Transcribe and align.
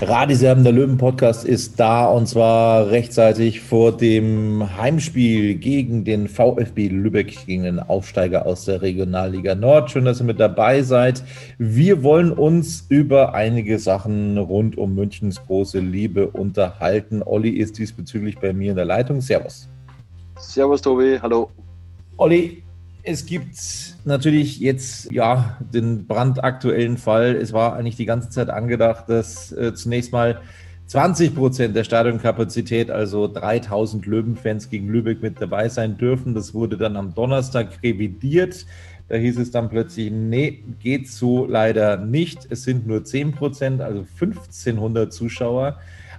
Radiserben 0.00 0.64
der 0.64 0.72
Löwen 0.72 0.98
Podcast 0.98 1.44
ist 1.44 1.78
da 1.80 2.06
und 2.06 2.26
zwar 2.26 2.90
rechtzeitig 2.90 3.60
vor 3.60 3.96
dem 3.96 4.76
Heimspiel 4.76 5.54
gegen 5.54 6.04
den 6.04 6.28
VfB 6.28 6.88
Lübeck, 6.88 7.46
gegen 7.46 7.62
den 7.62 7.80
Aufsteiger 7.80 8.46
aus 8.46 8.64
der 8.64 8.82
Regionalliga 8.82 9.54
Nord. 9.54 9.90
Schön, 9.90 10.04
dass 10.04 10.20
ihr 10.20 10.24
mit 10.24 10.40
dabei 10.40 10.82
seid. 10.82 11.22
Wir 11.58 12.02
wollen 12.02 12.32
uns 12.32 12.86
über 12.88 13.34
einige 13.34 13.78
Sachen 13.78 14.36
rund 14.38 14.76
um 14.76 14.94
Münchens 14.94 15.40
große 15.46 15.80
Liebe 15.80 16.28
unterhalten. 16.28 17.22
Olli 17.24 17.50
ist 17.50 17.78
diesbezüglich 17.78 18.38
bei 18.38 18.52
mir 18.52 18.70
in 18.70 18.76
der 18.76 18.84
Leitung. 18.84 19.20
Servus. 19.20 19.68
Servus, 20.38 20.82
Tobi. 20.82 21.18
Hallo. 21.20 21.50
Olli, 22.16 22.62
es 23.02 23.26
gibt 23.26 23.56
natürlich 24.04 24.60
jetzt 24.60 25.10
ja 25.12 25.58
den 25.60 26.06
brandaktuellen 26.06 26.98
Fall. 26.98 27.36
Es 27.36 27.52
war 27.52 27.76
eigentlich 27.76 27.96
die 27.96 28.06
ganze 28.06 28.30
Zeit 28.30 28.50
angedacht, 28.50 29.08
dass 29.08 29.52
äh, 29.52 29.74
zunächst 29.74 30.12
mal 30.12 30.40
20 30.86 31.34
Prozent 31.34 31.76
der 31.76 31.84
Stadionkapazität, 31.84 32.90
also 32.90 33.28
3000 33.28 34.06
Löwenfans 34.06 34.70
gegen 34.70 34.88
Lübeck 34.88 35.22
mit 35.22 35.40
dabei 35.40 35.68
sein 35.68 35.96
dürfen. 35.96 36.34
Das 36.34 36.52
wurde 36.52 36.76
dann 36.76 36.96
am 36.96 37.14
Donnerstag 37.14 37.82
revidiert. 37.82 38.66
Da 39.08 39.16
hieß 39.16 39.38
es 39.38 39.50
dann 39.50 39.70
plötzlich, 39.70 40.10
nee, 40.10 40.62
geht 40.80 41.08
so 41.08 41.46
leider 41.46 41.96
nicht. 41.96 42.46
Es 42.50 42.64
sind 42.64 42.86
nur 42.86 43.04
10 43.04 43.32
Prozent, 43.32 43.80
also 43.80 44.00
1500 44.00 45.12
Zuschauer. 45.12 45.78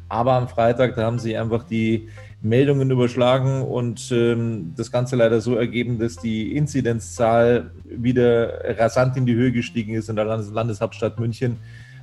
Aber 0.09 0.33
am 0.33 0.47
Freitag, 0.47 0.95
da 0.95 1.03
haben 1.03 1.19
sie 1.19 1.37
einfach 1.37 1.63
die 1.63 2.09
Meldungen 2.41 2.89
überschlagen 2.89 3.61
und 3.61 4.11
ähm, 4.11 4.73
das 4.75 4.91
Ganze 4.91 5.15
leider 5.15 5.41
so 5.41 5.55
ergeben, 5.55 5.99
dass 5.99 6.17
die 6.17 6.55
Inzidenzzahl 6.55 7.71
wieder 7.85 8.79
rasant 8.79 9.15
in 9.15 9.25
die 9.25 9.35
Höhe 9.35 9.51
gestiegen 9.51 9.93
ist 9.93 10.09
in 10.09 10.15
der 10.15 10.25
Landes 10.25 10.51
Landeshauptstadt 10.51 11.19
München, 11.19 11.57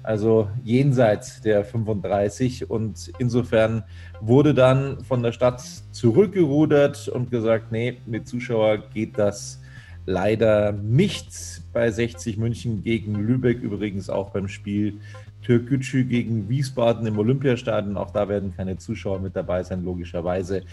also 0.05 0.49
jenseits 0.63 1.41
der 1.41 1.65
35. 1.65 2.71
Und 2.71 3.11
insofern 3.19 3.83
wurde 4.21 4.55
dann 4.55 5.03
von 5.05 5.23
der 5.25 5.33
Stadt 5.33 5.61
zurückgerudert 5.91 7.09
und 7.09 7.31
gesagt, 7.33 7.73
nee, 7.73 7.99
mit 8.07 8.29
Zuschauer 8.29 8.79
geht 8.95 9.19
das 9.19 9.61
leider 10.07 10.73
nicht 10.73 11.63
bei 11.73 11.91
60 11.91 12.39
München 12.39 12.83
gegen 12.83 13.15
Lübeck, 13.17 13.61
übrigens 13.61 14.09
auch 14.09 14.31
beim 14.31 14.49
Spiel 14.49 15.01
Türkgücü 15.43 16.05
gegen 16.05 16.49
Wiesbaden 16.49 17.07
im 17.07 17.19
Olympiastadion. 17.19 17.97
Auch 17.97 18.11
da 18.11 18.29
werden 18.29 18.55
keine 18.57 18.77
Zuschauer 18.77 19.21
mit 19.21 19.37
dabei 19.37 19.63
sein, 19.63 19.85
logischerweise. 19.85 20.65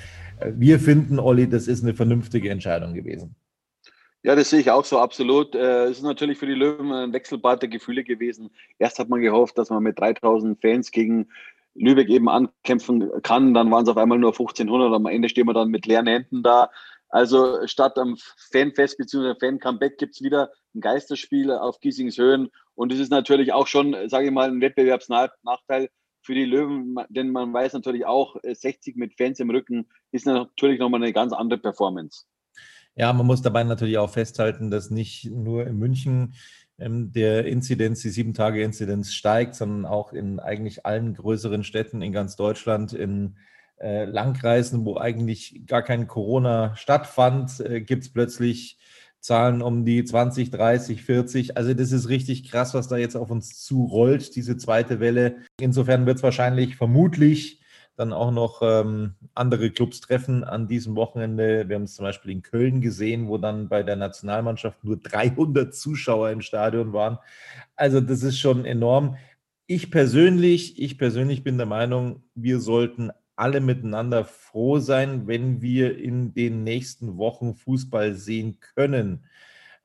Wir 0.45 0.79
finden, 0.79 1.19
Olli, 1.19 1.49
das 1.49 1.67
ist 1.67 1.83
eine 1.83 1.93
vernünftige 1.93 2.49
Entscheidung 2.49 2.93
gewesen. 2.93 3.35
Ja, 4.23 4.35
das 4.35 4.49
sehe 4.49 4.59
ich 4.59 4.71
auch 4.71 4.85
so 4.85 4.97
absolut. 4.97 5.53
Äh, 5.53 5.85
es 5.85 5.97
ist 5.97 6.03
natürlich 6.03 6.39
für 6.39 6.47
die 6.47 6.53
Löwen 6.53 6.91
ein 6.91 7.13
Wechselbad 7.13 7.61
der 7.61 7.69
Gefühle 7.69 8.03
gewesen. 8.03 8.49
Erst 8.79 8.97
hat 8.97 9.07
man 9.07 9.21
gehofft, 9.21 9.55
dass 9.57 9.69
man 9.69 9.83
mit 9.83 9.99
3000 9.99 10.59
Fans 10.59 10.89
gegen 10.89 11.27
Lübeck 11.75 12.09
eben 12.09 12.27
ankämpfen 12.27 13.11
kann. 13.21 13.53
Dann 13.53 13.69
waren 13.69 13.83
es 13.83 13.89
auf 13.89 13.97
einmal 13.97 14.17
nur 14.17 14.31
1500. 14.31 14.93
Am 14.93 15.05
Ende 15.05 15.29
stehen 15.29 15.45
wir 15.45 15.53
dann 15.53 15.69
mit 15.69 15.85
leeren 15.85 16.07
Händen 16.07 16.41
da. 16.41 16.71
Also 17.09 17.67
statt 17.67 17.99
am 17.99 18.17
Fanfest 18.51 18.97
bzw. 18.97 19.35
Fan-Comeback 19.39 19.99
gibt 19.99 20.15
es 20.15 20.23
wieder 20.23 20.49
ein 20.75 20.81
Geisterspiel 20.81 21.51
auf 21.51 21.79
Giesings 21.79 22.17
Höhen. 22.17 22.49
Und 22.75 22.91
es 22.91 22.99
ist 22.99 23.09
natürlich 23.09 23.53
auch 23.53 23.67
schon, 23.67 23.95
sage 24.09 24.27
ich 24.27 24.31
mal, 24.31 24.49
ein 24.49 24.61
Wettbewerbsnachteil 24.61 25.89
für 26.21 26.33
die 26.33 26.45
Löwen, 26.45 26.95
denn 27.09 27.31
man 27.31 27.53
weiß 27.53 27.73
natürlich 27.73 28.05
auch, 28.05 28.35
60 28.43 28.95
mit 28.95 29.15
Fans 29.15 29.39
im 29.39 29.49
Rücken 29.49 29.87
ist 30.11 30.25
natürlich 30.25 30.79
nochmal 30.79 31.01
eine 31.01 31.13
ganz 31.13 31.33
andere 31.33 31.59
Performance. 31.59 32.25
Ja, 32.95 33.11
man 33.13 33.27
muss 33.27 33.41
dabei 33.41 33.63
natürlich 33.63 33.97
auch 33.97 34.09
festhalten, 34.09 34.71
dass 34.71 34.89
nicht 34.89 35.29
nur 35.29 35.67
in 35.67 35.77
München 35.77 36.33
ähm, 36.79 37.11
der 37.11 37.45
Inzidenz, 37.45 38.01
die 38.01 38.09
Sieben-Tage-Inzidenz 38.09 39.13
steigt, 39.13 39.55
sondern 39.55 39.85
auch 39.85 40.13
in 40.13 40.39
eigentlich 40.39 40.85
allen 40.85 41.13
größeren 41.13 41.63
Städten 41.63 42.01
in 42.01 42.11
ganz 42.11 42.35
Deutschland, 42.35 42.93
in 42.93 43.35
äh, 43.77 44.05
Landkreisen, 44.05 44.85
wo 44.85 44.97
eigentlich 44.97 45.63
gar 45.67 45.83
kein 45.83 46.07
Corona 46.07 46.75
stattfand, 46.75 47.59
äh, 47.59 47.81
gibt 47.81 48.03
es 48.03 48.13
plötzlich 48.13 48.77
Zahlen 49.25 49.63
um 49.63 49.85
die 49.85 50.03
20, 50.03 50.51
30, 50.51 51.03
40. 51.03 51.57
Also 51.57 51.73
das 51.73 51.91
ist 51.91 52.09
richtig 52.09 52.49
krass, 52.49 52.75
was 52.75 52.87
da 52.87 52.97
jetzt 52.97 53.15
auf 53.15 53.31
uns 53.31 53.63
zurollt, 53.63 54.35
diese 54.35 54.55
zweite 54.55 54.99
Welle. 54.99 55.37
Insofern 55.59 56.05
wird 56.05 56.17
es 56.17 56.23
wahrscheinlich 56.23 56.75
vermutlich 56.75 57.59
dann 57.95 58.13
auch 58.13 58.31
noch 58.31 58.61
ähm, 58.61 59.15
andere 59.33 59.71
Clubs 59.71 59.99
treffen 60.01 60.43
an 60.43 60.67
diesem 60.67 60.95
Wochenende. 60.95 61.67
Wir 61.67 61.75
haben 61.75 61.83
es 61.83 61.95
zum 61.95 62.05
Beispiel 62.05 62.31
in 62.31 62.43
Köln 62.43 62.81
gesehen, 62.81 63.27
wo 63.27 63.39
dann 63.39 63.67
bei 63.67 63.81
der 63.81 63.95
Nationalmannschaft 63.95 64.83
nur 64.83 64.97
300 64.97 65.73
Zuschauer 65.73 66.29
im 66.29 66.41
Stadion 66.41 66.93
waren. 66.93 67.17
Also 67.75 68.01
das 68.01 68.21
ist 68.21 68.37
schon 68.37 68.65
enorm. 68.65 69.17
Ich 69.65 69.89
persönlich, 69.89 70.79
ich 70.79 70.99
persönlich 70.99 71.43
bin 71.43 71.57
der 71.57 71.65
Meinung, 71.65 72.21
wir 72.35 72.59
sollten 72.59 73.09
alle 73.35 73.59
miteinander 73.59 74.23
froh 74.25 74.79
sein, 74.79 75.27
wenn 75.27 75.61
wir 75.61 75.97
in 75.97 76.33
den 76.33 76.63
nächsten 76.63 77.17
Wochen 77.17 77.55
Fußball 77.55 78.13
sehen 78.13 78.59
können. 78.59 79.25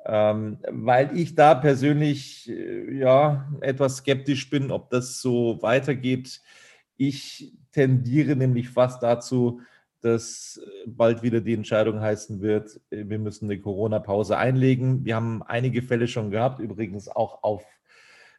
Ähm, 0.06 0.58
weil 0.68 1.16
ich 1.16 1.34
da 1.34 1.54
persönlich 1.54 2.48
äh, 2.48 2.98
ja 2.98 3.50
etwas 3.60 3.98
skeptisch 3.98 4.48
bin, 4.48 4.70
ob 4.70 4.88
das 4.90 5.20
so 5.20 5.60
weitergeht. 5.60 6.40
Ich 6.96 7.52
tendiere 7.72 8.34
nämlich 8.34 8.70
fast 8.70 9.02
dazu, 9.02 9.60
dass 10.00 10.60
bald 10.86 11.22
wieder 11.22 11.40
die 11.40 11.52
Entscheidung 11.52 12.00
heißen 12.00 12.40
wird, 12.40 12.80
äh, 12.90 13.04
wir 13.08 13.18
müssen 13.18 13.44
eine 13.46 13.60
Corona-Pause 13.60 14.38
einlegen. 14.38 15.04
Wir 15.04 15.16
haben 15.16 15.42
einige 15.42 15.82
Fälle 15.82 16.08
schon 16.08 16.30
gehabt, 16.30 16.60
übrigens 16.60 17.08
auch 17.08 17.42
auf 17.42 17.64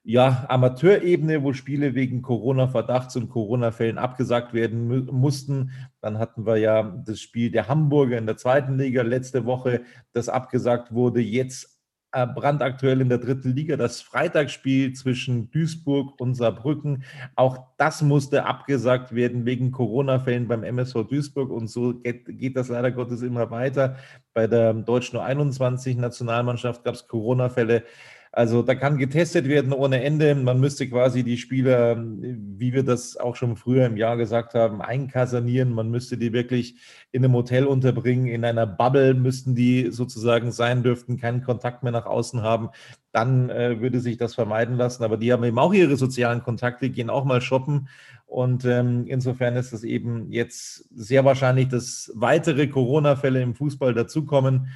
ja, 0.04 0.46
Amateurebene, 0.50 1.44
wo 1.44 1.54
Spiele 1.54 1.94
wegen 1.94 2.22
Corona-Verdachts 2.22 3.16
und 3.16 3.30
Corona-Fällen 3.30 4.00
abgesagt 4.00 4.54
werden 4.54 5.06
mussten. 5.12 5.72
Dann 6.02 6.18
hatten 6.18 6.46
wir 6.46 6.58
ja 6.58 6.84
das 7.06 7.22
Spiel 7.22 7.52
der 7.52 7.68
Hamburger 7.68 8.18
in 8.18 8.26
der 8.26 8.38
zweiten 8.38 8.78
Liga 8.78 9.04
letzte 9.04 9.46
Woche, 9.46 9.82
das 10.14 10.28
abgesagt 10.28 10.92
wurde. 10.92 11.22
Jetzt 11.22 11.82
äh, 12.14 12.28
brandaktuell 12.28 13.00
in 13.00 13.10
der 13.10 13.20
dritten 13.20 13.56
Liga 13.56 13.78
das 13.78 14.02
Freitagsspiel 14.02 14.92
zwischen 14.94 15.50
Duisburg 15.52 16.20
und 16.20 16.36
Saarbrücken. 16.36 17.04
Auch 17.36 17.68
das 17.78 18.02
musste 18.02 18.46
abgesagt 18.46 19.16
werden 19.16 19.46
wegen 19.46 19.72
Corona-Fällen 19.72 20.48
beim 20.48 20.64
MSV 20.64 21.08
Duisburg 21.08 21.52
und 21.52 21.70
so 21.70 21.94
geht, 21.94 22.26
geht, 22.26 22.58
das 22.58 22.68
leider 22.68 22.92
Gottes 22.92 23.22
immer 23.22 23.50
weiter. 23.50 23.96
Bei 24.34 24.48
der 24.48 24.74
deutschen 24.74 25.20
U21-Nationalmannschaft 25.20 26.84
gab 26.84 26.96
es 26.96 27.08
Corona-Fälle. 27.08 27.84
Also 28.34 28.62
da 28.62 28.76
kann 28.76 28.98
getestet 28.98 29.50
werden 29.50 29.74
ohne 29.74 30.02
Ende. 30.04 30.34
Man 30.36 30.62
müsste 30.62 30.88
quasi 30.88 31.24
die 31.24 31.38
Spieler, 31.38 32.02
wie 32.02 32.72
wir 32.72 32.84
das 32.84 33.18
auch 33.18 33.36
schon 33.36 33.58
früher 33.58 33.86
im 33.86 33.98
Jahr 33.98 34.16
gesagt 34.16 34.54
haben, 34.54 34.82
einkasanieren. 34.82 35.74
Man 35.74 35.92
müsste 35.92 36.18
die 36.18 36.32
wirklich 36.32 36.76
in 37.12 37.26
einem 37.26 37.34
Hotel 37.34 37.66
unterbringen, 37.66 38.28
in 38.28 38.46
einer 38.46 38.66
Bubble 38.66 39.16
müssten 39.16 39.54
die 39.54 39.92
sozusagen 39.92 40.54
sein, 40.54 40.82
dürften 40.82 41.18
keinen 41.18 41.44
Kontakt 41.44 41.84
mehr 41.84 41.92
nach 41.92 42.06
außen 42.06 42.42
haben. 42.42 42.70
Dann 43.12 43.50
äh, 43.50 43.82
würde 43.82 44.00
sich 44.00 44.16
das 44.16 44.34
vermeiden 44.34 44.78
lassen. 44.78 45.04
Aber 45.04 45.18
die 45.18 45.34
haben 45.34 45.44
eben 45.44 45.60
auch 45.60 45.74
ihre 45.74 45.98
sozialen 45.98 46.42
Kontakte, 46.42 46.90
gehen 46.90 47.10
auch 47.10 47.26
mal 47.26 47.42
shoppen. 47.42 47.90
Und 48.28 48.64
ähm, 48.64 49.08
insofern 49.08 49.58
ist 49.58 49.74
es 49.74 49.84
eben 49.84 50.32
jetzt 50.32 50.86
sehr 50.96 51.26
wahrscheinlich, 51.26 51.68
dass 51.68 52.10
weitere 52.16 52.68
Corona-Fälle 52.68 53.42
im 53.42 53.56
Fußball 53.56 53.94
dazukommen. 53.94 54.70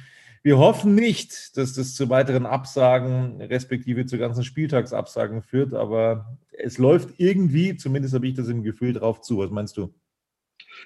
Wir 0.46 0.58
hoffen 0.58 0.94
nicht, 0.94 1.56
dass 1.56 1.72
das 1.72 1.96
zu 1.96 2.08
weiteren 2.08 2.46
Absagen, 2.46 3.40
respektive 3.40 4.06
zu 4.06 4.16
ganzen 4.16 4.44
Spieltagsabsagen 4.44 5.42
führt, 5.42 5.74
aber 5.74 6.38
es 6.52 6.78
läuft 6.78 7.18
irgendwie, 7.18 7.76
zumindest 7.76 8.14
habe 8.14 8.28
ich 8.28 8.34
das 8.34 8.46
im 8.46 8.62
Gefühl, 8.62 8.92
drauf 8.92 9.22
zu. 9.22 9.38
Was 9.38 9.50
meinst 9.50 9.76
du? 9.76 9.92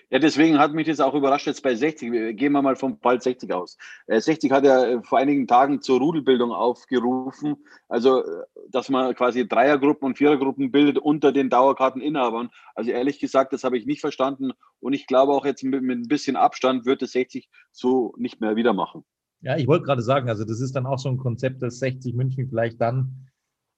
Ja, 0.09 0.19
deswegen 0.19 0.59
hat 0.59 0.73
mich 0.73 0.87
das 0.87 1.01
auch 1.01 1.13
überrascht 1.13 1.47
jetzt 1.47 1.63
bei 1.63 1.75
60. 1.75 2.39
Gehen 2.39 2.53
wir 2.53 2.63
mal 2.63 2.75
vom 2.75 2.99
Fall 3.01 3.21
60 3.21 3.53
aus. 3.53 3.77
60 4.07 4.51
äh, 4.51 4.55
hat 4.55 4.65
ja 4.65 4.83
äh, 4.83 5.03
vor 5.03 5.19
einigen 5.19 5.47
Tagen 5.47 5.83
zur 5.83 5.99
Rudelbildung 5.99 6.53
aufgerufen. 6.53 7.57
Also, 7.87 8.25
äh, 8.25 8.45
dass 8.71 8.89
man 8.89 9.15
quasi 9.15 9.47
Dreiergruppen 9.47 10.07
und 10.07 10.17
Vierergruppen 10.17 10.73
bildet 10.73 10.97
unter 10.97 11.33
den 11.33 11.51
Dauerkarteninhabern. 11.51 12.49
Also 12.75 12.93
ehrlich 12.93 13.19
gesagt, 13.19 13.53
das 13.53 13.63
habe 13.63 13.77
ich 13.77 13.85
nicht 13.85 14.01
verstanden. 14.01 14.53
Und 14.81 14.95
ich 14.95 15.07
glaube 15.07 15.35
auch 15.35 15.45
jetzt 15.45 15.63
mit, 15.65 15.83
mit 15.83 15.99
ein 15.99 16.09
bisschen 16.09 16.37
Abstand 16.37 16.87
wird 16.87 17.03
es 17.03 17.13
60 17.13 17.51
so 17.73 18.15
nicht 18.17 18.41
mehr 18.41 18.57
wieder 18.57 18.73
machen. 18.73 19.05
Ja, 19.43 19.57
ich 19.57 19.67
wollte 19.67 19.85
gerade 19.85 20.03
sagen, 20.03 20.29
also 20.29 20.45
das 20.45 20.61
ist 20.61 20.77
dann 20.77 20.87
auch 20.87 20.99
so 20.99 21.09
ein 21.09 21.17
Konzept, 21.17 21.63
das 21.63 21.79
60 21.79 22.15
München 22.15 22.49
vielleicht 22.49 22.81
dann 22.81 23.27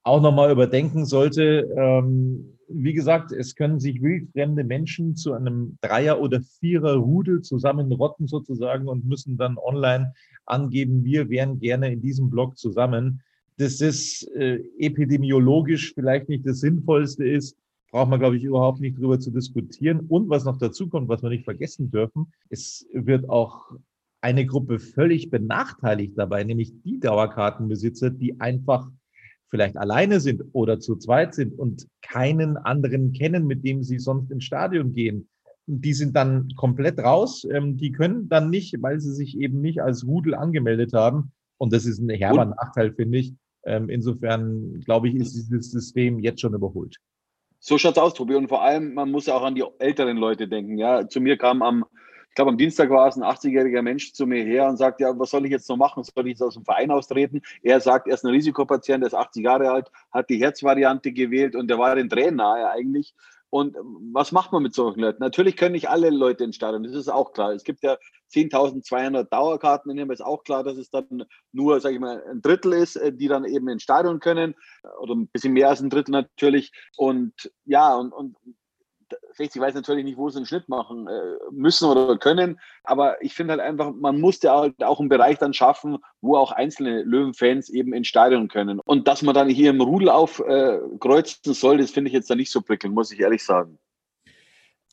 auch 0.02 0.20
nochmal 0.20 0.50
überdenken 0.50 1.04
sollte. 1.04 1.72
Ähm, 1.76 2.58
wie 2.68 2.92
gesagt, 2.92 3.30
es 3.32 3.54
können 3.54 3.78
sich 3.78 4.02
wildfremde 4.02 4.64
Menschen 4.64 5.14
zu 5.14 5.32
einem 5.34 5.78
Dreier- 5.80 6.20
oder 6.20 6.40
Vierer-Rudel 6.40 7.42
zusammenrotten 7.42 8.26
sozusagen 8.26 8.88
und 8.88 9.04
müssen 9.04 9.36
dann 9.36 9.56
online 9.58 10.14
angeben, 10.46 11.04
wir 11.04 11.28
wären 11.30 11.60
gerne 11.60 11.92
in 11.92 12.00
diesem 12.00 12.30
Block 12.30 12.58
zusammen. 12.58 13.22
Das 13.58 13.80
ist 13.80 14.26
äh, 14.34 14.60
epidemiologisch 14.78 15.94
vielleicht 15.94 16.28
nicht 16.28 16.46
das 16.46 16.60
Sinnvollste 16.60 17.24
ist, 17.24 17.56
braucht 17.92 18.08
man, 18.08 18.18
glaube 18.18 18.36
ich, 18.36 18.42
überhaupt 18.42 18.80
nicht 18.80 18.98
drüber 18.98 19.20
zu 19.20 19.30
diskutieren. 19.30 20.00
Und 20.08 20.28
was 20.28 20.44
noch 20.44 20.56
dazu 20.56 20.88
kommt, 20.88 21.08
was 21.08 21.22
wir 21.22 21.30
nicht 21.30 21.44
vergessen 21.44 21.90
dürfen, 21.90 22.32
es 22.48 22.88
wird 22.92 23.28
auch 23.28 23.76
eine 24.22 24.46
Gruppe 24.46 24.78
völlig 24.78 25.30
benachteiligt 25.30 26.16
dabei, 26.16 26.44
nämlich 26.44 26.72
die 26.82 27.00
Dauerkartenbesitzer, 27.00 28.10
die 28.10 28.40
einfach 28.40 28.88
vielleicht 29.50 29.76
alleine 29.76 30.20
sind 30.20 30.42
oder 30.52 30.80
zu 30.80 30.96
zweit 30.96 31.34
sind 31.34 31.58
und 31.58 31.86
keinen 32.00 32.56
anderen 32.56 33.12
kennen, 33.12 33.46
mit 33.46 33.64
dem 33.64 33.82
sie 33.82 33.98
sonst 33.98 34.30
ins 34.30 34.44
Stadion 34.44 34.94
gehen. 34.94 35.28
Die 35.66 35.92
sind 35.92 36.16
dann 36.16 36.48
komplett 36.56 36.98
raus. 36.98 37.46
Ähm, 37.52 37.76
die 37.76 37.92
können 37.92 38.28
dann 38.28 38.48
nicht, 38.48 38.80
weil 38.80 39.00
sie 39.00 39.12
sich 39.12 39.38
eben 39.38 39.60
nicht 39.60 39.82
als 39.82 40.06
Rudel 40.06 40.34
angemeldet 40.34 40.92
haben. 40.94 41.32
Und 41.58 41.72
das 41.72 41.84
ist 41.84 41.98
ein 41.98 42.08
herber 42.08 42.46
Nachteil, 42.46 42.94
finde 42.94 43.18
ich. 43.18 43.34
Ähm, 43.64 43.88
insofern, 43.88 44.80
glaube 44.80 45.08
ich, 45.08 45.16
ist 45.16 45.34
dieses 45.34 45.70
System 45.70 46.18
jetzt 46.18 46.40
schon 46.40 46.54
überholt. 46.54 46.96
So 47.60 47.78
schaut's 47.78 47.98
aus, 47.98 48.14
Tobi. 48.14 48.34
Und 48.34 48.48
vor 48.48 48.62
allem, 48.62 48.94
man 48.94 49.10
muss 49.10 49.26
ja 49.26 49.34
auch 49.34 49.44
an 49.44 49.54
die 49.54 49.64
älteren 49.78 50.16
Leute 50.16 50.48
denken. 50.48 50.78
Ja, 50.78 51.08
zu 51.08 51.20
mir 51.20 51.36
kam 51.36 51.62
am 51.62 51.84
ich 52.32 52.36
glaube, 52.36 52.50
am 52.50 52.56
Dienstag 52.56 52.88
war 52.88 53.06
es 53.06 53.16
ein 53.16 53.24
80-jähriger 53.24 53.82
Mensch 53.82 54.14
zu 54.14 54.26
mir 54.26 54.42
her 54.42 54.66
und 54.66 54.78
sagt, 54.78 55.02
ja, 55.02 55.12
was 55.18 55.28
soll 55.28 55.44
ich 55.44 55.50
jetzt 55.50 55.68
noch 55.68 55.76
machen? 55.76 56.02
Soll 56.02 56.24
ich 56.24 56.30
jetzt 56.30 56.42
aus 56.42 56.54
dem 56.54 56.64
Verein 56.64 56.90
austreten? 56.90 57.42
Er 57.62 57.78
sagt, 57.78 58.08
er 58.08 58.14
ist 58.14 58.24
ein 58.24 58.30
Risikopatient, 58.30 59.04
er 59.04 59.08
ist 59.08 59.14
80 59.14 59.44
Jahre 59.44 59.70
alt, 59.70 59.92
hat 60.10 60.30
die 60.30 60.38
Herzvariante 60.38 61.12
gewählt 61.12 61.54
und 61.54 61.68
der 61.68 61.76
war 61.76 61.94
den 61.94 62.08
Tränen 62.08 62.36
nahe 62.36 62.70
eigentlich. 62.70 63.14
Und 63.50 63.76
was 64.14 64.32
macht 64.32 64.50
man 64.50 64.62
mit 64.62 64.72
solchen 64.72 65.00
Leuten? 65.00 65.22
Natürlich 65.22 65.58
können 65.58 65.72
nicht 65.72 65.90
alle 65.90 66.08
Leute 66.08 66.42
ins 66.42 66.56
Stadion, 66.56 66.84
das 66.84 66.94
ist 66.94 67.10
auch 67.10 67.34
klar. 67.34 67.52
Es 67.52 67.64
gibt 67.64 67.82
ja 67.82 67.98
10.200 68.32 69.24
Dauerkarten, 69.24 69.90
in 69.90 69.98
dem 69.98 70.10
ist 70.10 70.24
auch 70.24 70.42
klar, 70.42 70.64
dass 70.64 70.78
es 70.78 70.88
dann 70.88 71.24
nur, 71.52 71.78
sage 71.82 71.96
ich 71.96 72.00
mal, 72.00 72.24
ein 72.30 72.40
Drittel 72.40 72.72
ist, 72.72 72.96
äh, 72.96 73.12
die 73.12 73.28
dann 73.28 73.44
eben 73.44 73.68
ins 73.68 73.82
Stadion 73.82 74.20
können 74.20 74.54
oder 75.00 75.14
ein 75.14 75.28
bisschen 75.28 75.52
mehr 75.52 75.68
als 75.68 75.82
ein 75.82 75.90
Drittel 75.90 76.12
natürlich. 76.12 76.72
Und 76.96 77.52
ja, 77.66 77.94
und, 77.94 78.14
und 78.14 78.36
60 79.34 79.60
weiß 79.60 79.74
natürlich 79.74 80.04
nicht, 80.04 80.16
wo 80.16 80.28
sie 80.28 80.38
einen 80.38 80.46
Schnitt 80.46 80.68
machen 80.68 81.08
äh, 81.08 81.36
müssen 81.50 81.88
oder 81.88 82.16
können, 82.18 82.60
aber 82.84 83.22
ich 83.22 83.34
finde 83.34 83.52
halt 83.52 83.60
einfach, 83.60 83.92
man 83.92 84.20
muss 84.20 84.42
ja 84.42 84.56
halt 84.56 84.82
auch 84.82 85.00
einen 85.00 85.08
Bereich 85.08 85.38
dann 85.38 85.54
schaffen, 85.54 85.98
wo 86.20 86.36
auch 86.36 86.52
einzelne 86.52 87.02
Löwenfans 87.02 87.68
eben 87.70 87.92
ins 87.92 88.08
Stadion 88.08 88.48
können. 88.48 88.80
Und 88.80 89.08
dass 89.08 89.22
man 89.22 89.34
dann 89.34 89.48
hier 89.48 89.70
im 89.70 89.80
Rudel 89.80 90.08
aufkreuzen 90.08 91.54
soll, 91.54 91.78
das 91.78 91.90
finde 91.90 92.08
ich 92.08 92.14
jetzt 92.14 92.30
da 92.30 92.34
nicht 92.34 92.50
so 92.50 92.60
prickelnd, 92.60 92.94
muss 92.94 93.12
ich 93.12 93.20
ehrlich 93.20 93.44
sagen. 93.44 93.78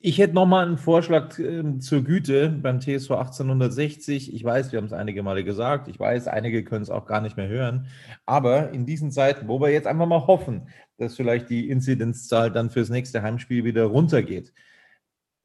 Ich 0.01 0.17
hätte 0.17 0.33
nochmal 0.33 0.65
einen 0.65 0.77
Vorschlag 0.77 1.37
äh, 1.39 1.77
zur 1.79 2.03
Güte 2.05 2.49
beim 2.49 2.79
TSV 2.79 3.11
1860. 3.11 4.33
Ich 4.33 4.43
weiß, 4.43 4.71
wir 4.71 4.77
haben 4.77 4.85
es 4.85 4.93
einige 4.93 5.23
Male 5.23 5.43
gesagt. 5.43 5.89
Ich 5.89 5.99
weiß, 5.99 6.29
einige 6.29 6.63
können 6.63 6.83
es 6.83 6.89
auch 6.89 7.05
gar 7.05 7.19
nicht 7.19 7.35
mehr 7.35 7.49
hören. 7.49 7.87
Aber 8.25 8.71
in 8.71 8.85
diesen 8.85 9.11
Zeiten, 9.11 9.49
wo 9.49 9.59
wir 9.59 9.71
jetzt 9.71 9.87
einfach 9.87 10.05
mal 10.05 10.25
hoffen, 10.25 10.69
dass 10.97 11.17
vielleicht 11.17 11.49
die 11.49 11.69
Inzidenzzahl 11.69 12.49
dann 12.49 12.69
fürs 12.69 12.89
nächste 12.89 13.21
Heimspiel 13.23 13.65
wieder 13.65 13.83
runtergeht, 13.83 14.53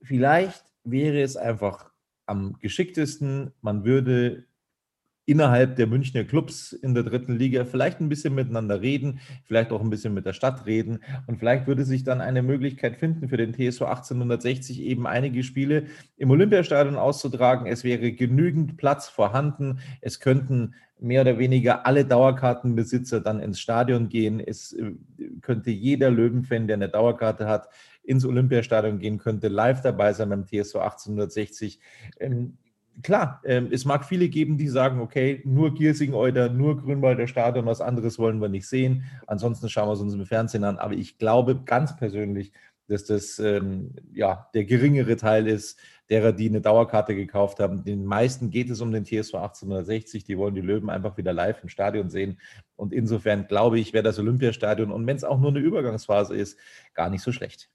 vielleicht 0.01 0.63
wäre 0.85 1.21
es 1.21 1.37
einfach 1.37 1.91
am 2.27 2.57
geschicktesten, 2.61 3.51
man 3.61 3.85
würde 3.85 4.47
innerhalb 5.27 5.77
der 5.77 5.87
Münchner 5.87 6.25
Clubs 6.25 6.73
in 6.73 6.95
der 6.95 7.03
dritten 7.03 7.37
Liga 7.37 7.65
vielleicht 7.65 8.01
ein 8.01 8.09
bisschen 8.09 8.35
miteinander 8.35 8.81
reden, 8.81 9.21
vielleicht 9.45 9.73
auch 9.73 9.81
ein 9.81 9.91
bisschen 9.91 10.15
mit 10.15 10.27
der 10.27 10.33
Stadt 10.33 10.67
reden 10.67 11.01
und 11.27 11.39
vielleicht 11.39 11.67
würde 11.67 11.85
sich 11.85 12.05
dann 12.05 12.21
eine 12.21 12.43
Möglichkeit 12.43 12.97
finden 12.97 13.29
für 13.29 13.37
den 13.37 13.53
TSV 13.53 13.83
1860 13.83 14.83
eben 14.83 15.07
einige 15.07 15.43
Spiele 15.43 15.85
im 16.17 16.31
Olympiastadion 16.31 16.97
auszutragen. 16.97 17.67
Es 17.67 17.85
wäre 17.85 18.13
genügend 18.13 18.77
Platz 18.77 19.09
vorhanden. 19.09 19.79
Es 20.01 20.21
könnten 20.21 20.75
mehr 21.01 21.23
oder 21.23 21.39
weniger 21.39 21.87
alle 21.87 22.05
Dauerkartenbesitzer 22.05 23.21
dann 23.21 23.41
ins 23.41 23.61
Stadion 23.61 24.09
gehen. 24.09 24.41
Es 24.41 24.73
äh, 24.73 24.93
könnte 25.41 25.71
jeder 25.71 26.11
Löwenfan, 26.11 26.67
der 26.67 26.77
eine 26.77 26.89
Dauerkarte 26.89 27.47
hat, 27.47 27.69
ins 28.03 28.25
Olympiastadion 28.25 28.99
gehen, 28.99 29.19
könnte 29.19 29.49
live 29.49 29.81
dabei 29.81 30.13
sein 30.13 30.29
beim 30.29 30.45
TSV 30.45 30.77
1860 30.77 31.81
klar, 33.03 33.41
ähm, 33.45 33.69
es 33.71 33.85
mag 33.85 34.05
viele 34.05 34.29
geben, 34.29 34.57
die 34.57 34.69
sagen, 34.69 35.01
okay, 35.01 35.43
nur 35.45 35.75
Giersing-Euder, 35.75 36.49
nur 36.51 36.81
Grünwalder 36.81 37.27
Stadion, 37.27 37.67
was 37.67 37.81
anderes 37.81 38.19
wollen 38.19 38.41
wir 38.41 38.49
nicht 38.49 38.69
sehen. 38.69 39.05
Ansonsten 39.27 39.69
schauen 39.69 39.89
wir 39.89 39.93
es 39.93 40.01
uns 40.01 40.15
im 40.15 40.27
Fernsehen 40.27 40.65
an. 40.65 40.79
Aber 40.79 40.95
ich 40.95 41.19
glaube 41.19 41.63
ganz 41.65 41.97
persönlich, 41.97 42.53
dass 42.89 43.05
das 43.05 43.39
ähm, 43.39 43.95
ja, 44.13 44.49
der 44.55 44.65
geringere 44.65 45.17
Teil 45.17 45.47
ist, 45.47 45.79
derer, 46.11 46.33
die 46.33 46.49
eine 46.49 46.61
Dauerkarte 46.61 47.15
gekauft 47.15 47.61
haben. 47.61 47.85
Den 47.85 48.05
meisten 48.05 48.51
geht 48.51 48.69
es 48.69 48.81
um 48.81 48.93
den 48.93 49.05
TSV 49.05 49.35
1860. 49.35 50.25
Die 50.25 50.37
wollen 50.37 50.55
die 50.55 50.61
Löwen 50.61 50.91
einfach 50.91 51.17
wieder 51.17 51.33
live 51.33 51.63
im 51.63 51.69
Stadion 51.69 52.11
sehen. 52.11 52.39
Und 52.77 52.93
insofern 52.93 53.47
glaube 53.47 53.79
ich, 53.79 53.93
wäre 53.93 54.05
das 54.05 54.19
Olympiastadion 54.19 54.91
und 54.91 55.07
wenn 55.07 55.17
es 55.17 55.25
auch 55.25 55.41
nur 55.41 55.51
eine 55.51 55.61
Übergangsphase 55.61 56.37
ist, 56.37 56.59
gar 56.93 57.09
nicht 57.09 57.23
so 57.23 57.33
schlecht. 57.33 57.71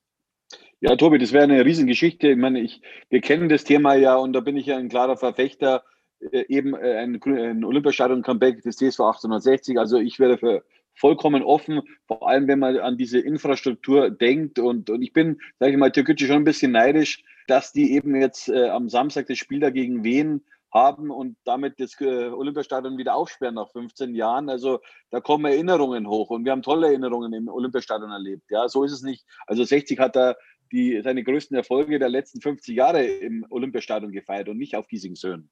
Ja, 0.81 0.95
Tobi, 0.95 1.17
das 1.17 1.33
wäre 1.33 1.43
eine 1.43 1.65
Riesengeschichte. 1.65 2.29
Ich 2.29 2.37
meine, 2.37 2.61
ich, 2.61 2.81
wir 3.09 3.19
kennen 3.19 3.49
das 3.49 3.65
Thema 3.65 3.95
ja 3.95 4.15
und 4.15 4.31
da 4.31 4.39
bin 4.39 4.55
ich 4.55 4.65
ja 4.67 4.77
ein 4.77 4.87
klarer 4.87 5.17
Verfechter, 5.17 5.83
äh, 6.31 6.45
eben 6.47 6.73
äh, 6.73 6.95
ein, 6.95 7.21
ein 7.21 7.65
Olympiastadion-Comeback 7.65 8.61
des 8.61 8.77
TSV 8.77 9.01
1860. 9.01 9.77
Also 9.77 9.97
ich 9.97 10.19
wäre 10.19 10.37
für 10.37 10.63
vollkommen 10.95 11.43
offen, 11.43 11.81
vor 12.07 12.27
allem 12.29 12.47
wenn 12.47 12.59
man 12.59 12.77
an 12.77 12.97
diese 12.97 13.19
Infrastruktur 13.19 14.09
denkt. 14.09 14.57
Und, 14.57 14.89
und 14.89 15.01
ich 15.01 15.11
bin, 15.11 15.39
sage 15.59 15.73
ich 15.73 15.77
mal, 15.77 15.91
Türkgücü 15.91 16.27
schon 16.27 16.37
ein 16.37 16.43
bisschen 16.45 16.71
neidisch, 16.71 17.23
dass 17.47 17.73
die 17.73 17.93
eben 17.93 18.15
jetzt 18.15 18.47
äh, 18.47 18.69
am 18.69 18.87
Samstag 18.87 19.27
das 19.27 19.37
Spiel 19.37 19.59
dagegen 19.59 20.05
Wien 20.05 20.45
haben 20.71 21.09
und 21.09 21.35
damit 21.45 21.79
das 21.79 21.99
äh, 21.99 22.29
Olympiastadion 22.29 22.97
wieder 22.97 23.15
aufsperren 23.15 23.55
nach 23.55 23.71
15 23.71 24.13
Jahren. 24.13 24.49
Also 24.49 24.79
da 25.09 25.19
kommen 25.19 25.45
Erinnerungen 25.45 26.07
hoch 26.07 26.29
und 26.29 26.45
wir 26.45 26.51
haben 26.51 26.61
tolle 26.61 26.87
Erinnerungen 26.87 27.33
im 27.33 27.47
Olympiastadion 27.47 28.11
erlebt. 28.11 28.43
Ja, 28.49 28.67
so 28.69 28.83
ist 28.83 28.91
es 28.91 29.01
nicht. 29.01 29.25
Also 29.47 29.63
60 29.63 29.99
hat 29.99 30.15
da 30.15 30.35
die, 30.71 31.01
seine 31.03 31.23
größten 31.23 31.55
Erfolge 31.55 31.99
der 31.99 32.09
letzten 32.09 32.41
50 32.41 32.75
Jahre 32.75 33.03
im 33.03 33.45
Olympiastadion 33.49 34.11
gefeiert 34.11 34.49
und 34.49 34.57
nicht 34.57 34.75
auf 34.75 34.87
Giesingshöhen. 34.87 35.49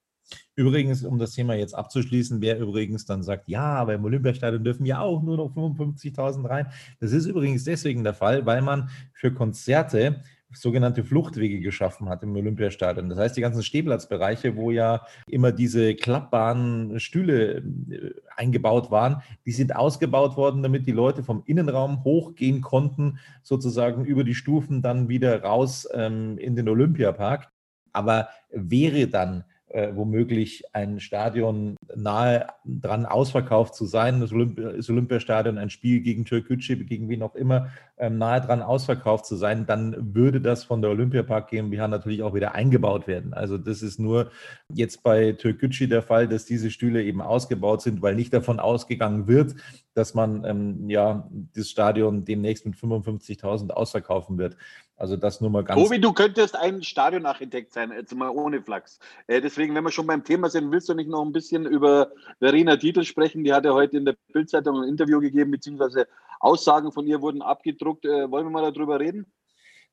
Übrigens, 0.55 1.05
um 1.05 1.17
das 1.19 1.31
Thema 1.31 1.55
jetzt 1.55 1.73
abzuschließen, 1.73 2.41
wer 2.41 2.59
übrigens 2.59 3.05
dann 3.05 3.23
sagt, 3.23 3.47
ja, 3.47 3.63
aber 3.63 3.93
im 3.93 4.03
Olympiastadion 4.03 4.63
dürfen 4.63 4.85
ja 4.85 4.99
auch 4.99 5.23
nur 5.23 5.37
noch 5.37 5.55
55.000 5.55 6.49
rein. 6.49 6.67
Das 6.99 7.11
ist 7.11 7.27
übrigens 7.27 7.63
deswegen 7.63 8.03
der 8.03 8.13
Fall, 8.13 8.45
weil 8.45 8.61
man 8.61 8.89
für 9.13 9.33
Konzerte 9.33 10.21
sogenannte 10.53 11.03
Fluchtwege 11.03 11.59
geschaffen 11.59 12.09
hat 12.09 12.23
im 12.23 12.35
Olympiastadion. 12.35 13.09
Das 13.09 13.19
heißt, 13.19 13.37
die 13.37 13.41
ganzen 13.41 13.63
Stehplatzbereiche, 13.63 14.55
wo 14.55 14.71
ja 14.71 15.05
immer 15.27 15.51
diese 15.51 15.95
klappbaren 15.95 16.99
Stühle 16.99 17.57
äh, 17.57 18.11
eingebaut 18.35 18.89
waren, 18.89 19.21
die 19.45 19.51
sind 19.51 19.75
ausgebaut 19.75 20.37
worden, 20.37 20.63
damit 20.63 20.87
die 20.87 20.91
Leute 20.91 21.23
vom 21.23 21.43
Innenraum 21.45 22.03
hochgehen 22.03 22.61
konnten, 22.61 23.19
sozusagen 23.43 24.05
über 24.05 24.23
die 24.23 24.35
Stufen 24.35 24.81
dann 24.81 25.09
wieder 25.09 25.43
raus 25.43 25.87
ähm, 25.93 26.37
in 26.37 26.55
den 26.55 26.69
Olympiapark. 26.69 27.49
Aber 27.91 28.29
wäre 28.51 29.07
dann 29.07 29.43
äh, 29.69 29.93
womöglich 29.95 30.63
ein 30.73 30.99
Stadion 30.99 31.75
nahe 31.95 32.47
dran 32.65 33.05
ausverkauft 33.05 33.75
zu 33.75 33.85
sein, 33.85 34.21
das, 34.21 34.31
Olymp 34.31 34.55
das 34.55 34.89
Olympiastadion, 34.89 35.57
ein 35.57 35.69
Spiel 35.69 35.99
gegen 35.99 36.25
Türkgücü, 36.25 36.85
gegen 36.85 37.09
wen 37.09 37.21
auch 37.21 37.35
immer, 37.35 37.69
nahe 37.99 38.41
dran 38.41 38.61
ausverkauft 38.61 39.25
zu 39.25 39.35
sein, 39.35 39.65
dann 39.65 40.13
würde 40.13 40.39
das 40.39 40.63
von 40.63 40.81
der 40.81 40.91
Olympiapark 40.91 41.49
GmbH 41.49 41.87
natürlich 41.87 42.21
auch 42.21 42.33
wieder 42.33 42.53
eingebaut 42.53 43.07
werden. 43.07 43.33
Also 43.33 43.57
das 43.57 43.81
ist 43.81 43.99
nur 43.99 44.31
jetzt 44.71 45.01
bei 45.03 45.31
Türkgücü 45.31 45.87
der 45.87 46.03
Fall, 46.03 46.27
dass 46.27 46.45
diese 46.45 46.69
Stühle 46.69 47.03
eben 47.03 47.21
ausgebaut 47.21 47.81
sind, 47.81 48.01
weil 48.01 48.15
nicht 48.15 48.33
davon 48.33 48.59
ausgegangen 48.59 49.27
wird, 49.27 49.55
dass 49.95 50.13
man 50.13 50.45
ähm, 50.45 50.89
ja 50.89 51.27
das 51.55 51.69
Stadion 51.69 52.23
demnächst 52.23 52.65
mit 52.67 52.75
55.000 52.75 53.71
ausverkaufen 53.71 54.37
wird. 54.37 54.57
Also 54.95 55.15
das 55.15 55.41
nur 55.41 55.51
mal 55.51 55.63
ganz. 55.63 55.81
Tobi, 55.81 55.99
du 55.99 56.11
könntest 56.11 56.55
ein 56.55 56.81
Stadionarchitekt 56.81 57.71
sein, 57.71 57.91
jetzt 57.91 58.15
mal 58.15 58.29
ohne 58.29 58.61
Flachs. 58.63 58.99
Äh, 59.27 59.41
deswegen, 59.41 59.75
wenn 59.75 59.83
wir 59.83 59.91
schon 59.91 60.07
beim 60.07 60.23
Thema 60.23 60.49
sind, 60.49 60.71
willst 60.71 60.89
du 60.89 60.95
nicht 60.95 61.09
noch 61.09 61.23
ein 61.23 61.31
bisschen 61.31 61.65
über 61.67 62.11
Verena 62.39 62.77
Titel 62.77 63.03
sprechen? 63.03 63.43
Die 63.43 63.53
hat 63.53 63.65
ja 63.65 63.73
heute 63.73 63.97
in 63.97 64.05
der 64.05 64.15
Bildzeitung 64.33 64.81
ein 64.81 64.89
Interview 64.89 65.19
gegeben, 65.19 65.51
beziehungsweise 65.51 66.07
Aussagen 66.39 66.91
von 66.91 67.07
ihr 67.07 67.21
wurden 67.21 67.41
abgedruckt. 67.41 68.05
Äh, 68.05 68.29
wollen 68.29 68.45
wir 68.45 68.51
mal 68.51 68.71
darüber 68.71 68.99
reden? 68.99 69.25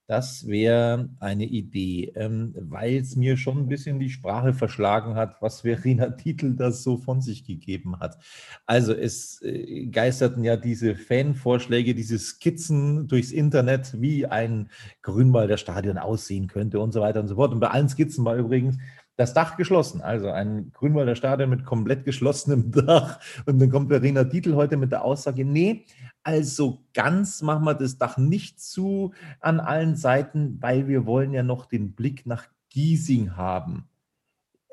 Das 0.07 0.47
wäre 0.47 1.09
eine 1.19 1.47
Idee, 1.47 2.13
ähm, 2.15 2.55
weil 2.59 2.97
es 2.97 3.17
mir 3.17 3.39
schon 3.39 3.57
ein 3.57 3.69
bisschen 3.69 3.99
die 3.99 4.11
Sprache 4.11 4.53
verschlagen 4.53 5.15
hat, 5.15 5.41
was 5.41 5.63
Verena 5.63 6.11
Titel 6.11 6.57
das 6.57 6.83
so 6.83 6.99
von 6.99 7.23
sich 7.23 7.47
gegeben 7.47 7.99
hat. 8.01 8.19
Also 8.67 8.93
es 8.93 9.41
äh, 9.41 9.87
geisterten 9.87 10.45
ja 10.45 10.59
diese 10.59 10.95
Fanvorschläge, 10.95 11.95
diese 11.95 12.19
Skizzen 12.19 13.09
durchs 13.09 13.33
Internet, 13.33 13.99
wie 13.99 14.27
ein 14.27 14.69
Grünwalder 15.01 15.57
Stadion 15.57 15.97
aussehen 15.97 16.49
könnte 16.49 16.81
und 16.81 16.93
so 16.93 17.01
weiter 17.01 17.21
und 17.21 17.29
so 17.29 17.37
fort. 17.37 17.53
Und 17.53 17.61
bei 17.61 17.69
allen 17.69 17.89
Skizzen 17.89 18.27
war 18.27 18.37
übrigens 18.37 18.77
das 19.17 19.33
Dach 19.33 19.57
geschlossen. 19.57 20.03
Also 20.03 20.29
ein 20.29 20.71
Grünwalder 20.73 21.15
Stadion 21.15 21.49
mit 21.49 21.65
komplett 21.65 22.05
geschlossenem 22.05 22.71
Dach. 22.87 23.21
Und 23.47 23.59
dann 23.59 23.71
kommt 23.71 23.89
Verena 23.89 24.25
Dietl 24.25 24.55
heute 24.55 24.77
mit 24.77 24.93
der 24.93 25.03
Aussage, 25.03 25.47
nee, 25.47 25.87
also 26.25 26.81
ganz 26.95 27.43
machen 27.43 27.65
wir 27.65 27.75
das 27.75 27.99
Dach 27.99 28.17
nicht 28.17 28.59
zu 28.59 29.13
an 29.41 29.61
allen 29.61 29.95
Seiten, 29.95 30.59
weil 30.61 30.89
wir 30.89 31.07
wollen 31.07 31.33
ja 31.33 31.43
noch 31.43 31.67
den 31.67 31.93
Blick 31.93 32.27
nach 32.27 32.47
Giesing 32.71 33.37
haben. 33.37 33.89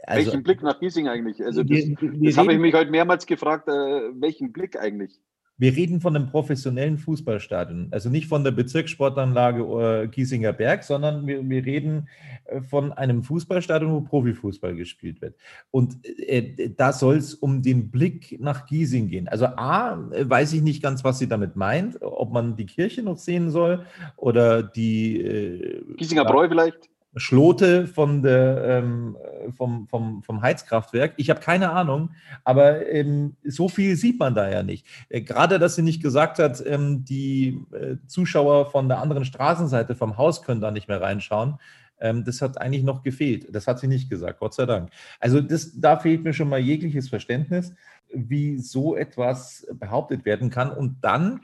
Also, 0.04 0.32
welchen 0.32 0.44
Blick 0.44 0.64
nach 0.64 0.80
Giesing 0.80 1.08
eigentlich? 1.08 1.44
Also 1.44 1.64
das, 1.64 1.84
das 2.02 2.38
habe 2.38 2.54
ich 2.54 2.60
mich 2.60 2.74
heute 2.74 2.90
mehrmals 2.90 3.26
gefragt, 3.28 3.68
äh, 3.68 3.72
welchen 3.72 4.52
Blick 4.52 4.80
eigentlich? 4.80 5.20
Wir 5.62 5.76
reden 5.76 6.02
von 6.02 6.16
einem 6.16 6.26
professionellen 6.26 6.98
Fußballstadion, 6.98 7.90
also 7.92 8.10
nicht 8.10 8.28
von 8.28 8.44
der 8.44 8.50
Bezirkssportanlage 8.50 9.62
äh, 9.62 10.08
Giesinger 10.08 10.54
Berg, 10.54 10.84
sondern 10.84 11.28
wir, 11.28 11.48
wir 11.48 11.64
reden 11.64 12.10
äh, 12.46 12.62
von 12.62 12.92
einem 12.92 13.22
Fußballstadion, 13.22 13.92
wo 13.92 14.02
Profifußball 14.02 14.74
gespielt 14.76 15.22
wird. 15.22 15.36
Und 15.70 16.04
äh, 16.04 16.72
da 16.76 16.92
soll 16.92 17.18
es 17.18 17.36
um 17.36 17.62
den 17.62 17.92
Blick 17.92 18.40
nach 18.42 18.66
Giesing 18.66 19.08
gehen. 19.08 19.28
Also 19.28 19.46
A, 19.46 20.00
weiß 20.10 20.54
ich 20.54 20.64
nicht 20.64 20.82
ganz, 20.82 21.04
was 21.04 21.20
sie 21.20 21.28
damit 21.28 21.56
meint, 21.56 22.02
ob 22.02 22.34
man 22.34 22.56
die 22.56 22.66
Kirche 22.66 23.04
noch 23.04 23.20
sehen 23.20 23.52
soll 23.52 23.86
oder 24.18 24.64
die 24.64 25.22
äh, 25.22 25.84
Giesinger 25.96 26.26
Bräu 26.26 26.50
vielleicht. 26.50 26.91
Schlote 27.16 27.88
von 27.88 28.24
der, 28.24 28.64
ähm, 28.64 29.18
vom, 29.58 29.88
vom, 29.88 30.24
vom 30.24 30.42
Heizkraftwerk. 30.42 31.14
Ich 31.18 31.30
habe 31.30 31.42
keine 31.42 31.72
Ahnung, 31.72 32.12
aber 32.44 32.88
ähm, 32.88 33.36
so 33.44 33.68
viel 33.68 33.98
sieht 33.98 34.20
man 34.20 34.34
da 34.34 34.50
ja 34.50 34.64
nicht. 34.64 34.86
Äh, 35.10 35.22
gerade, 35.22 35.60
dass 35.60 35.76
sie 35.76 35.82
nicht 35.82 36.02
gesagt 36.02 36.40
hat, 36.40 36.64
ähm, 36.66 37.04
die 37.04 37.66
äh, 37.74 37.98
Zuschauer 38.08 38.72
von 38.72 38.88
der 38.88 39.00
anderen 39.00 39.26
Straßenseite 39.26 39.96
vom 39.96 40.18
Haus 40.18 40.42
können 40.42 40.62
da 40.62 40.72
nicht 40.72 40.88
mehr 40.88 41.02
reinschauen. 41.02 41.56
Ähm, 42.00 42.24
das 42.24 42.42
hat 42.42 42.60
eigentlich 42.60 42.84
noch 42.84 43.04
gefehlt. 43.04 43.54
Das 43.54 43.68
hat 43.68 43.80
sie 43.80 43.88
nicht 43.88 44.10
gesagt, 44.10 44.40
Gott 44.40 44.54
sei 44.54 44.66
Dank. 44.66 44.90
Also 45.20 45.42
das, 45.42 45.72
da 45.80 45.98
fehlt 45.98 46.24
mir 46.24 46.34
schon 46.34 46.50
mal 46.50 46.60
jegliches 46.60 47.10
Verständnis, 47.10 47.74
wie 48.14 48.58
so 48.58 48.96
etwas 48.96 49.68
behauptet 49.74 50.24
werden 50.24 50.50
kann. 50.50 50.72
Und 50.72 50.98
dann 51.02 51.42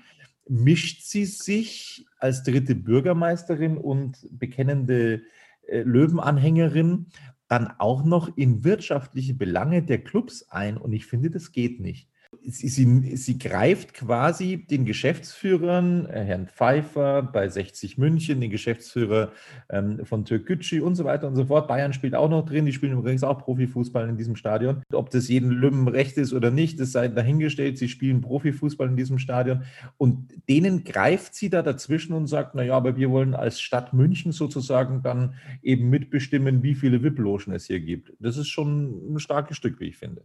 mischt 0.47 1.03
sie 1.03 1.25
sich 1.25 2.05
als 2.19 2.43
dritte 2.43 2.73
Bürgermeisterin 2.73 3.77
und 3.77 4.17
bekennende 4.31 5.21
Löwenanhängerin 5.69 7.07
dann 7.47 7.73
auch 7.77 8.03
noch 8.03 8.35
in 8.37 8.63
wirtschaftliche 8.63 9.33
Belange 9.33 9.83
der 9.83 10.03
Clubs 10.03 10.49
ein. 10.49 10.77
Und 10.77 10.93
ich 10.93 11.05
finde, 11.05 11.29
das 11.29 11.51
geht 11.51 11.79
nicht 11.79 12.09
sie, 12.47 12.69
sie, 12.69 13.15
sie, 13.17 13.37
greift 13.37 13.93
quasi 13.93 14.65
den 14.65 14.85
Geschäftsführern, 14.85 16.05
äh, 16.05 16.23
Herrn 16.23 16.47
Pfeiffer 16.47 17.21
bei 17.21 17.49
60 17.49 17.97
München, 17.97 18.39
den 18.39 18.49
Geschäftsführer 18.49 19.31
ähm, 19.69 20.05
von 20.05 20.23
Türkgücü 20.23 20.81
und 20.81 20.95
so 20.95 21.03
weiter 21.03 21.27
und 21.27 21.35
so 21.35 21.45
fort. 21.45 21.67
Bayern 21.67 21.93
spielt 21.93 22.15
auch 22.15 22.29
noch 22.29 22.45
drin, 22.45 22.65
die 22.65 22.73
spielen 22.73 22.93
übrigens 22.93 23.23
auch 23.23 23.39
Profifußball 23.39 24.07
in 24.07 24.17
diesem 24.17 24.35
Stadion. 24.35 24.81
Ob 24.93 25.09
das 25.09 25.27
jedem 25.27 25.49
Lümmen 25.49 25.87
recht 25.87 26.17
ist 26.17 26.33
oder 26.33 26.49
nicht, 26.49 26.79
das 26.79 26.93
sei 26.93 27.09
dahingestellt. 27.09 27.77
Sie 27.77 27.89
spielen 27.89 28.21
Profifußball 28.21 28.87
in 28.87 28.95
diesem 28.95 29.19
Stadion 29.19 29.63
und 29.97 30.27
denen 30.47 30.83
greift 30.85 31.35
sie 31.35 31.49
da 31.49 31.61
dazwischen 31.61 32.13
und 32.13 32.27
sagt, 32.27 32.55
naja, 32.55 32.75
aber 32.75 32.95
wir 32.95 33.11
wollen 33.11 33.35
als 33.35 33.59
Stadt 33.59 33.93
München 33.93 34.31
sozusagen 34.31 35.01
dann 35.01 35.35
eben 35.61 35.89
mitbestimmen, 35.89 36.63
wie 36.63 36.75
viele 36.75 37.03
VIP-Logen 37.03 37.53
es 37.53 37.65
hier 37.65 37.81
gibt. 37.81 38.13
Das 38.19 38.37
ist 38.37 38.47
schon 38.47 39.13
ein 39.13 39.19
starkes 39.19 39.57
Stück, 39.57 39.79
wie 39.79 39.85
ich 39.85 39.97
finde. 39.97 40.21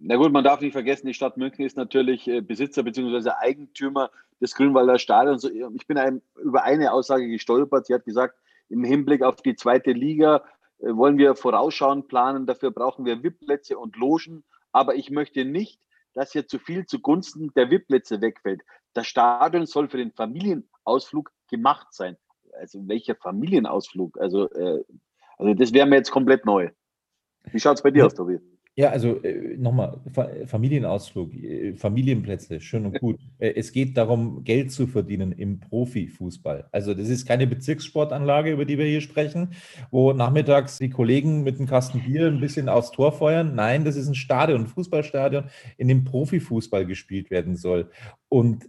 Na 0.00 0.16
gut, 0.16 0.32
man 0.32 0.44
darf 0.44 0.60
nicht 0.60 0.72
vergessen, 0.72 1.06
die 1.06 1.14
Stadt 1.14 1.36
München 1.36 1.64
ist 1.64 1.76
natürlich 1.76 2.28
äh, 2.28 2.40
Besitzer 2.40 2.82
bzw. 2.82 3.30
Eigentümer 3.30 4.10
des 4.40 4.54
Grünwalder 4.54 4.98
Stadions. 4.98 5.44
Ich 5.44 5.86
bin 5.86 5.98
einem, 5.98 6.22
über 6.42 6.64
eine 6.64 6.92
Aussage 6.92 7.28
gestolpert. 7.28 7.86
Sie 7.86 7.94
hat 7.94 8.04
gesagt, 8.04 8.36
im 8.68 8.84
Hinblick 8.84 9.22
auf 9.22 9.36
die 9.42 9.56
zweite 9.56 9.92
Liga 9.92 10.44
äh, 10.78 10.94
wollen 10.94 11.18
wir 11.18 11.34
vorausschauend 11.34 12.08
planen. 12.08 12.46
Dafür 12.46 12.70
brauchen 12.70 13.04
wir 13.04 13.22
VIP-Plätze 13.22 13.78
und 13.78 13.96
Logen. 13.96 14.44
Aber 14.72 14.94
ich 14.94 15.10
möchte 15.10 15.44
nicht, 15.44 15.80
dass 16.12 16.32
hier 16.32 16.46
zu 16.46 16.58
viel 16.58 16.86
zugunsten 16.86 17.52
der 17.54 17.70
VIP-Plätze 17.70 18.20
wegfällt. 18.20 18.62
Das 18.92 19.06
Stadion 19.06 19.66
soll 19.66 19.88
für 19.88 19.98
den 19.98 20.12
Familienausflug 20.12 21.30
gemacht 21.48 21.88
sein. 21.92 22.16
Also 22.58 22.86
welcher 22.88 23.16
Familienausflug? 23.16 24.18
Also, 24.20 24.50
äh, 24.50 24.84
also 25.38 25.54
das 25.54 25.72
wäre 25.72 25.86
mir 25.86 25.96
jetzt 25.96 26.10
komplett 26.10 26.44
neu. 26.44 26.70
Wie 27.44 27.60
schaut 27.60 27.76
es 27.76 27.82
bei 27.82 27.90
dir 27.90 28.06
aus, 28.06 28.14
Tobi? 28.14 28.38
Ja, 28.76 28.90
also 28.90 29.22
äh, 29.22 29.56
nochmal, 29.56 30.00
Familienausflug, 30.46 31.32
äh, 31.32 31.74
Familienplätze, 31.76 32.60
schön 32.60 32.86
und 32.86 32.98
gut. 32.98 33.20
Äh, 33.38 33.52
es 33.54 33.70
geht 33.70 33.96
darum, 33.96 34.42
Geld 34.42 34.72
zu 34.72 34.88
verdienen 34.88 35.30
im 35.30 35.60
Profifußball. 35.60 36.66
Also 36.72 36.92
das 36.92 37.08
ist 37.08 37.24
keine 37.24 37.46
Bezirkssportanlage, 37.46 38.50
über 38.50 38.64
die 38.64 38.76
wir 38.76 38.86
hier 38.86 39.00
sprechen, 39.00 39.50
wo 39.92 40.12
nachmittags 40.12 40.78
die 40.78 40.90
Kollegen 40.90 41.44
mit 41.44 41.58
einem 41.58 41.68
Kasten 41.68 42.00
Bier 42.00 42.26
ein 42.26 42.40
bisschen 42.40 42.68
aufs 42.68 42.90
Tor 42.90 43.12
feuern. 43.12 43.54
Nein, 43.54 43.84
das 43.84 43.94
ist 43.94 44.08
ein 44.08 44.16
Stadion, 44.16 44.62
ein 44.62 44.66
Fußballstadion, 44.66 45.44
in 45.76 45.86
dem 45.86 46.02
Profifußball 46.02 46.84
gespielt 46.84 47.30
werden 47.30 47.54
soll. 47.54 47.90
Und 48.28 48.68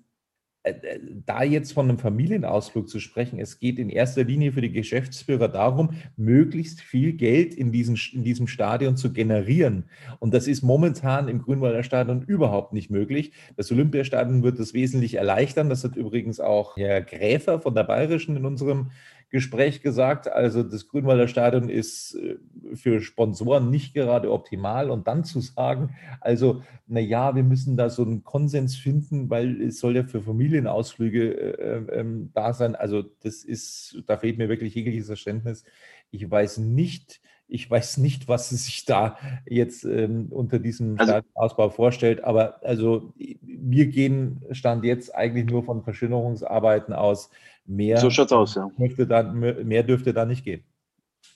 da 1.25 1.43
jetzt 1.43 1.73
von 1.73 1.89
einem 1.89 1.99
Familienausflug 1.99 2.89
zu 2.89 2.99
sprechen, 2.99 3.39
es 3.39 3.59
geht 3.59 3.79
in 3.79 3.89
erster 3.89 4.23
Linie 4.23 4.51
für 4.51 4.61
die 4.61 4.71
Geschäftsführer 4.71 5.47
darum, 5.47 5.91
möglichst 6.17 6.81
viel 6.81 7.13
Geld 7.13 7.53
in, 7.53 7.71
diesen, 7.71 7.97
in 8.13 8.23
diesem 8.23 8.47
Stadion 8.47 8.97
zu 8.97 9.13
generieren. 9.13 9.85
Und 10.19 10.33
das 10.33 10.47
ist 10.47 10.63
momentan 10.63 11.27
im 11.27 11.41
Grünwalder 11.41 11.83
Stadion 11.83 12.23
überhaupt 12.23 12.73
nicht 12.73 12.89
möglich. 12.89 13.31
Das 13.57 13.71
Olympiastadion 13.71 14.43
wird 14.43 14.59
das 14.59 14.73
wesentlich 14.73 15.15
erleichtern. 15.15 15.69
Das 15.69 15.83
hat 15.83 15.95
übrigens 15.95 16.39
auch 16.39 16.77
Herr 16.77 17.01
Gräfer 17.01 17.59
von 17.59 17.75
der 17.75 17.83
Bayerischen 17.83 18.35
in 18.35 18.45
unserem 18.45 18.91
Gespräch 19.29 19.81
gesagt. 19.81 20.27
Also 20.27 20.63
das 20.63 20.87
Grünwalder 20.87 21.27
Stadion 21.27 21.69
ist 21.69 22.15
äh, 22.15 22.37
für 22.75 23.01
Sponsoren 23.01 23.69
nicht 23.69 23.93
gerade 23.93 24.31
optimal. 24.31 24.89
Und 24.89 25.07
dann 25.07 25.23
zu 25.23 25.41
sagen, 25.41 25.95
also, 26.21 26.61
naja, 26.87 27.35
wir 27.35 27.43
müssen 27.43 27.77
da 27.77 27.89
so 27.89 28.03
einen 28.03 28.23
Konsens 28.23 28.75
finden, 28.75 29.29
weil 29.29 29.61
es 29.61 29.79
soll 29.79 29.95
ja 29.95 30.03
für 30.03 30.21
Familienausflüge 30.21 31.33
äh, 31.33 31.99
äh, 31.99 32.05
da 32.33 32.53
sein. 32.53 32.75
Also 32.75 33.01
das 33.01 33.43
ist, 33.43 34.03
da 34.07 34.17
fehlt 34.17 34.37
mir 34.37 34.49
wirklich 34.49 34.75
jegliches 34.75 35.07
Verständnis. 35.07 35.63
Ich 36.11 36.29
weiß 36.29 36.59
nicht, 36.59 37.21
ich 37.47 37.69
weiß 37.69 37.97
nicht, 37.97 38.27
was 38.27 38.49
sie 38.49 38.55
sich 38.55 38.85
da 38.85 39.17
jetzt 39.45 39.83
ähm, 39.83 40.27
unter 40.29 40.59
diesem 40.59 40.99
also, 40.99 41.19
Ausbau 41.35 41.69
vorstellt, 41.69 42.23
aber 42.23 42.63
also 42.63 43.13
wir 43.15 43.85
gehen 43.87 44.43
Stand 44.51 44.83
jetzt 44.83 45.13
eigentlich 45.13 45.45
nur 45.45 45.63
von 45.63 45.83
Verschönerungsarbeiten 45.83 46.93
aus. 46.93 47.29
Mehr, 47.65 47.97
so 47.97 48.09
schaut's 48.09 48.31
aus, 48.31 48.55
ja. 48.55 48.69
Möchte 48.77 49.07
da, 49.07 49.23
mehr 49.23 49.83
dürfte 49.83 50.13
da 50.13 50.25
nicht 50.25 50.43
gehen. 50.43 50.63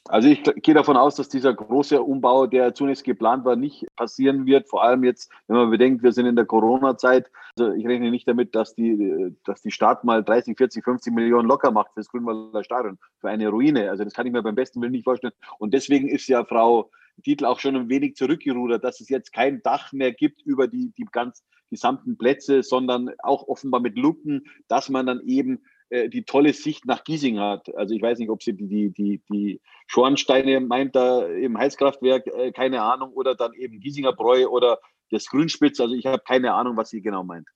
Also 0.08 0.28
ich 0.28 0.44
gehe 0.44 0.74
davon 0.74 0.98
aus, 0.98 1.16
dass 1.16 1.30
dieser 1.30 1.54
große 1.54 2.02
Umbau, 2.02 2.48
der 2.48 2.74
zunächst 2.74 3.04
geplant 3.04 3.46
war, 3.46 3.56
nicht 3.56 3.86
passieren 3.96 4.46
wird. 4.46 4.68
Vor 4.68 4.84
allem 4.84 5.04
jetzt, 5.04 5.32
wenn 5.48 5.58
man 5.58 5.70
bedenkt, 5.70 6.04
wir 6.04 6.12
sind 6.14 6.26
in 6.26 6.36
der 6.36 6.46
Corona-Zeit. 6.46 7.30
Also 7.58 7.74
ich 7.74 7.86
rechne 7.86 8.10
nicht 8.10 8.28
damit, 8.28 8.56
dass 8.56 8.76
die, 8.76 9.36
dass 9.46 9.62
die 9.62 9.72
Stadt 9.72 10.04
mal 10.04 10.24
30, 10.24 10.58
40, 10.58 10.84
50 10.84 11.14
Millionen 11.14 11.48
locker 11.48 11.72
macht 11.72 11.94
für 11.94 12.00
das 12.00 12.10
Grünwalder 12.10 12.64
Stadion, 12.64 12.98
für 13.20 13.30
eine 13.30 13.50
Ruine. 13.50 13.90
Also 13.90 14.04
das 14.04 14.14
kann 14.14 14.26
ich 14.26 14.34
mir 14.34 14.42
beim 14.42 14.56
besten 14.56 14.82
Willen 14.82 14.94
nicht 14.94 15.04
vorstellen. 15.04 15.34
Und 15.60 15.74
deswegen 15.74 16.08
ist 16.08 16.28
ja 16.28 16.44
Frau 16.46 16.90
Titel 17.24 17.46
auch 17.46 17.60
schon 17.60 17.76
ein 17.76 17.90
wenig 17.90 18.16
zurückgerudert, 18.16 18.84
dass 18.84 19.02
es 19.02 19.10
jetzt 19.10 19.34
kein 19.34 19.62
Dach 19.62 19.92
mehr 19.92 20.14
gibt 20.14 20.42
über 20.42 20.68
die, 20.68 20.92
die 20.98 21.06
ganz 21.12 21.44
gesamten 21.70 22.18
Plätze, 22.18 22.64
sondern 22.64 23.12
auch 23.20 23.48
offenbar 23.48 23.82
mit 23.82 23.98
Luken, 23.98 24.44
dass 24.68 24.90
man 24.90 25.06
dann 25.06 25.22
eben 25.26 25.62
die 25.92 26.24
tolle 26.24 26.54
Sicht 26.54 26.86
nach 26.86 27.04
Giesing 27.04 27.40
hat. 27.40 27.74
Also 27.76 27.96
ich 27.96 28.02
weiß 28.02 28.20
nicht, 28.20 28.30
ob 28.30 28.44
sie 28.44 28.54
die, 28.54 28.68
die, 28.68 28.92
die, 28.92 29.22
die 29.32 29.62
Schornsteine 29.88 30.60
meint 30.60 30.96
da 30.96 31.26
im 31.26 31.58
Heizkraftwerk, 31.58 32.28
äh, 32.28 32.52
keine 32.52 32.82
Ahnung, 32.82 33.12
oder 33.14 33.36
dann 33.36 33.54
eben 33.54 33.80
Giesinger 33.80 34.14
Bräu 34.14 34.48
oder 34.48 34.80
das 35.10 35.26
Grünspitz. 35.26 35.80
Also 35.80 35.96
ich 35.96 36.06
habe 36.06 36.22
keine 36.26 36.54
Ahnung, 36.54 36.78
was 36.78 36.90
sie 36.90 37.02
genau 37.02 37.24
meint. 37.24 37.48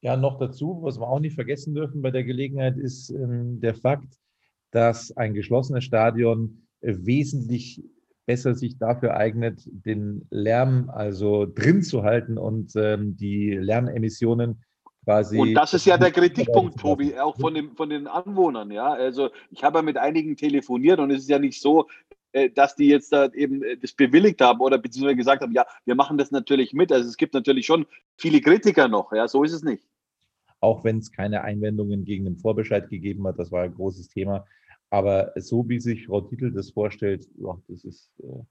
Ja, 0.00 0.16
noch 0.16 0.38
dazu, 0.38 0.80
was 0.82 0.98
wir 0.98 1.08
auch 1.08 1.20
nicht 1.20 1.34
vergessen 1.34 1.74
dürfen 1.74 2.02
bei 2.02 2.10
der 2.10 2.24
Gelegenheit, 2.24 2.76
ist 2.76 3.10
ähm, 3.10 3.60
der 3.60 3.74
Fakt, 3.74 4.14
dass 4.70 5.16
ein 5.16 5.34
geschlossenes 5.34 5.84
Stadion 5.84 6.66
äh, 6.80 6.94
wesentlich 6.98 7.82
besser 8.26 8.54
sich 8.54 8.78
dafür 8.78 9.16
eignet, 9.16 9.62
den 9.66 10.26
Lärm 10.30 10.90
also 10.90 11.46
drin 11.46 11.82
zu 11.82 12.02
halten 12.02 12.38
und 12.38 12.72
ähm, 12.76 13.16
die 13.16 13.52
Lärmemissionen 13.52 14.62
quasi. 15.08 15.38
Und 15.38 15.54
das 15.54 15.72
ist 15.72 15.86
ja 15.86 15.96
der 15.96 16.10
Kritikpunkt, 16.10 16.78
Tobi, 16.78 17.18
auch 17.18 17.36
von, 17.38 17.54
dem, 17.54 17.74
von 17.74 17.88
den 17.88 18.06
Anwohnern. 18.06 18.70
Ja, 18.70 18.92
also 18.92 19.30
ich 19.50 19.64
habe 19.64 19.78
ja 19.78 19.82
mit 19.82 19.96
einigen 19.96 20.36
telefoniert 20.36 21.00
und 21.00 21.10
es 21.10 21.22
ist 21.22 21.30
ja 21.30 21.38
nicht 21.38 21.60
so, 21.60 21.88
äh, 22.32 22.50
dass 22.50 22.76
die 22.76 22.88
jetzt 22.88 23.10
da 23.12 23.26
eben 23.32 23.62
äh, 23.62 23.78
das 23.78 23.92
bewilligt 23.92 24.40
haben 24.42 24.60
oder 24.60 24.76
beziehungsweise 24.76 25.16
gesagt 25.16 25.42
haben, 25.42 25.52
ja, 25.52 25.64
wir 25.86 25.94
machen 25.94 26.18
das 26.18 26.30
natürlich 26.30 26.74
mit. 26.74 26.92
Also 26.92 27.08
es 27.08 27.16
gibt 27.16 27.32
natürlich 27.32 27.64
schon 27.64 27.86
viele 28.18 28.42
Kritiker 28.42 28.88
noch, 28.88 29.12
ja, 29.12 29.26
so 29.28 29.44
ist 29.44 29.52
es 29.52 29.62
nicht. 29.62 29.88
Auch 30.60 30.84
wenn 30.84 30.98
es 30.98 31.10
keine 31.10 31.42
Einwendungen 31.42 32.04
gegen 32.04 32.24
den 32.24 32.36
Vorbescheid 32.36 32.90
gegeben 32.90 33.26
hat, 33.26 33.38
das 33.38 33.50
war 33.50 33.62
ein 33.62 33.74
großes 33.74 34.08
Thema. 34.08 34.44
Aber 34.90 35.32
so 35.36 35.68
wie 35.68 35.80
sich 35.80 36.06
Frau 36.06 36.20
Titel 36.20 36.52
das 36.52 36.70
vorstellt, 36.70 37.26
ja, 37.38 37.56
das 37.68 37.84
ist 37.84 38.10
äh, 38.22 38.42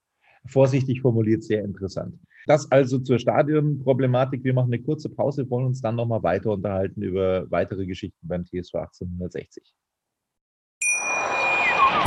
vorsichtig 0.48 1.02
formuliert 1.02 1.44
sehr 1.44 1.64
interessant. 1.64 2.20
Das 2.46 2.72
also 2.72 3.00
zur 3.00 3.20
Stadionproblematik. 3.20 4.44
Wir 4.44 4.54
machen 4.54 4.74
eine 4.74 4.82
kurze 4.82 5.10
Pause, 5.10 5.50
wollen 5.50 5.66
uns 5.66 5.82
dann 5.82 5.96
nochmal 5.96 6.24
weiter 6.24 6.52
unterhalten 6.52 7.02
über 7.02 7.50
weitere 7.52 7.86
Geschichten 7.86 8.28
beim 8.28 8.46
TSV 8.46 8.76
1860. 8.76 9.64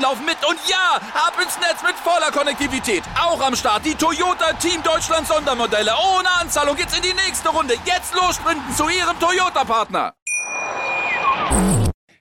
laufen 0.00 0.24
mit. 0.24 0.36
Und 0.48 0.58
ja, 0.68 0.96
ab 1.14 1.34
ins 1.42 1.58
Netz 1.58 1.82
mit 1.82 1.94
voller 1.96 2.30
Konnektivität. 2.32 3.02
Auch 3.20 3.40
am 3.40 3.54
Start 3.54 3.84
die 3.84 3.94
Toyota 3.94 4.52
Team 4.54 4.82
Deutschland 4.82 5.26
Sondermodelle. 5.26 5.92
Ohne 5.92 6.28
Anzahlung 6.40 6.76
geht's 6.76 6.96
in 6.96 7.02
die 7.02 7.14
nächste 7.14 7.50
Runde. 7.50 7.74
Jetzt 7.84 8.14
los 8.14 8.36
sprinten 8.36 8.72
zu 8.74 8.88
ihrem 8.88 9.18
Toyota-Partner. 9.18 10.14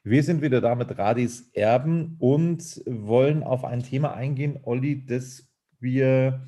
Wir 0.03 0.23
sind 0.23 0.41
wieder 0.41 0.61
da 0.61 0.75
mit 0.75 0.97
Radis 0.97 1.49
Erben 1.53 2.15
und 2.19 2.81
wollen 2.85 3.43
auf 3.43 3.63
ein 3.63 3.83
Thema 3.83 4.13
eingehen, 4.13 4.59
Olli, 4.63 5.05
das 5.05 5.47
wir 5.79 6.45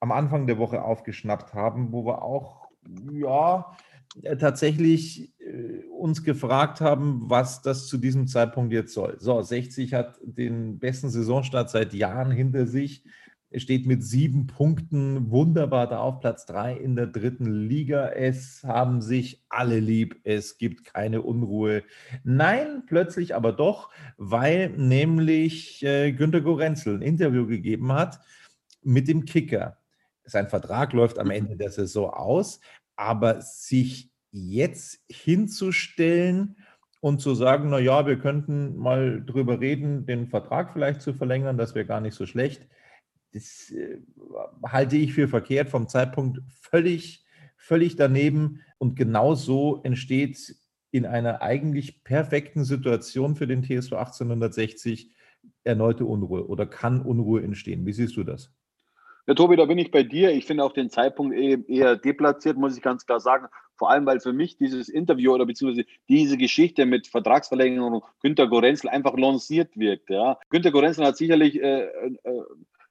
am 0.00 0.12
Anfang 0.12 0.46
der 0.46 0.58
Woche 0.58 0.82
aufgeschnappt 0.82 1.54
haben, 1.54 1.92
wo 1.92 2.04
wir 2.04 2.22
auch, 2.22 2.68
ja, 3.12 3.74
äh, 4.22 4.36
tatsächlich 4.36 5.33
uns 5.98 6.22
gefragt 6.22 6.80
haben, 6.80 7.22
was 7.28 7.62
das 7.62 7.86
zu 7.86 7.98
diesem 7.98 8.26
Zeitpunkt 8.26 8.72
jetzt 8.72 8.92
soll. 8.92 9.16
So, 9.18 9.40
60 9.40 9.94
hat 9.94 10.18
den 10.22 10.78
besten 10.78 11.10
Saisonstart 11.10 11.70
seit 11.70 11.94
Jahren 11.94 12.30
hinter 12.30 12.66
sich, 12.66 13.04
steht 13.54 13.86
mit 13.86 14.02
sieben 14.02 14.46
Punkten 14.46 15.30
wunderbar 15.30 15.86
da 15.86 15.98
auf 15.98 16.18
Platz 16.20 16.44
drei 16.44 16.74
in 16.74 16.96
der 16.96 17.06
dritten 17.06 17.46
Liga. 17.46 18.08
Es 18.08 18.64
haben 18.64 19.00
sich 19.00 19.44
alle 19.48 19.78
lieb, 19.78 20.20
es 20.24 20.58
gibt 20.58 20.84
keine 20.84 21.22
Unruhe. 21.22 21.84
Nein, 22.24 22.82
plötzlich 22.86 23.34
aber 23.34 23.52
doch, 23.52 23.90
weil 24.16 24.70
nämlich 24.70 25.84
äh, 25.84 26.12
Günter 26.12 26.40
Gorenzel 26.40 26.96
ein 26.96 27.02
Interview 27.02 27.46
gegeben 27.46 27.92
hat 27.92 28.20
mit 28.82 29.08
dem 29.08 29.24
Kicker 29.24 29.78
sein 30.24 30.48
Vertrag 30.48 30.92
läuft 30.92 31.18
am 31.18 31.30
Ende 31.30 31.56
der 31.56 31.70
Saison 31.70 32.10
aus, 32.10 32.60
aber 32.96 33.40
sich 33.40 34.10
jetzt 34.34 35.00
hinzustellen 35.08 36.56
und 37.00 37.20
zu 37.20 37.34
sagen, 37.34 37.70
na 37.70 37.78
ja, 37.78 38.06
wir 38.06 38.18
könnten 38.18 38.76
mal 38.76 39.22
drüber 39.24 39.60
reden, 39.60 40.06
den 40.06 40.26
Vertrag 40.26 40.72
vielleicht 40.72 41.02
zu 41.02 41.14
verlängern, 41.14 41.56
das 41.56 41.74
wäre 41.74 41.86
gar 41.86 42.00
nicht 42.00 42.14
so 42.14 42.26
schlecht. 42.26 42.66
Das 43.32 43.70
äh, 43.70 43.98
halte 44.66 44.96
ich 44.96 45.14
für 45.14 45.28
verkehrt, 45.28 45.68
vom 45.68 45.88
Zeitpunkt 45.88 46.40
völlig, 46.48 47.24
völlig 47.56 47.96
daneben. 47.96 48.60
Und 48.78 48.96
genau 48.96 49.34
so 49.34 49.82
entsteht 49.84 50.56
in 50.90 51.06
einer 51.06 51.42
eigentlich 51.42 52.02
perfekten 52.04 52.64
Situation 52.64 53.36
für 53.36 53.46
den 53.46 53.62
TSV 53.62 53.92
1860 53.92 55.12
erneute 55.62 56.06
Unruhe 56.06 56.48
oder 56.48 56.66
kann 56.66 57.02
Unruhe 57.02 57.42
entstehen. 57.42 57.86
Wie 57.86 57.92
siehst 57.92 58.16
du 58.16 58.24
das? 58.24 58.52
Ja, 59.26 59.34
Tobi, 59.34 59.56
da 59.56 59.64
bin 59.64 59.78
ich 59.78 59.90
bei 59.90 60.02
dir. 60.02 60.32
Ich 60.32 60.44
finde 60.44 60.64
auch 60.64 60.72
den 60.72 60.90
Zeitpunkt 60.90 61.34
eh, 61.34 61.58
eher 61.66 61.96
deplatziert, 61.96 62.58
muss 62.58 62.76
ich 62.76 62.82
ganz 62.82 63.06
klar 63.06 63.20
sagen. 63.20 63.46
Vor 63.76 63.90
allem, 63.90 64.04
weil 64.04 64.20
für 64.20 64.32
mich 64.34 64.56
dieses 64.58 64.88
Interview 64.88 65.32
oder 65.32 65.46
beziehungsweise 65.46 65.86
diese 66.08 66.36
Geschichte 66.36 66.84
mit 66.84 67.06
Vertragsverlängerung 67.08 68.04
Günter 68.20 68.46
Gorenzel 68.48 68.90
einfach 68.90 69.16
lanciert 69.16 69.76
wirkt. 69.76 70.10
Ja. 70.10 70.38
Günter 70.50 70.70
Gorenzel 70.70 71.06
hat 71.06 71.16
sicherlich 71.16 71.60
äh, 71.60 71.84
äh, 71.84 72.42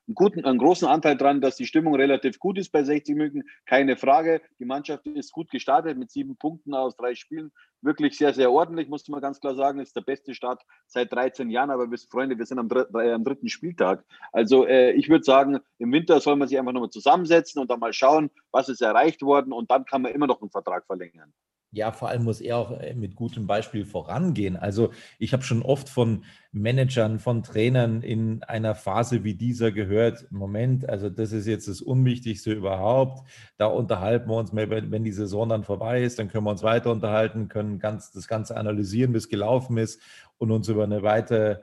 einen, 0.07 0.15
guten, 0.15 0.45
einen 0.45 0.57
großen 0.57 0.87
Anteil 0.87 1.15
daran, 1.15 1.41
dass 1.41 1.55
die 1.55 1.65
Stimmung 1.65 1.95
relativ 1.95 2.39
gut 2.39 2.57
ist 2.57 2.71
bei 2.71 2.83
60 2.83 3.15
München. 3.15 3.43
Keine 3.65 3.95
Frage. 3.95 4.41
Die 4.59 4.65
Mannschaft 4.65 5.05
ist 5.07 5.31
gut 5.31 5.49
gestartet 5.49 5.97
mit 5.97 6.11
sieben 6.11 6.35
Punkten 6.35 6.73
aus 6.73 6.95
drei 6.97 7.15
Spielen. 7.15 7.51
Wirklich 7.81 8.17
sehr, 8.17 8.33
sehr 8.33 8.51
ordentlich, 8.51 8.89
muss 8.89 9.07
man 9.07 9.21
ganz 9.21 9.39
klar 9.39 9.55
sagen. 9.55 9.79
Ist 9.79 9.95
der 9.95 10.01
beste 10.01 10.33
Start 10.33 10.61
seit 10.87 11.11
13 11.11 11.49
Jahren. 11.49 11.69
Aber 11.69 11.89
wir, 11.89 11.97
Freunde, 11.97 12.37
wir 12.37 12.45
sind 12.45 12.59
am, 12.59 12.69
am 12.69 13.23
dritten 13.23 13.49
Spieltag. 13.49 14.03
Also 14.31 14.65
äh, 14.65 14.91
ich 14.91 15.09
würde 15.09 15.23
sagen, 15.23 15.59
im 15.79 15.91
Winter 15.91 16.19
soll 16.19 16.35
man 16.35 16.47
sich 16.47 16.59
einfach 16.59 16.73
nochmal 16.73 16.89
zusammensetzen 16.89 17.61
und 17.61 17.71
dann 17.71 17.79
mal 17.79 17.93
schauen, 17.93 18.29
was 18.51 18.69
ist 18.69 18.81
erreicht 18.81 19.21
worden. 19.21 19.53
Und 19.53 19.71
dann 19.71 19.85
kann 19.85 20.01
man 20.01 20.11
immer 20.11 20.27
noch 20.27 20.41
einen 20.41 20.51
Vertrag 20.51 20.85
verlängern. 20.85 21.33
Ja, 21.73 21.91
vor 21.91 22.09
allem 22.09 22.23
muss 22.23 22.39
er 22.39 22.57
auch 22.57 22.79
äh, 22.79 22.93
mit 22.93 23.15
gutem 23.15 23.47
Beispiel 23.47 23.83
vorangehen. 23.83 24.55
Also 24.55 24.91
ich 25.17 25.33
habe 25.33 25.41
schon 25.41 25.63
oft 25.63 25.89
von 25.89 26.23
Managern, 26.51 27.17
von 27.17 27.41
Trainern 27.41 28.03
in 28.03 28.43
einer 28.43 28.75
Phase 28.75 29.23
wie 29.23 29.33
dieser 29.33 29.71
gehört, 29.71 30.27
Moment, 30.31 30.87
also 30.87 31.09
das 31.09 31.31
ist 31.31 31.47
jetzt 31.47 31.67
das 31.67 31.81
Unwichtigste 31.81 32.53
überhaupt. 32.53 33.27
Da 33.57 33.65
unterhalten 33.65 34.29
wir 34.29 34.35
uns 34.37 34.53
mehr, 34.53 34.69
wenn 34.69 35.03
die 35.03 35.11
Saison 35.11 35.49
dann 35.49 35.63
vorbei 35.63 36.03
ist, 36.03 36.19
dann 36.19 36.29
können 36.29 36.45
wir 36.45 36.51
uns 36.51 36.61
weiter 36.61 36.91
unterhalten, 36.91 37.47
können 37.47 37.79
ganz, 37.79 38.11
das 38.11 38.27
Ganze 38.27 38.55
analysieren, 38.55 39.15
es 39.15 39.27
gelaufen 39.27 39.77
ist 39.79 39.99
und 40.37 40.51
uns 40.51 40.67
über 40.67 40.83
eine 40.83 41.01
weitere 41.01 41.61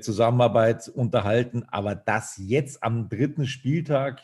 Zusammenarbeit 0.00 0.88
unterhalten. 0.88 1.64
Aber 1.68 1.94
das 1.94 2.38
jetzt 2.38 2.82
am 2.82 3.10
dritten 3.10 3.46
Spieltag 3.46 4.22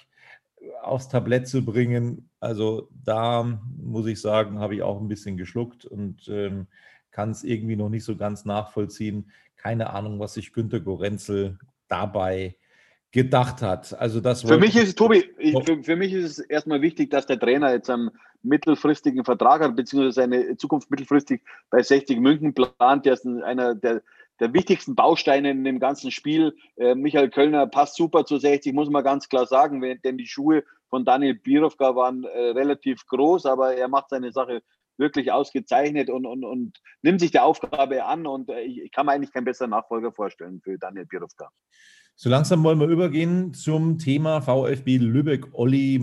aufs 0.83 1.09
Tablett 1.09 1.48
zu 1.48 1.64
bringen, 1.64 2.31
also 2.40 2.88
da 3.05 3.59
muss 3.76 4.07
ich 4.07 4.20
sagen, 4.20 4.59
habe 4.59 4.74
ich 4.74 4.83
auch 4.83 5.00
ein 5.00 5.09
bisschen 5.09 5.37
geschluckt 5.37 5.85
und 5.85 6.29
ähm, 6.29 6.66
kann 7.11 7.31
es 7.31 7.44
irgendwie 7.44 7.76
noch 7.76 7.88
nicht 7.88 8.05
so 8.05 8.16
ganz 8.16 8.44
nachvollziehen. 8.44 9.31
Keine 9.57 9.90
Ahnung, 9.90 10.20
was 10.20 10.35
sich 10.35 10.52
Günter 10.52 10.81
Gorenzel 10.81 11.59
dabei 11.88 12.57
gedacht 13.11 13.62
hat. 13.62 13.98
Also 13.98 14.20
das 14.20 14.42
für 14.42 14.59
mich 14.59 14.76
ist 14.76 14.88
es, 14.88 14.94
Tobi, 14.94 15.24
ich, 15.38 15.57
für, 15.64 15.83
für, 15.83 15.96
mich 15.96 16.12
ist 16.12 16.38
es 16.38 16.38
erstmal 16.38 16.83
wichtig, 16.83 17.11
dass 17.11 17.26
der 17.26 17.40
Trainer 17.40 17.72
jetzt 17.72 17.88
einen 17.88 18.11
mittelfristigen 18.42 19.24
Vertrag 19.24 19.62
hat, 19.62 19.74
beziehungsweise 19.74 20.12
seine 20.12 20.57
Zukunft 20.57 20.90
mittelfristig 20.90 21.42
bei 21.70 21.83
60 21.83 22.20
München 22.20 22.52
plant. 22.52 23.07
Der 23.07 23.14
ist 23.14 23.26
einer 23.26 23.74
der 23.74 24.02
der 24.40 24.53
wichtigsten 24.53 24.94
Bausteine 24.94 25.51
in 25.51 25.64
dem 25.64 25.81
ganzen 25.81 26.11
Spiel. 26.11 26.57
Äh, 26.77 26.94
Michael 26.94 27.31
Kölner 27.31 27.66
passt 27.66 27.96
super 27.96 28.25
zu 28.25 28.38
60, 28.38 28.72
muss 28.75 28.90
man 28.90 29.05
ganz 29.05 29.29
klar 29.29 29.46
sagen, 29.46 29.81
denn 29.81 30.18
die 30.18 30.27
Schuhe 30.27 30.64
von 30.88 31.05
Daniel 31.05 31.35
Birovka 31.35 31.96
waren 31.96 32.25
äh, 32.25 32.51
relativ 32.51 33.07
groß, 33.07 33.46
aber 33.46 33.75
er 33.75 33.88
macht 33.88 34.11
seine 34.11 34.33
Sache 34.33 34.62
wirklich 34.99 35.33
ausgezeichnet 35.33 36.11
und, 36.11 36.27
und, 36.27 36.44
und 36.44 36.79
nimmt 37.03 37.20
sich 37.20 37.31
der 37.31 37.44
Aufgabe 37.44 38.05
an 38.05 38.27
und 38.27 38.49
äh, 38.49 38.62
ich, 38.62 38.90
kann 38.92 39.07
mir 39.07 39.12
eigentlich 39.12 39.33
keinen 39.33 39.44
besseren 39.44 39.70
Nachfolger 39.70 40.12
vorstellen 40.12 40.61
für 40.62 40.79
Daniel 40.79 41.07
Birovka. 41.07 41.51
So 42.18 42.31
langsam 42.31 42.64
wollen 42.64 42.81
wir 42.81 42.87
übergehen 42.87 43.53
zum 43.53 43.99
Thema 43.99 44.40
VfB 44.40 44.96
Lübeck. 44.96 45.49
Olli, 45.53 46.01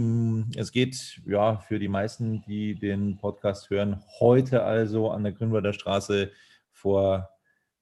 es 0.55 0.71
geht 0.71 1.19
ja 1.25 1.57
für 1.57 1.79
die 1.79 1.87
meisten, 1.87 2.43
die 2.43 2.75
den 2.75 3.17
Podcast 3.17 3.71
hören, 3.71 4.03
heute 4.19 4.63
also 4.63 5.09
an 5.09 5.23
der 5.23 5.31
Grünwalder 5.33 5.73
Straße 5.73 6.31
vor 6.71 7.29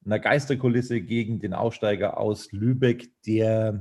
einer 0.04 0.18
Geisterkulisse 0.18 1.00
gegen 1.00 1.38
den 1.38 1.54
Aufsteiger 1.54 2.18
aus 2.18 2.50
Lübeck, 2.52 3.10
der 3.24 3.80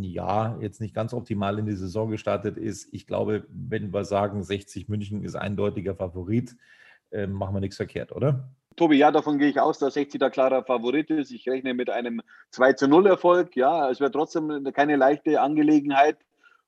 ja 0.00 0.56
jetzt 0.60 0.80
nicht 0.80 0.94
ganz 0.94 1.12
optimal 1.12 1.58
in 1.58 1.66
die 1.66 1.76
Saison 1.76 2.10
gestartet 2.10 2.56
ist. 2.56 2.88
Ich 2.92 3.06
glaube, 3.06 3.46
wenn 3.50 3.92
wir 3.92 4.04
sagen, 4.04 4.42
60 4.42 4.88
München 4.88 5.22
ist 5.22 5.34
eindeutiger 5.34 5.94
Favorit, 5.94 6.56
äh, 7.10 7.26
machen 7.26 7.54
wir 7.54 7.60
nichts 7.60 7.76
verkehrt, 7.76 8.12
oder? 8.12 8.48
Tobi, 8.76 8.96
ja, 8.96 9.10
davon 9.10 9.38
gehe 9.38 9.48
ich 9.48 9.58
aus, 9.58 9.78
dass 9.78 9.94
60 9.94 10.20
der 10.20 10.30
klarer 10.30 10.62
Favorit 10.62 11.10
ist. 11.10 11.30
Ich 11.30 11.48
rechne 11.48 11.72
mit 11.72 11.88
einem 11.88 12.20
2 12.50 12.74
zu 12.74 12.88
0 12.88 13.06
Erfolg. 13.06 13.56
Ja, 13.56 13.90
es 13.90 14.00
wird 14.00 14.12
trotzdem 14.12 14.70
keine 14.74 14.96
leichte 14.96 15.40
Angelegenheit. 15.40 16.18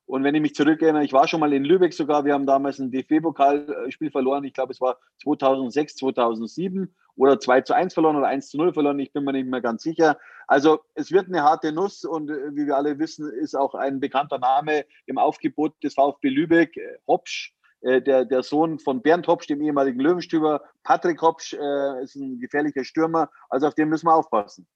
Und 0.07 0.25
wenn 0.25 0.35
ich 0.35 0.41
mich 0.41 0.55
zurückerinnere, 0.55 1.05
ich 1.05 1.13
war 1.13 1.29
schon 1.29 1.41
mal 1.41 1.53
in 1.53 1.65
Lübeck 1.65 1.93
sogar. 1.93 2.25
Wir 2.25 2.33
haben 2.33 2.47
damals 2.47 2.79
ein 2.79 2.91
DFB-Pokalspiel 2.91 4.11
verloren. 4.11 4.45
Ich 4.45 4.55
glaube, 4.55 4.73
es 4.73 4.81
war 4.81 4.99
2006, 5.23 5.97
2007 5.97 6.95
oder 7.19 7.41
2 7.41 7.63
zu 7.63 7.75
1 7.75 7.95
verloren 7.95 8.17
oder 8.17 8.29
1 8.29 8.49
zu 8.49 8.57
0 8.57 8.73
verloren. 8.73 8.99
Ich 9.01 9.13
bin 9.13 9.25
mir 9.25 9.33
nicht 9.33 9.49
mehr 9.49 9.61
ganz 9.61 9.83
sicher. 9.83 10.19
Also 10.47 10.81
es 10.95 11.11
wird 11.11 11.27
eine 11.27 11.43
harte 11.43 11.73
Nuss 11.73 12.05
und 12.05 12.31
äh, 12.31 12.55
wie 12.55 12.67
wir 12.67 12.77
alle 12.77 12.99
wissen, 12.99 13.31
ist 13.31 13.55
auch 13.55 13.75
ein 13.75 14.01
bekannter 14.01 14.39
Name 14.39 14.87
im 15.07 15.19
Aufgebot 15.19 15.75
des 15.83 15.95
VfB 15.95 16.29
Lübeck, 16.29 16.77
äh, 16.77 16.99
Hopsch. 17.07 17.55
Äh, 17.81 18.01
der, 18.03 18.25
der 18.25 18.43
Sohn 18.43 18.79
von 18.79 19.03
Bernd 19.03 19.27
Hopsch, 19.29 19.47
dem 19.49 19.61
ehemaligen 19.61 20.01
Löwenstüber, 20.01 20.63
Patrick 20.83 21.21
Hopsch, 21.23 21.53
ist 21.53 22.17
ein 22.17 22.41
gefährlicher 22.41 22.83
Stürmer. 22.83 23.31
Also 23.51 23.69
auf 23.69 23.75
den 23.75 23.89
müssen 23.89 24.07
wir 24.07 24.15
aufpassen. 24.15 24.67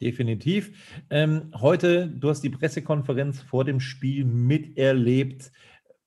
Definitiv. 0.00 1.02
Ähm, 1.10 1.52
heute, 1.60 2.08
du 2.08 2.30
hast 2.30 2.42
die 2.42 2.50
Pressekonferenz 2.50 3.42
vor 3.42 3.64
dem 3.64 3.80
Spiel 3.80 4.24
miterlebt. 4.24 5.52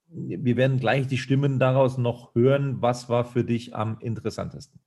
Wir 0.08 0.58
werden 0.58 0.80
gleich 0.80 1.08
die 1.08 1.18
Stimmen 1.18 1.60
daraus 1.60 1.98
noch 2.00 2.34
hören. 2.34 2.82
Was 2.82 3.10
war 3.10 3.26
für 3.26 3.44
dich 3.44 3.76
am 3.76 4.00
interessantesten? 4.00 4.80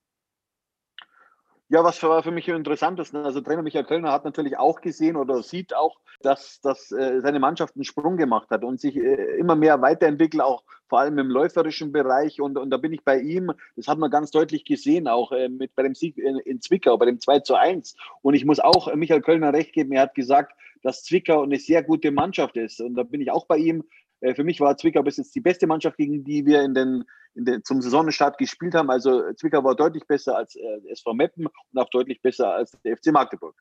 Ja, 1.68 1.82
was 1.84 2.02
war 2.02 2.22
für 2.22 2.30
mich 2.30 2.50
am 2.50 2.56
interessantesten? 2.56 3.24
Also 3.24 3.40
Trainer 3.40 3.62
Michael 3.62 3.84
Kölner 3.84 4.12
hat 4.12 4.24
natürlich 4.24 4.58
auch 4.58 4.82
gesehen 4.82 5.16
oder 5.16 5.42
sieht 5.42 5.74
auch, 5.74 5.98
dass, 6.20 6.60
dass 6.60 6.92
äh, 6.92 7.20
seine 7.20 7.40
Mannschaft 7.40 7.76
einen 7.76 7.84
Sprung 7.84 8.16
gemacht 8.16 8.50
hat 8.50 8.62
und 8.62 8.78
sich 8.78 8.96
äh, 8.96 9.38
immer 9.38 9.56
mehr 9.56 9.80
weiterentwickelt, 9.80 10.42
auch 10.42 10.64
vor 10.88 11.00
allem 11.00 11.18
im 11.18 11.28
läuferischen 11.28 11.90
Bereich. 11.90 12.40
Und, 12.40 12.58
und 12.58 12.70
da 12.70 12.76
bin 12.76 12.92
ich 12.92 13.04
bei 13.04 13.18
ihm, 13.18 13.52
das 13.76 13.88
hat 13.88 13.98
man 13.98 14.10
ganz 14.10 14.30
deutlich 14.30 14.66
gesehen, 14.66 15.08
auch 15.08 15.32
äh, 15.32 15.48
mit 15.48 15.74
bei 15.74 15.82
dem 15.82 15.94
Sieg 15.94 16.18
in, 16.18 16.36
in 16.40 16.60
Zwickau, 16.60 16.98
bei 16.98 17.06
dem 17.06 17.20
2 17.20 17.40
zu 17.40 17.54
1. 17.54 17.96
Und 18.20 18.34
ich 18.34 18.44
muss 18.44 18.60
auch 18.60 18.94
Michael 18.94 19.22
Kölner 19.22 19.54
recht 19.54 19.72
geben, 19.72 19.92
er 19.92 20.02
hat 20.02 20.14
gesagt, 20.14 20.54
dass 20.82 21.04
Zwickau 21.04 21.42
eine 21.42 21.58
sehr 21.58 21.82
gute 21.82 22.10
Mannschaft 22.10 22.56
ist. 22.56 22.80
Und 22.80 22.94
da 22.94 23.02
bin 23.04 23.20
ich 23.20 23.30
auch 23.30 23.46
bei 23.46 23.56
ihm. 23.56 23.84
Äh, 24.22 24.34
für 24.34 24.44
mich 24.44 24.60
war 24.60 24.76
Zwickau 24.76 25.02
bis 25.02 25.18
jetzt 25.18 25.34
die 25.34 25.40
beste 25.40 25.66
Mannschaft, 25.66 25.96
gegen 25.98 26.24
die 26.24 26.46
wir 26.46 26.62
in 26.62 26.74
den, 26.74 27.04
in 27.34 27.44
den, 27.44 27.64
zum 27.64 27.82
Saisonstart 27.82 28.38
gespielt 28.38 28.74
haben. 28.74 28.90
Also 28.90 29.32
Zwickau 29.34 29.62
war 29.64 29.74
deutlich 29.74 30.06
besser 30.06 30.36
als 30.36 30.56
äh, 30.56 30.90
SV 30.90 31.12
Meppen 31.12 31.46
und 31.46 31.80
auch 31.80 31.90
deutlich 31.90 32.22
besser 32.22 32.54
als 32.54 32.76
der 32.84 32.96
FC 32.96 33.12
Magdeburg. 33.12 33.54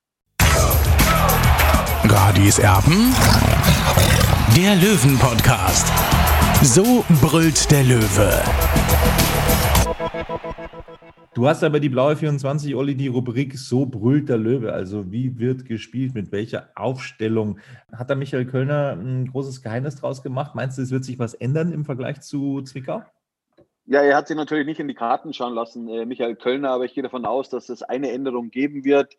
Radis 2.03 2.59
Erben, 2.59 3.13
der 4.55 4.75
Löwen-Podcast. 4.75 5.87
So 6.63 7.03
brüllt 7.21 7.71
der 7.71 7.83
Löwe. 7.83 8.43
Du 11.33 11.47
hast 11.47 11.63
aber 11.63 11.79
die 11.79 11.89
blaue 11.89 12.15
24, 12.15 12.75
Olli, 12.75 12.95
die 12.95 13.07
Rubrik 13.07 13.57
So 13.57 13.85
brüllt 13.85 14.29
der 14.29 14.37
Löwe. 14.37 14.73
Also 14.73 15.11
wie 15.11 15.39
wird 15.39 15.65
gespielt, 15.65 16.13
mit 16.13 16.31
welcher 16.31 16.69
Aufstellung? 16.75 17.59
Hat 17.93 18.09
da 18.09 18.15
Michael 18.15 18.45
Kölner 18.45 18.97
ein 18.99 19.27
großes 19.27 19.61
Geheimnis 19.61 19.95
draus 19.95 20.23
gemacht? 20.23 20.55
Meinst 20.55 20.77
du, 20.77 20.81
es 20.81 20.91
wird 20.91 21.05
sich 21.05 21.19
was 21.19 21.33
ändern 21.33 21.71
im 21.71 21.85
Vergleich 21.85 22.21
zu 22.21 22.61
Zwickau? 22.63 23.03
Ja, 23.85 24.01
er 24.01 24.15
hat 24.15 24.27
sich 24.27 24.37
natürlich 24.37 24.65
nicht 24.65 24.79
in 24.79 24.87
die 24.87 24.93
Karten 24.93 25.33
schauen 25.33 25.53
lassen, 25.53 25.89
äh, 25.89 26.05
Michael 26.05 26.35
Kölner, 26.35 26.69
aber 26.69 26.85
ich 26.85 26.93
gehe 26.93 27.03
davon 27.03 27.25
aus, 27.25 27.49
dass 27.49 27.69
es 27.69 27.81
eine 27.81 28.11
Änderung 28.11 28.51
geben 28.51 28.85
wird. 28.85 29.17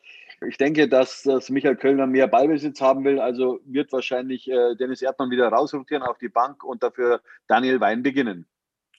Ich 0.49 0.57
denke, 0.57 0.88
dass, 0.88 1.23
dass 1.23 1.51
Michael 1.51 1.77
Kölner 1.77 2.07
mehr 2.07 2.27
Ballbesitz 2.29 2.81
haben 2.81 3.05
will, 3.05 3.21
also 3.21 3.61
wird 3.64 3.92
wahrscheinlich 3.92 4.51
äh, 4.51 4.75
Dennis 4.77 5.03
Erdmann 5.03 5.31
wieder 5.31 5.49
rausrotieren 5.49 6.03
auf 6.03 6.18
die 6.18 6.29
Bank 6.29 6.62
und 6.64 6.83
dafür 6.83 7.21
Daniel 7.49 7.81
Wein 7.81 8.03
beginnen. 8.03 8.47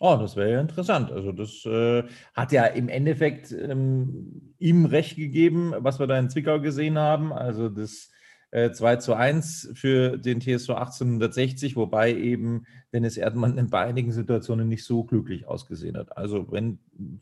Oh, 0.05 0.17
das 0.19 0.35
wäre 0.35 0.51
ja 0.51 0.59
interessant. 0.59 1.13
Also 1.13 1.31
das 1.31 1.65
äh, 1.65 2.03
hat 2.33 2.51
ja 2.51 2.65
im 2.65 2.89
Endeffekt 2.89 3.53
ähm, 3.53 4.53
ihm 4.59 4.83
recht 4.83 5.15
gegeben, 5.15 5.73
was 5.77 5.97
wir 5.97 6.07
da 6.07 6.19
in 6.19 6.29
Zwickau 6.29 6.59
gesehen 6.59 6.97
haben. 6.97 7.31
Also 7.31 7.69
das 7.69 8.11
äh, 8.51 8.71
2 8.71 8.97
zu 8.97 9.13
1 9.13 9.71
für 9.75 10.17
den 10.17 10.41
TSV 10.41 10.71
1860, 10.71 11.77
wobei 11.77 12.13
eben 12.13 12.65
Dennis 12.91 13.15
Erdmann 13.15 13.57
in 13.57 13.71
einigen 13.71 14.11
Situationen 14.11 14.67
nicht 14.67 14.83
so 14.83 15.05
glücklich 15.05 15.47
ausgesehen 15.47 15.95
hat. 15.95 16.17
Also 16.17 16.51
wenn, 16.51 16.79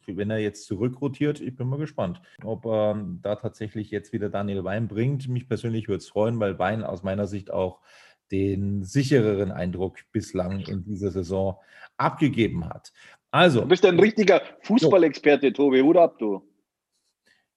wenn 0.07 0.31
er 0.31 0.39
jetzt 0.39 0.65
zurückrotiert, 0.65 1.39
ich 1.39 1.55
bin 1.55 1.67
mal 1.67 1.77
gespannt, 1.77 2.19
ob 2.43 2.65
er 2.65 2.99
da 3.21 3.35
tatsächlich 3.35 3.91
jetzt 3.91 4.11
wieder 4.11 4.29
Daniel 4.29 4.63
Wein 4.63 4.87
bringt. 4.87 5.27
Mich 5.27 5.47
persönlich 5.47 5.87
würde 5.87 5.99
es 5.99 6.09
freuen, 6.09 6.39
weil 6.39 6.57
Wein 6.57 6.83
aus 6.83 7.03
meiner 7.03 7.27
Sicht 7.27 7.51
auch 7.53 7.79
den 8.31 8.83
sichereren 8.83 9.51
Eindruck 9.51 9.97
bislang 10.11 10.61
in 10.61 10.83
dieser 10.83 11.11
Saison 11.11 11.57
abgegeben 11.97 12.65
hat. 12.69 12.91
Also, 13.31 13.61
du 13.61 13.67
bist 13.67 13.85
ein 13.85 13.99
richtiger 13.99 14.41
Fußballexperte. 14.61 15.53
Tobi. 15.53 15.81
Hut 15.81 15.97
ab, 15.97 16.17
du. 16.19 16.41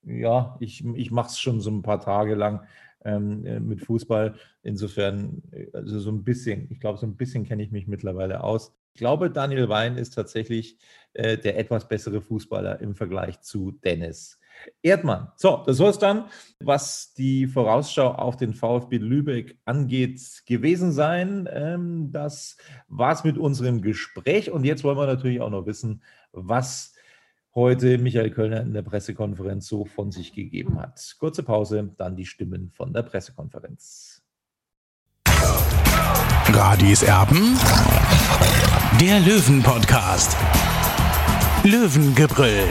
Ja, 0.02 0.56
ich, 0.60 0.84
ich 0.94 1.10
mache 1.10 1.28
es 1.28 1.40
schon 1.40 1.60
so 1.60 1.70
ein 1.70 1.82
paar 1.82 2.00
Tage 2.00 2.34
lang 2.34 2.66
ähm, 3.04 3.44
äh, 3.46 3.60
mit 3.60 3.84
Fußball. 3.84 4.34
Insofern, 4.62 5.42
äh, 5.52 5.66
also 5.72 5.98
so 5.98 6.10
ein 6.10 6.24
bisschen, 6.24 6.68
ich 6.70 6.80
glaube, 6.80 6.98
so 6.98 7.06
ein 7.06 7.16
bisschen 7.16 7.44
kenne 7.44 7.62
ich 7.62 7.70
mich 7.70 7.86
mittlerweile 7.86 8.42
aus. 8.42 8.72
Ich 8.92 8.98
glaube, 8.98 9.30
Daniel 9.30 9.68
Wein 9.68 9.96
ist 9.96 10.14
tatsächlich 10.14 10.78
äh, 11.14 11.36
der 11.38 11.58
etwas 11.58 11.88
bessere 11.88 12.20
Fußballer 12.20 12.80
im 12.80 12.94
Vergleich 12.94 13.40
zu 13.40 13.72
Dennis. 13.72 14.38
Erdmann. 14.82 15.28
So, 15.36 15.62
das 15.66 15.76
soll 15.76 15.90
es 15.90 15.98
dann, 15.98 16.26
was 16.60 17.14
die 17.14 17.46
Vorausschau 17.46 18.12
auf 18.12 18.36
den 18.36 18.54
VfB 18.54 18.98
Lübeck 18.98 19.58
angeht, 19.64 20.42
gewesen 20.46 20.92
sein. 20.92 21.48
Ähm, 21.52 22.10
das 22.12 22.56
es 22.98 23.24
mit 23.24 23.38
unserem 23.38 23.82
Gespräch. 23.82 24.50
Und 24.50 24.64
jetzt 24.64 24.84
wollen 24.84 24.98
wir 24.98 25.06
natürlich 25.06 25.40
auch 25.40 25.50
noch 25.50 25.66
wissen, 25.66 26.02
was 26.32 26.94
heute 27.54 27.98
Michael 27.98 28.30
Kölner 28.30 28.60
in 28.60 28.74
der 28.74 28.82
Pressekonferenz 28.82 29.66
so 29.66 29.84
von 29.84 30.10
sich 30.10 30.32
gegeben 30.32 30.78
hat. 30.80 31.16
Kurze 31.18 31.42
Pause, 31.42 31.94
dann 31.96 32.16
die 32.16 32.26
Stimmen 32.26 32.70
von 32.74 32.92
der 32.92 33.02
Pressekonferenz. 33.02 34.22
Radis 36.48 37.02
Erben, 37.02 37.58
der 39.00 39.20
Löwen-Podcast. 39.20 40.36
Löwengebrüll. 41.64 42.68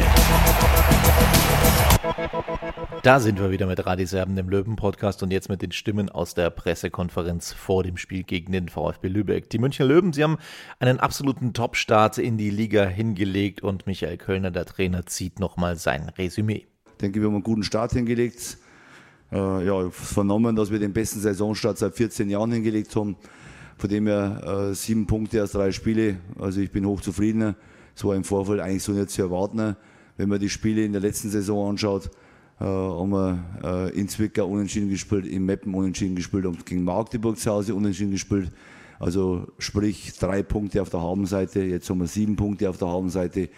Da 3.02 3.20
sind 3.20 3.40
wir 3.40 3.52
wieder 3.52 3.66
mit 3.66 3.86
Radiserben, 3.86 4.36
dem 4.36 4.50
Löwen-Podcast 4.50 5.24
und 5.24 5.32
jetzt 5.32 5.48
mit 5.50 5.62
den 5.62 5.72
Stimmen 5.72 6.10
aus 6.10 6.34
der 6.34 6.50
Pressekonferenz 6.50 7.54
vor 7.54 7.84
dem 7.84 7.96
Spiel 7.98 8.24
gegen 8.24 8.52
den 8.52 8.68
VfB 8.68 9.08
Lübeck. 9.08 9.50
Die 9.50 9.58
Münchner 9.58 9.86
Löwen, 9.86 10.12
sie 10.12 10.24
haben 10.24 10.38
einen 10.80 11.00
absoluten 11.00 11.54
Top-Start 11.54 12.18
in 12.18 12.38
die 12.38 12.50
Liga 12.50 12.86
hingelegt 12.86 13.62
und 13.62 13.88
Michael 13.88 14.18
Kölner, 14.18 14.52
der 14.52 14.66
Trainer, 14.66 15.06
zieht 15.06 15.40
nochmal 15.40 15.78
sein 15.78 16.10
Resümee. 16.18 16.66
Ich 16.88 16.98
denke, 17.02 17.22
wir 17.22 17.28
haben 17.28 17.36
einen 17.36 17.44
guten 17.44 17.64
Start 17.64 17.94
hingelegt. 17.94 18.58
Äh, 19.32 19.66
ja, 19.66 19.90
vernommen, 19.90 20.56
dass 20.56 20.72
wir 20.72 20.80
den 20.80 20.94
besten 20.94 21.22
Saisonstart 21.22 21.78
seit 21.78 21.96
14 21.96 22.30
Jahren 22.30 22.52
hingelegt 22.52 22.96
haben. 22.96 23.16
Von 23.78 23.90
dem 23.90 24.08
her 24.08 24.70
äh, 24.72 24.76
sieben 24.76 25.08
Punkte 25.08 25.42
aus 25.42 25.54
drei 25.54 25.72
Spiele. 25.72 26.18
Also 26.40 26.60
ich 26.60 26.72
bin 26.72 26.86
hochzufrieden. 26.86 27.56
So 27.96 28.10
war 28.10 28.16
im 28.16 28.24
Vorfeld 28.24 28.60
eigentlich 28.60 28.84
so 28.84 28.92
nicht 28.92 29.10
zu 29.10 29.22
erwarten. 29.22 29.76
Wenn 30.18 30.30
man 30.30 30.40
die 30.40 30.50
Spiele 30.50 30.84
in 30.86 30.92
der 30.92 31.02
letzten 31.02 31.30
Saison 31.30 31.72
anschaut, 31.72 32.10
äh, 32.60 32.66
haben 32.66 33.10
wir 33.10 33.44
äh, 33.64 34.00
in 34.00 34.08
Zwickau 34.08 34.48
unentschieden 34.48 34.90
gespielt, 34.90 35.26
in 35.26 35.46
Meppen 35.46 35.74
unentschieden 35.74 36.16
gespielt 36.16 36.46
und 36.46 36.66
gegen 36.66 36.84
Magdeburg 36.84 37.38
zu 37.38 37.52
Hause 37.52 37.74
unentschieden 37.74 38.12
gespielt. 38.12 38.52
Also 39.00 39.48
sprich 39.58 40.18
drei 40.18 40.44
Punkte 40.44 40.82
auf 40.82 40.90
der 40.90 41.02
Habenseite, 41.02 41.64
jetzt 41.64 41.90
haben 41.90 42.00
wir 42.00 42.08
sieben 42.08 42.36
Punkte 42.36 42.70
auf 42.70 42.78
der 42.78 42.88
Habenseite 42.88 43.50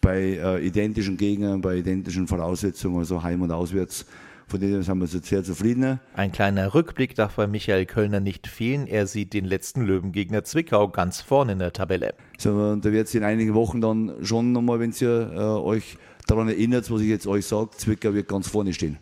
bei 0.00 0.20
äh, 0.20 0.66
identischen 0.66 1.16
Gegnern, 1.16 1.60
bei 1.60 1.78
identischen 1.78 2.26
Voraussetzungen, 2.26 2.98
also 2.98 3.22
heim 3.22 3.40
und 3.40 3.50
auswärts. 3.50 4.04
Von 4.46 4.60
denen 4.60 4.82
sind 4.82 4.98
wir 4.98 5.06
sehr 5.06 5.42
zufrieden. 5.42 6.00
Ein 6.14 6.30
kleiner 6.30 6.74
Rückblick 6.74 7.14
darf 7.14 7.36
bei 7.36 7.46
Michael 7.46 7.86
Kölner 7.86 8.20
nicht 8.20 8.46
fehlen. 8.46 8.86
Er 8.86 9.06
sieht 9.06 9.32
den 9.32 9.46
letzten 9.46 9.82
Löwengegner 9.82 10.44
Zwickau 10.44 10.88
ganz 10.88 11.20
vorne 11.22 11.52
in 11.52 11.58
der 11.58 11.72
Tabelle. 11.72 12.14
So, 12.38 12.50
und 12.52 12.84
da 12.84 12.92
wird 12.92 13.08
es 13.08 13.14
in 13.14 13.24
einigen 13.24 13.54
Wochen 13.54 13.80
dann 13.80 14.12
schon 14.22 14.52
nochmal, 14.52 14.80
wenn 14.80 14.92
ihr 15.00 15.32
äh, 15.32 15.38
euch 15.38 15.96
daran 16.26 16.48
erinnert, 16.48 16.90
was 16.90 17.00
ich 17.00 17.08
jetzt 17.08 17.26
euch 17.26 17.46
sage, 17.46 17.70
Zwickau 17.76 18.12
wird 18.12 18.28
ganz 18.28 18.48
vorne 18.48 18.72
stehen. 18.74 18.98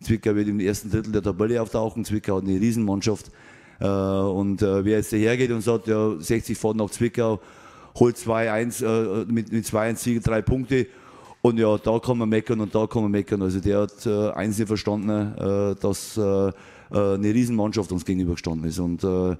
Zwickau 0.00 0.34
wird 0.34 0.48
im 0.48 0.60
ersten 0.60 0.90
Drittel 0.90 1.12
der 1.12 1.22
Tabelle 1.22 1.60
auftauchen. 1.60 2.04
Zwickau 2.04 2.36
hat 2.36 2.44
eine 2.44 2.60
Riesenmannschaft. 2.60 3.30
Äh, 3.80 3.86
und 3.86 4.62
äh, 4.62 4.84
wer 4.84 4.96
jetzt 4.98 5.12
dahergeht 5.12 5.50
und 5.50 5.60
sagt, 5.60 5.86
ja, 5.86 6.14
60 6.18 6.56
fährt 6.56 6.76
nach 6.76 6.90
Zwickau, 6.90 7.40
holt 7.98 8.16
2-1, 8.16 8.84
äh, 8.84 9.24
mit, 9.26 9.52
mit 9.52 9.64
2-1 9.64 9.96
Siegen 9.96 10.22
drei 10.22 10.42
Punkte. 10.42 10.86
Und 11.40 11.58
ja, 11.58 11.78
da 11.78 11.98
kann 11.98 12.18
man 12.18 12.28
meckern 12.28 12.60
und 12.60 12.74
da 12.74 12.86
kann 12.86 13.02
man 13.02 13.10
meckern. 13.12 13.42
Also 13.42 13.60
der 13.60 13.82
hat 13.82 14.06
äh, 14.06 14.46
nicht 14.46 14.66
verstanden, 14.66 15.10
äh, 15.10 15.74
dass 15.80 16.16
äh, 16.16 16.52
eine 16.90 17.34
Riesenmannschaft 17.34 17.92
uns 17.92 18.04
gegenüber 18.04 18.32
gestanden 18.32 18.68
ist. 18.68 18.78
Und, 18.78 19.04
äh, 19.04 19.36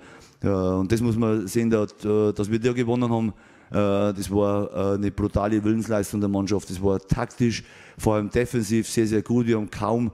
und 0.48 0.92
das 0.92 1.00
muss 1.00 1.16
man 1.16 1.46
sehen, 1.48 1.70
dass, 1.70 1.96
dass 1.96 2.50
wir 2.50 2.60
da 2.60 2.72
gewonnen 2.72 3.10
haben. 3.10 3.32
Äh, 3.70 4.14
das 4.14 4.30
war 4.30 4.70
äh, 4.72 4.94
eine 4.94 5.10
brutale 5.10 5.62
Willensleistung 5.62 6.20
der 6.20 6.28
Mannschaft. 6.28 6.70
Das 6.70 6.82
war 6.82 6.98
taktisch, 7.00 7.64
vor 7.98 8.14
allem 8.14 8.30
defensiv 8.30 8.88
sehr, 8.88 9.06
sehr 9.06 9.22
gut. 9.22 9.46
Wir 9.46 9.56
haben 9.56 9.70
kaum 9.70 10.10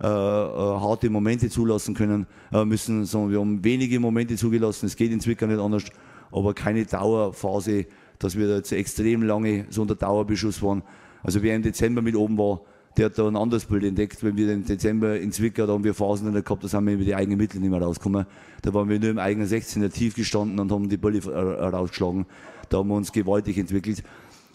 äh, 0.00 0.04
harte 0.04 1.10
Momente 1.10 1.48
zulassen 1.48 1.94
können 1.94 2.26
müssen, 2.64 3.04
sondern 3.04 3.30
wir 3.30 3.40
haben 3.40 3.64
wenige 3.64 3.98
Momente 4.00 4.36
zugelassen. 4.36 4.86
Es 4.86 4.96
geht 4.96 5.12
in 5.12 5.20
Zwickau 5.20 5.46
nicht 5.46 5.58
anders, 5.58 5.84
aber 6.30 6.54
keine 6.54 6.84
Dauerphase, 6.84 7.86
dass 8.18 8.36
wir 8.36 8.48
da 8.48 8.56
jetzt 8.56 8.72
extrem 8.72 9.22
lange 9.22 9.66
so 9.70 9.82
unter 9.82 9.94
Dauerbeschuss 9.94 10.62
waren. 10.62 10.82
Also 11.22 11.42
wer 11.42 11.56
im 11.56 11.62
Dezember 11.62 12.02
mit 12.02 12.16
oben 12.16 12.38
war, 12.38 12.62
der 12.96 13.06
hat 13.06 13.18
da 13.18 13.28
ein 13.28 13.36
anderes 13.36 13.66
Bild 13.66 13.84
entdeckt. 13.84 14.22
Wenn 14.24 14.36
wir 14.36 14.52
im 14.52 14.64
Dezember 14.64 15.18
in 15.18 15.30
Zwickau, 15.30 15.66
da 15.66 15.72
haben 15.72 15.84
wir 15.84 15.94
Phasen 15.94 16.32
gehabt, 16.32 16.64
da 16.64 16.68
sind 16.68 16.86
wir 16.86 16.94
über 16.94 17.04
die 17.04 17.14
eigenen 17.14 17.38
Mittel 17.38 17.60
nicht 17.60 17.70
mehr 17.70 17.80
rausgekommen. 17.80 18.26
Da 18.62 18.74
waren 18.74 18.88
wir 18.88 18.98
nur 18.98 19.10
im 19.10 19.18
eigenen 19.18 19.46
16er 19.46 19.90
tief 19.90 20.14
gestanden 20.14 20.58
und 20.58 20.72
haben 20.72 20.88
die 20.88 20.96
Bälle 20.96 21.22
rausgeschlagen. 21.24 22.26
Da 22.68 22.78
haben 22.78 22.88
wir 22.88 22.96
uns 22.96 23.12
gewaltig 23.12 23.56
entwickelt. 23.58 24.02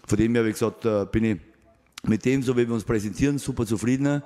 Von 0.05 0.17
dem 0.17 0.33
her 0.33 0.41
habe 0.41 0.49
ich 0.49 0.55
gesagt, 0.55 0.85
äh, 0.85 1.05
bin 1.09 1.23
ich 1.23 1.39
mit 2.05 2.25
dem, 2.25 2.43
so 2.43 2.57
wie 2.57 2.67
wir 2.67 2.73
uns 2.73 2.83
präsentieren, 2.83 3.37
super 3.37 3.65
zufrieden. 3.65 4.21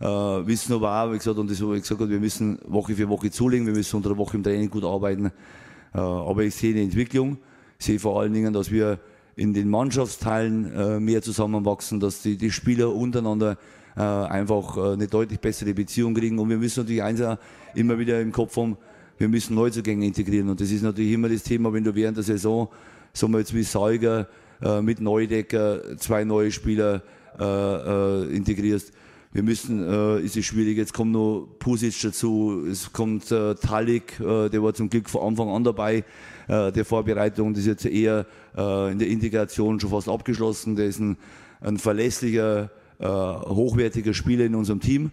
Äh, 0.00 0.04
wissen 0.04 0.72
aber 0.72 1.00
auch, 1.00 1.12
wie 1.12 1.18
gesagt, 1.18 1.38
und 1.38 1.48
das 1.48 1.62
habe 1.62 1.76
ich 1.76 1.82
gesagt, 1.82 2.00
wir 2.00 2.18
müssen 2.18 2.58
Woche 2.66 2.94
für 2.96 3.08
Woche 3.08 3.30
zulegen, 3.30 3.66
wir 3.66 3.74
müssen 3.74 3.94
unter 3.94 4.08
der 4.08 4.18
Woche 4.18 4.36
im 4.36 4.42
Training 4.42 4.68
gut 4.68 4.82
arbeiten. 4.82 5.26
Äh, 5.26 5.98
aber 5.98 6.42
ich 6.42 6.56
sehe 6.56 6.72
eine 6.72 6.82
Entwicklung. 6.82 7.38
Ich 7.78 7.86
sehe 7.86 8.00
vor 8.00 8.20
allen 8.20 8.32
Dingen, 8.32 8.52
dass 8.52 8.72
wir 8.72 8.98
in 9.36 9.54
den 9.54 9.68
Mannschaftsteilen 9.68 10.72
äh, 10.72 11.00
mehr 11.00 11.22
zusammenwachsen, 11.22 12.00
dass 12.00 12.22
die, 12.22 12.36
die 12.36 12.50
Spieler 12.50 12.94
untereinander 12.94 13.56
äh, 13.96 14.00
einfach 14.00 14.76
äh, 14.76 14.92
eine 14.92 15.06
deutlich 15.06 15.40
bessere 15.40 15.74
Beziehung 15.74 16.14
kriegen. 16.14 16.38
Und 16.38 16.48
wir 16.48 16.58
müssen 16.58 16.80
natürlich 16.80 17.02
eins 17.02 17.20
auch 17.22 17.38
immer 17.74 17.98
wieder 17.98 18.20
im 18.20 18.32
Kopf 18.32 18.56
haben, 18.56 18.76
wir 19.18 19.28
müssen 19.28 19.54
Neuzugänge 19.54 20.06
integrieren. 20.06 20.48
Und 20.48 20.60
das 20.60 20.70
ist 20.70 20.82
natürlich 20.82 21.12
immer 21.12 21.28
das 21.28 21.42
Thema, 21.42 21.72
wenn 21.72 21.84
du 21.84 21.94
während 21.94 22.16
der 22.16 22.24
Saison, 22.24 22.68
sagen 23.12 23.32
wir 23.32 23.38
jetzt 23.38 23.54
wie 23.54 23.62
Salger, 23.62 24.28
äh, 24.60 24.82
mit 24.82 25.00
Neudecker 25.00 25.96
zwei 25.98 26.24
neue 26.24 26.50
Spieler 26.50 27.02
äh, 27.38 27.44
äh, 27.44 28.36
integrierst. 28.36 28.92
Wir 29.32 29.42
müssen, 29.42 29.82
äh, 29.88 30.20
ist 30.20 30.36
es 30.36 30.44
schwierig, 30.44 30.76
jetzt 30.76 30.92
kommt 30.92 31.12
noch 31.12 31.48
Pusic 31.58 31.98
dazu, 32.02 32.66
es 32.70 32.92
kommt 32.92 33.30
äh, 33.32 33.54
Talik, 33.54 34.20
äh, 34.20 34.50
der 34.50 34.62
war 34.62 34.74
zum 34.74 34.90
Glück 34.90 35.08
von 35.08 35.22
Anfang 35.22 35.48
an 35.48 35.64
dabei, 35.64 36.04
äh, 36.52 36.70
der 36.70 36.84
Vorbereitung, 36.84 37.54
das 37.54 37.60
ist 37.60 37.66
jetzt 37.66 37.86
eher 37.86 38.26
äh, 38.56 38.92
in 38.92 38.98
der 38.98 39.08
Integration 39.08 39.80
schon 39.80 39.90
fast 39.90 40.08
abgeschlossen, 40.08 40.76
der 40.76 40.86
ist 40.86 41.00
ein, 41.00 41.16
ein 41.62 41.78
verlässlicher, 41.78 42.70
äh, 42.98 43.06
hochwertiger 43.06 44.12
Spieler 44.12 44.44
in 44.44 44.54
unserem 44.54 44.80
Team. 44.80 45.12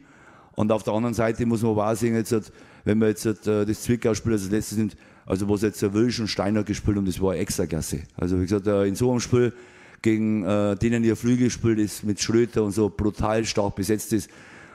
Und 0.56 0.72
auf 0.74 0.84
der 0.84 0.94
anderen 0.94 1.14
Seite 1.14 1.46
muss 1.46 1.62
man 1.62 1.78
auch 1.78 1.96
sehen, 1.96 2.16
jetzt, 2.16 2.52
wenn 2.84 2.98
man 2.98 3.08
jetzt 3.10 3.26
äh, 3.26 3.66
das 3.66 3.84
Zwickau-Spiel 3.84 4.34
als 4.34 4.52
letztes 4.52 4.78
nimmt, 4.78 4.98
also 5.26 5.48
was 5.48 5.62
jetzt 5.62 5.82
der 5.82 5.94
Wilsch 5.94 6.20
und 6.20 6.28
Steiner 6.28 6.64
gespielt 6.64 6.98
haben, 6.98 7.06
das 7.06 7.22
war 7.22 7.36
extra 7.36 7.66
klasse. 7.66 8.02
Also 8.18 8.38
wie 8.40 8.44
gesagt, 8.44 8.68
in 8.68 8.96
so 8.96 9.10
einem 9.10 9.22
Spiel 9.22 9.54
gegen 10.02 10.44
äh, 10.44 10.76
denen 10.76 11.04
ihr 11.04 11.16
Flügel 11.16 11.50
spielt, 11.50 11.80
ist 11.80 12.04
mit 12.04 12.20
Schröter 12.20 12.64
und 12.64 12.72
so 12.72 12.90
brutal 12.90 13.46
stark 13.46 13.76
besetzt 13.76 14.12
ist. 14.12 14.30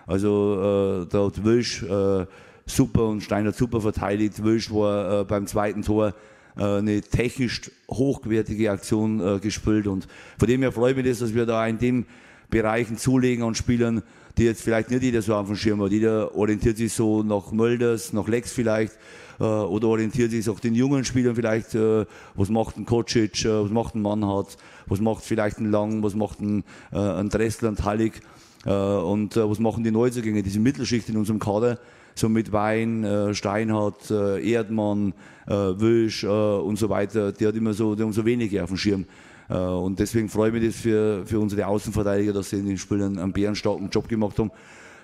Also 0.07 1.03
äh, 1.03 1.07
da 1.11 1.27
hat 1.27 1.45
Wilsch 1.45 1.83
äh, 1.83 2.27
super 2.67 3.07
und 3.09 3.23
Steiner 3.23 3.53
super 3.53 3.81
verteidigt. 3.81 4.43
Wilsch 4.45 4.71
war 4.71 5.21
äh, 5.21 5.25
beim 5.25 5.47
zweiten 5.47 5.83
Tor 5.83 6.15
eine 6.63 7.01
technisch 7.01 7.71
hochwertige 7.91 8.71
Aktion 8.71 9.21
äh, 9.21 9.39
gespielt 9.41 9.87
und 9.87 10.07
von 10.39 10.49
dem 10.49 10.63
her 10.63 10.73
freue 10.73 10.93
ich 10.93 10.97
mich 10.97 11.07
das, 11.07 11.19
dass 11.19 11.35
wir 11.35 11.47
da 11.47 11.67
in 11.67 11.79
den 11.79 12.07
Bereichen 12.51 12.97
zulegen 12.97 13.45
an 13.45 13.55
Spielern, 13.55 14.03
die 14.39 14.45
jetzt 14.45 14.63
vielleicht 14.63 14.91
nicht 14.91 15.03
jeder 15.03 15.23
so 15.23 15.35
auf 15.35 15.47
dem 15.47 15.57
Schirm 15.57 15.83
hat. 15.83 15.93
Jeder 15.93 16.35
orientiert 16.37 16.77
sich 16.77 16.93
so 16.93 17.23
nach 17.23 17.53
Mölders, 17.53 18.13
nach 18.13 18.29
Lex 18.29 18.53
vielleicht 18.53 18.93
äh, 19.41 19.45
oder 19.45 19.89
orientiert 19.89 20.31
sich 20.31 20.49
auch 20.49 20.61
den 20.61 20.75
jungen 20.75 21.05
Spielern 21.05 21.35
vielleicht, 21.35 21.75
äh, 21.75 22.05
was 22.35 22.49
macht 22.49 22.77
ein 22.77 22.85
Kocic, 22.85 23.45
äh, 23.45 23.63
was 23.63 23.71
macht 23.71 23.95
ein 23.95 24.03
Mannhardt, 24.03 24.57
was 24.87 25.01
macht 25.01 25.25
vielleicht 25.25 25.59
ein 25.59 25.71
Lang, 25.71 26.03
was 26.03 26.15
macht 26.15 26.41
ein, 26.41 26.65
äh, 26.93 26.99
ein 26.99 27.29
Dressler, 27.29 27.71
ein 27.71 27.85
Hallig 27.85 28.21
äh, 28.65 28.71
und 28.71 29.37
äh, 29.37 29.49
was 29.49 29.59
machen 29.59 29.85
die 29.85 29.91
Neuzugänge, 29.91 30.43
diese 30.43 30.61
Mittelschicht 30.61 31.09
in 31.09 31.17
unserem 31.17 31.39
Kader, 31.39 31.79
so 32.15 32.29
mit 32.29 32.53
Wein, 32.53 33.05
äh, 33.05 33.35
Steinhardt, 33.35 34.11
äh, 34.11 34.51
Erdmann, 34.51 35.15
äh, 35.47 35.53
Wösch 35.53 36.25
äh, 36.25 36.27
und 36.27 36.79
so 36.79 36.89
weiter, 36.89 37.33
die 37.33 37.47
hat 37.47 37.55
immer 37.55 37.75
so, 37.75 37.95
die 37.95 38.03
haben 38.03 38.13
so 38.13 38.25
wenige 38.25 38.63
auf 38.63 38.71
dem 38.71 38.77
Schirm. 38.77 39.07
Äh, 39.49 39.57
und 39.57 39.99
deswegen 39.99 40.29
freue 40.29 40.49
ich 40.49 40.55
mich 40.55 40.67
das 40.67 40.81
für, 40.81 41.27
für 41.27 41.39
unsere 41.39 41.67
Außenverteidiger, 41.67 42.33
dass 42.33 42.51
sie 42.51 42.59
in 42.59 42.67
den 42.67 42.79
Spielen 42.79 43.19
einen 43.19 43.33
bärenstarken 43.33 43.91
Job 43.91 44.09
gemacht 44.09 44.39
haben. 44.39 44.51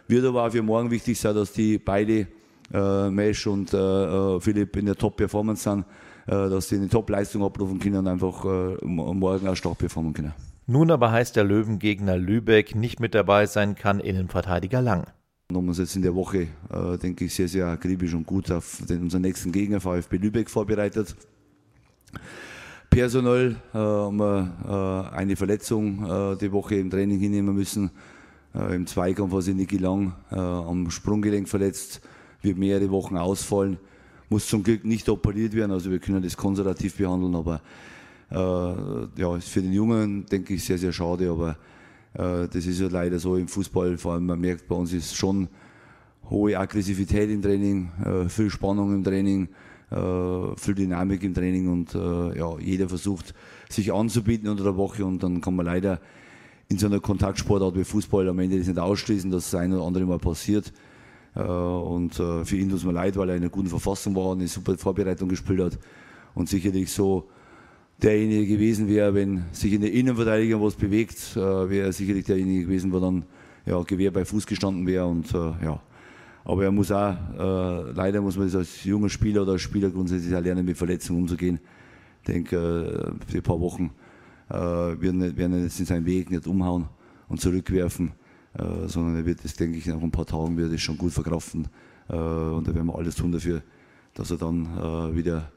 Wird 0.08 0.24
aber 0.24 0.46
auch 0.46 0.50
für 0.50 0.62
morgen 0.62 0.90
wichtig 0.90 1.18
sein, 1.18 1.34
dass 1.34 1.52
die 1.52 1.78
beide, 1.78 2.26
äh, 2.72 3.10
Mesh 3.10 3.46
und 3.46 3.72
äh, 3.72 3.76
äh 3.76 4.40
Philipp, 4.40 4.76
in 4.76 4.86
der 4.86 4.96
Top-Performance 4.96 5.62
sind, 5.62 5.84
äh, 6.26 6.48
dass 6.48 6.68
sie 6.68 6.76
eine 6.76 6.88
Top-Leistung 6.88 7.44
abrufen 7.44 7.78
können 7.78 7.96
und 7.96 8.08
einfach 8.08 8.44
äh, 8.44 8.84
morgen 8.84 9.48
auch 9.48 9.56
stark 9.56 9.78
performen 9.78 10.12
können. 10.12 10.32
Nun 10.66 10.90
aber 10.90 11.10
heißt 11.10 11.34
der 11.34 11.44
Löwengegner 11.44 12.16
Lübeck 12.16 12.76
nicht 12.76 13.00
mit 13.00 13.14
dabei 13.14 13.46
sein 13.46 13.74
kann 13.74 13.98
Innenverteidiger 13.98 14.80
Lang. 14.80 15.06
Wir 15.50 15.56
haben 15.56 15.68
uns 15.68 15.78
jetzt 15.78 15.96
in 15.96 16.02
der 16.02 16.14
Woche, 16.14 16.46
äh, 16.72 16.96
denke 17.02 17.24
ich, 17.24 17.34
sehr, 17.34 17.48
sehr 17.48 17.66
akribisch 17.66 18.14
und 18.14 18.24
gut 18.24 18.52
auf 18.52 18.82
den, 18.88 19.02
unseren 19.02 19.22
nächsten 19.22 19.50
Gegner 19.50 19.80
VfB 19.80 20.16
Lübeck 20.18 20.48
vorbereitet. 20.48 21.16
Personell 22.88 23.56
äh, 23.74 23.78
haben 23.78 24.16
wir 24.16 25.10
äh, 25.12 25.16
eine 25.16 25.34
Verletzung 25.34 26.04
äh, 26.08 26.36
die 26.36 26.52
Woche 26.52 26.76
im 26.76 26.88
Training 26.88 27.18
hinnehmen 27.18 27.52
müssen. 27.52 27.90
Äh, 28.54 28.76
Im 28.76 28.86
Zweikampf 28.86 29.32
war 29.32 29.42
sie 29.42 29.52
Niki 29.52 29.78
Lang 29.78 30.12
äh, 30.30 30.36
am 30.36 30.88
Sprunggelenk 30.88 31.48
verletzt, 31.48 32.00
wird 32.42 32.56
mehrere 32.56 32.88
Wochen 32.90 33.16
ausfallen, 33.16 33.78
muss 34.28 34.46
zum 34.46 34.62
Glück 34.62 34.84
nicht 34.84 35.08
operiert 35.08 35.52
werden, 35.54 35.72
also 35.72 35.90
wir 35.90 35.98
können 35.98 36.22
das 36.22 36.36
konservativ 36.36 36.96
behandeln, 36.96 37.34
aber 37.34 37.60
ja, 38.32 39.36
ist 39.36 39.48
für 39.48 39.60
den 39.60 39.72
Jungen, 39.72 40.24
denke 40.24 40.54
ich, 40.54 40.62
sehr, 40.62 40.78
sehr 40.78 40.92
schade, 40.92 41.28
aber 41.28 41.56
das 42.12 42.66
ist 42.66 42.80
ja 42.80 42.88
leider 42.88 43.20
so 43.20 43.36
im 43.36 43.46
Fußball, 43.46 43.96
vor 43.96 44.14
allem 44.14 44.26
man 44.26 44.40
merkt, 44.40 44.66
bei 44.66 44.74
uns 44.74 44.92
ist 44.92 45.14
schon 45.14 45.48
hohe 46.30 46.58
Aggressivität 46.58 47.28
im 47.30 47.42
Training, 47.42 47.90
äh, 48.04 48.28
viel 48.28 48.50
Spannung 48.50 48.94
im 48.94 49.04
Training, 49.04 49.48
äh, 49.90 50.56
viel 50.56 50.74
Dynamik 50.74 51.22
im 51.24 51.34
Training 51.34 51.68
und 51.68 51.94
äh, 51.94 52.38
ja, 52.38 52.58
jeder 52.58 52.88
versucht 52.88 53.34
sich 53.68 53.92
anzubieten 53.92 54.48
unter 54.48 54.64
der 54.64 54.76
Woche 54.76 55.04
und 55.04 55.22
dann 55.22 55.40
kann 55.40 55.56
man 55.56 55.66
leider 55.66 56.00
in 56.68 56.78
so 56.78 56.86
einer 56.86 57.00
Kontaktsportart 57.00 57.76
wie 57.76 57.84
Fußball 57.84 58.28
am 58.28 58.38
Ende 58.38 58.58
das 58.58 58.68
nicht 58.68 58.78
ausschließen, 58.78 59.30
dass 59.30 59.50
das 59.50 59.60
ein 59.60 59.72
oder 59.72 59.84
andere 59.84 60.04
mal 60.04 60.18
passiert. 60.18 60.72
Äh, 61.34 61.42
und 61.42 62.18
äh, 62.20 62.44
für 62.44 62.56
ihn 62.56 62.68
tut 62.68 62.78
es 62.78 62.84
mir 62.84 62.92
leid, 62.92 63.16
weil 63.16 63.28
er 63.28 63.36
in 63.36 63.42
einer 63.42 63.50
guten 63.50 63.68
Verfassung 63.68 64.14
war 64.14 64.26
und 64.26 64.38
eine 64.38 64.48
super 64.48 64.78
Vorbereitung 64.78 65.28
gespielt 65.28 65.60
hat 65.60 65.78
und 66.34 66.48
sicherlich 66.48 66.90
so 66.92 67.28
derjenige 68.02 68.46
gewesen 68.46 68.88
wäre, 68.88 69.14
wenn 69.14 69.44
sich 69.52 69.72
in 69.72 69.82
der 69.82 69.92
Innenverteidigung 69.92 70.62
was 70.62 70.74
bewegt, 70.74 71.36
äh, 71.36 71.38
wäre 71.38 71.86
er 71.86 71.92
sicherlich 71.92 72.24
derjenige 72.24 72.64
gewesen, 72.64 72.90
der 72.90 73.00
dann 73.00 73.24
ja, 73.66 73.82
Gewehr 73.82 74.10
bei 74.10 74.24
Fuß 74.24 74.46
gestanden 74.46 74.86
wäre 74.86 75.06
und 75.06 75.32
äh, 75.34 75.52
ja, 75.64 75.80
aber 76.44 76.64
er 76.64 76.72
muss 76.72 76.90
auch, 76.90 77.14
äh, 77.38 77.92
leider 77.92 78.20
muss 78.20 78.36
man 78.36 78.46
das 78.46 78.56
als 78.56 78.84
junger 78.84 79.08
Spieler 79.08 79.42
oder 79.42 79.52
als 79.52 79.62
Spieler 79.62 79.90
grundsätzlich 79.90 80.34
auch 80.34 80.40
lernen, 80.40 80.64
mit 80.64 80.76
Verletzungen 80.76 81.22
umzugehen. 81.22 81.60
Ich 82.22 82.26
denke, 82.26 83.14
für 83.26 83.38
ein 83.38 83.42
paar 83.42 83.60
Wochen 83.60 83.90
werden, 84.48 85.36
werden 85.36 85.52
er 85.54 85.62
jetzt 85.62 85.80
in 85.80 85.86
seinen 85.86 86.04
Weg 86.04 86.30
nicht 86.30 86.46
umhauen 86.46 86.86
und 87.28 87.40
zurückwerfen, 87.40 88.12
sondern 88.86 89.16
er 89.16 89.24
wird 89.24 89.42
das, 89.42 89.54
denke 89.54 89.78
ich, 89.78 89.86
nach 89.86 90.02
ein 90.02 90.10
paar 90.10 90.26
Tagen 90.26 90.54
wird 90.58 90.70
es 90.70 90.82
schon 90.82 90.98
gut 90.98 91.12
verkraften. 91.12 91.68
Und 92.08 92.68
da 92.68 92.74
werden 92.74 92.88
wir 92.88 92.94
alles 92.94 93.14
tun 93.14 93.32
dafür, 93.32 93.62
dass 94.12 94.30
er 94.30 94.36
dann 94.36 95.16
wieder 95.16 95.50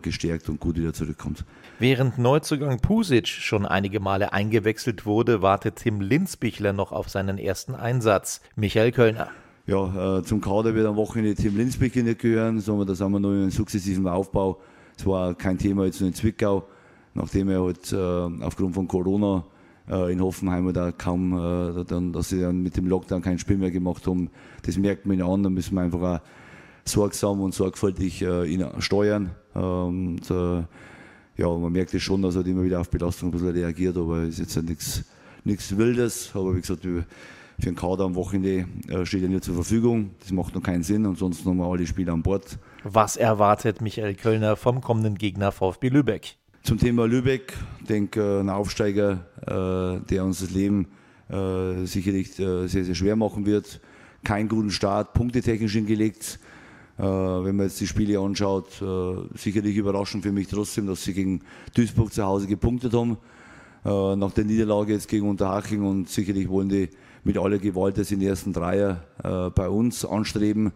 gestärkt 0.00 0.48
und 0.48 0.58
gut 0.58 0.76
wieder 0.76 0.94
zurückkommt. 0.94 1.44
Während 1.78 2.16
Neuzugang 2.16 2.80
Pusic 2.80 3.28
schon 3.28 3.66
einige 3.66 4.00
Male 4.00 4.32
eingewechselt 4.32 5.04
wurde, 5.04 5.42
wartet 5.42 5.76
Tim 5.76 6.00
Linsbichler 6.00 6.72
noch 6.72 6.92
auf 6.92 7.10
seinen 7.10 7.36
ersten 7.36 7.74
Einsatz. 7.74 8.40
Michael 8.56 8.90
Kölner 8.92 9.28
ja, 9.70 10.18
äh, 10.18 10.22
zum 10.24 10.40
Kader 10.40 10.74
wird 10.74 10.86
am 10.86 10.96
Wochenende 10.96 11.34
Tim 11.34 11.56
Linsbeck 11.56 11.94
nicht 11.94 12.20
gehören, 12.20 12.58
sondern 12.58 12.88
da 12.88 12.94
sind 12.94 13.12
wir 13.12 13.20
noch 13.20 13.30
in 13.30 13.42
einem 13.42 13.50
sukzessiven 13.50 14.06
Aufbau. 14.08 14.60
Es 14.98 15.06
war 15.06 15.34
kein 15.34 15.58
Thema 15.58 15.84
jetzt 15.84 16.00
in 16.00 16.12
Zwickau, 16.12 16.66
nachdem 17.14 17.48
er 17.48 17.62
halt 17.62 17.92
äh, 17.92 18.44
aufgrund 18.44 18.74
von 18.74 18.88
Corona 18.88 19.44
äh, 19.88 20.12
in 20.12 20.20
Hoffenheim 20.20 20.72
da 20.72 20.90
kaum, 20.90 21.34
äh, 21.34 21.84
dass 22.12 22.30
sie 22.30 22.40
dann 22.40 22.62
mit 22.62 22.76
dem 22.76 22.88
Lockdown 22.88 23.22
kein 23.22 23.38
Spiel 23.38 23.58
mehr 23.58 23.70
gemacht 23.70 24.06
haben. 24.08 24.30
Das 24.62 24.76
merkt 24.76 25.06
man 25.06 25.18
ihn 25.18 25.22
an, 25.22 25.44
da 25.44 25.50
müssen 25.50 25.76
wir 25.76 25.82
einfach 25.82 26.02
auch 26.02 26.20
sorgsam 26.84 27.40
und 27.40 27.54
sorgfältig 27.54 28.22
äh, 28.22 28.46
ihn 28.46 28.64
steuern. 28.78 29.30
Ähm, 29.54 30.18
und 30.18 30.30
äh, 30.30 30.62
ja, 31.36 31.48
man 31.48 31.72
merkt 31.72 31.94
es 31.94 32.02
schon, 32.02 32.22
dass 32.22 32.36
er 32.36 32.46
immer 32.46 32.62
wieder 32.62 32.80
auf 32.80 32.90
Belastung 32.90 33.28
ein 33.28 33.32
bisschen 33.32 33.50
reagiert, 33.50 33.96
aber 33.96 34.18
es 34.22 34.38
ist 34.38 34.54
jetzt 34.54 34.56
ja 34.56 35.04
nichts 35.44 35.76
Wildes. 35.76 36.30
Aber 36.34 36.54
wie 36.54 36.60
gesagt, 36.60 36.82
für 36.82 37.04
einen 37.66 37.76
Kader 37.76 38.04
am 38.04 38.14
Wochenende 38.14 38.66
äh, 38.88 39.04
steht 39.04 39.22
er 39.22 39.28
nicht 39.28 39.44
zur 39.44 39.54
Verfügung. 39.54 40.10
Das 40.20 40.32
macht 40.32 40.54
noch 40.54 40.62
keinen 40.62 40.82
Sinn. 40.82 41.06
Ansonsten 41.06 41.48
haben 41.48 41.58
wir 41.58 41.66
alle 41.66 41.86
Spieler 41.86 42.12
an 42.12 42.22
Bord. 42.22 42.58
Was 42.84 43.16
erwartet 43.16 43.80
Michael 43.80 44.14
Kölner 44.14 44.56
vom 44.56 44.80
kommenden 44.80 45.16
Gegner 45.16 45.52
VfB 45.52 45.88
Lübeck? 45.88 46.36
Zum 46.62 46.78
Thema 46.78 47.06
Lübeck, 47.06 47.54
ich 47.80 47.86
denke, 47.86 48.40
ein 48.40 48.50
Aufsteiger, 48.50 49.24
der 49.46 50.24
uns 50.24 50.40
das 50.40 50.50
Leben 50.50 50.88
sicherlich 51.84 52.32
sehr, 52.34 52.68
sehr 52.68 52.94
schwer 52.94 53.16
machen 53.16 53.46
wird. 53.46 53.80
Keinen 54.24 54.48
guten 54.48 54.70
Start, 54.70 55.14
punktetechnisch 55.14 55.72
hingelegt. 55.72 56.38
Wenn 57.02 57.56
man 57.56 57.66
jetzt 57.66 57.80
die 57.80 57.86
Spiele 57.86 58.18
anschaut, 58.18 58.82
sicherlich 59.34 59.74
überraschend 59.76 60.22
für 60.22 60.32
mich 60.32 60.48
trotzdem, 60.48 60.86
dass 60.86 61.02
sie 61.02 61.14
gegen 61.14 61.40
Duisburg 61.74 62.12
zu 62.12 62.22
Hause 62.24 62.46
gepunktet 62.46 62.92
haben. 62.92 63.16
Nach 63.84 64.32
der 64.32 64.44
Niederlage 64.44 64.92
jetzt 64.92 65.08
gegen 65.08 65.26
Unterhaching 65.26 65.82
und 65.82 66.10
sicherlich 66.10 66.46
wollen 66.50 66.68
die 66.68 66.90
mit 67.24 67.38
aller 67.38 67.58
Gewalt 67.58 67.98
das 67.98 68.10
in 68.10 68.20
den 68.20 68.28
ersten 68.28 68.52
Dreier 68.52 69.04
äh, 69.22 69.50
bei 69.50 69.68
uns 69.68 70.04
anstreben. 70.04 70.72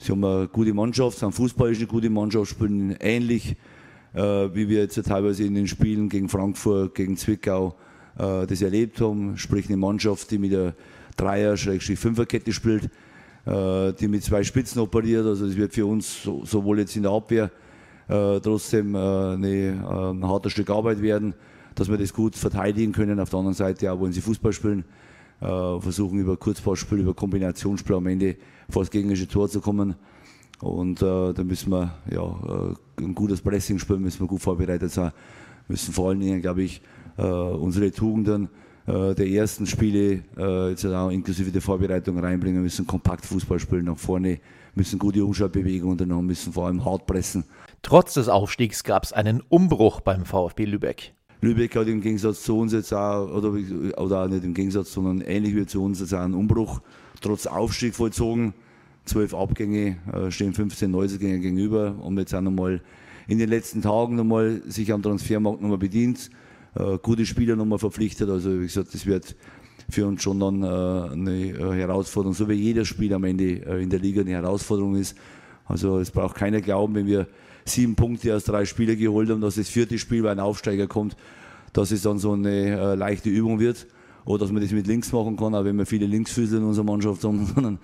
Sie 0.00 0.12
haben 0.12 0.24
eine 0.24 0.48
gute 0.48 0.72
Mannschaft, 0.72 1.18
sind 1.18 1.34
fußballisch 1.34 1.78
eine 1.78 1.88
gute 1.88 2.10
Mannschaft, 2.10 2.50
spielen 2.50 2.96
ähnlich, 3.00 3.56
äh, 4.14 4.20
wie 4.20 4.68
wir 4.68 4.78
jetzt 4.78 5.02
teilweise 5.04 5.44
in 5.44 5.54
den 5.54 5.66
Spielen 5.66 6.08
gegen 6.08 6.28
Frankfurt, 6.28 6.94
gegen 6.94 7.16
Zwickau 7.16 7.74
äh, 8.16 8.46
das 8.46 8.62
erlebt 8.62 9.00
haben, 9.00 9.36
sprich 9.36 9.66
eine 9.66 9.76
Mannschaft, 9.76 10.30
die 10.30 10.38
mit 10.38 10.52
der 10.52 10.74
Dreier-Fünferkette 11.16 12.52
spielt, 12.52 12.84
äh, 12.84 12.88
die 13.46 14.08
mit 14.08 14.22
zwei 14.22 14.44
Spitzen 14.44 14.80
operiert. 14.82 15.24
Also 15.24 15.46
das 15.46 15.56
wird 15.56 15.72
für 15.72 15.86
uns 15.86 16.22
so, 16.22 16.44
sowohl 16.44 16.80
jetzt 16.80 16.94
in 16.96 17.02
der 17.02 17.12
Abwehr 17.12 17.50
äh, 18.08 18.40
trotzdem 18.40 18.94
äh, 18.94 19.34
äh, 19.34 20.10
ein 20.10 20.26
hartes 20.26 20.52
Stück 20.52 20.70
Arbeit 20.70 21.02
werden, 21.02 21.34
dass 21.74 21.88
wir 21.88 21.98
das 21.98 22.12
gut 22.12 22.34
verteidigen 22.36 22.92
können. 22.92 23.20
Auf 23.20 23.30
der 23.30 23.38
anderen 23.38 23.54
Seite 23.54 23.92
auch 23.92 24.00
wollen 24.00 24.12
sie 24.12 24.20
Fußball 24.20 24.52
spielen, 24.52 24.84
äh, 25.40 25.46
versuchen 25.46 26.18
über 26.18 26.36
Kurzpassspiel, 26.36 27.00
über 27.00 27.14
Kombinationsspiel 27.14 27.96
am 27.96 28.06
Ende 28.06 28.36
vor 28.68 28.82
das 28.82 28.90
gegnerische 28.90 29.28
Tor 29.28 29.48
zu 29.48 29.60
kommen. 29.60 29.94
Und 30.60 31.02
äh, 31.02 31.32
da 31.32 31.44
müssen 31.44 31.70
wir 31.70 31.94
ja, 32.10 32.22
äh, 32.22 33.04
ein 33.04 33.14
gutes 33.14 33.40
Pressing 33.40 33.78
spielen, 33.78 34.02
müssen 34.02 34.20
wir 34.20 34.26
gut 34.26 34.40
vorbereitet 34.40 34.90
sein, 34.90 35.12
müssen 35.68 35.92
vor 35.92 36.08
allen 36.08 36.20
Dingen, 36.20 36.40
glaube 36.40 36.62
ich, 36.62 36.82
äh, 37.16 37.22
unsere 37.22 37.92
Tugenden 37.92 38.46
äh, 38.46 38.48
der 39.14 39.28
ersten 39.28 39.66
Spiele, 39.66 40.22
äh, 40.36 40.70
jetzt 40.70 40.86
auch 40.86 41.10
inklusive 41.10 41.50
der 41.50 41.60
Vorbereitung 41.60 42.18
reinbringen, 42.18 42.62
müssen 42.62 42.86
kompakt 42.86 43.26
Fußball 43.26 43.58
spielen 43.58 43.84
nach 43.84 43.98
vorne, 43.98 44.40
müssen 44.74 44.98
gute 44.98 45.24
Umschaltbewegungen 45.24 45.92
unternehmen, 45.92 46.26
müssen 46.26 46.52
vor 46.52 46.66
allem 46.66 46.84
hart 46.84 47.06
pressen. 47.06 47.44
Trotz 47.82 48.14
des 48.14 48.28
Aufstiegs 48.28 48.84
gab 48.84 49.04
es 49.04 49.12
einen 49.12 49.42
Umbruch 49.48 50.00
beim 50.00 50.24
VfB 50.24 50.64
Lübeck. 50.64 51.12
Lübeck 51.40 51.76
hat 51.76 51.86
im 51.86 52.00
Gegensatz 52.00 52.42
zu 52.42 52.58
uns 52.58 52.72
jetzt 52.72 52.92
auch, 52.92 53.28
oder, 53.28 53.52
oder 53.98 54.24
auch 54.24 54.28
nicht 54.28 54.44
im 54.44 54.54
Gegensatz, 54.54 54.92
sondern 54.92 55.20
ähnlich 55.20 55.54
wie 55.54 55.66
zu 55.66 55.82
uns 55.82 56.00
jetzt 56.00 56.14
auch 56.14 56.20
einen 56.20 56.34
Umbruch 56.34 56.80
trotz 57.20 57.46
Aufstieg 57.46 57.94
vollzogen. 57.94 58.54
Zwölf 59.04 59.34
Abgänge, 59.34 59.96
äh, 60.12 60.30
stehen 60.30 60.52
15 60.52 60.90
Neuzugänge 60.90 61.40
gegenüber 61.40 61.94
und 62.00 62.18
jetzt 62.18 62.34
auch 62.34 62.40
nochmal 62.40 62.80
in 63.26 63.38
den 63.38 63.48
letzten 63.48 63.82
Tagen 63.82 64.16
nochmal 64.16 64.62
sich 64.66 64.92
am 64.92 65.02
Transfermarkt 65.02 65.60
nochmal 65.60 65.78
bedient, 65.78 66.30
äh, 66.78 66.98
gute 67.02 67.26
Spieler 67.26 67.56
nochmal 67.56 67.78
verpflichtet. 67.78 68.28
Also 68.28 68.60
wie 68.60 68.64
gesagt, 68.64 68.94
das 68.94 69.06
wird 69.06 69.36
für 69.90 70.06
uns 70.06 70.22
schon 70.22 70.40
dann 70.40 70.62
äh, 70.62 71.12
eine 71.12 71.76
Herausforderung, 71.76 72.34
so 72.34 72.48
wie 72.48 72.54
jeder 72.54 72.84
Spiel 72.84 73.12
am 73.14 73.24
Ende 73.24 73.50
in 73.80 73.90
der 73.90 74.00
Liga 74.00 74.20
eine 74.20 74.32
Herausforderung 74.32 74.96
ist. 74.96 75.16
Also 75.64 75.98
es 75.98 76.10
braucht 76.10 76.36
keiner 76.36 76.60
glauben, 76.60 76.94
wenn 76.94 77.06
wir 77.06 77.26
sieben 77.64 77.94
Punkte 77.94 78.34
aus 78.34 78.44
drei 78.44 78.64
Spielen 78.64 78.98
geholt 78.98 79.30
haben, 79.30 79.40
dass 79.40 79.56
das 79.56 79.68
vierte 79.68 79.98
Spiel 79.98 80.22
bei 80.22 80.30
einem 80.30 80.40
Aufsteiger 80.40 80.86
kommt, 80.86 81.16
dass 81.72 81.90
es 81.90 82.02
dann 82.02 82.18
so 82.18 82.32
eine 82.32 82.94
leichte 82.94 83.28
Übung 83.28 83.60
wird 83.60 83.86
oder 84.24 84.40
dass 84.40 84.52
man 84.52 84.62
das 84.62 84.72
mit 84.72 84.86
links 84.86 85.10
machen 85.12 85.36
kann, 85.36 85.54
auch 85.54 85.64
wenn 85.64 85.76
wir 85.76 85.86
viele 85.86 86.06
Linksfüßler 86.06 86.58
in 86.58 86.64
unserer 86.64 86.84
Mannschaft 86.84 87.24
haben, 87.24 87.46
sondern 87.54 87.78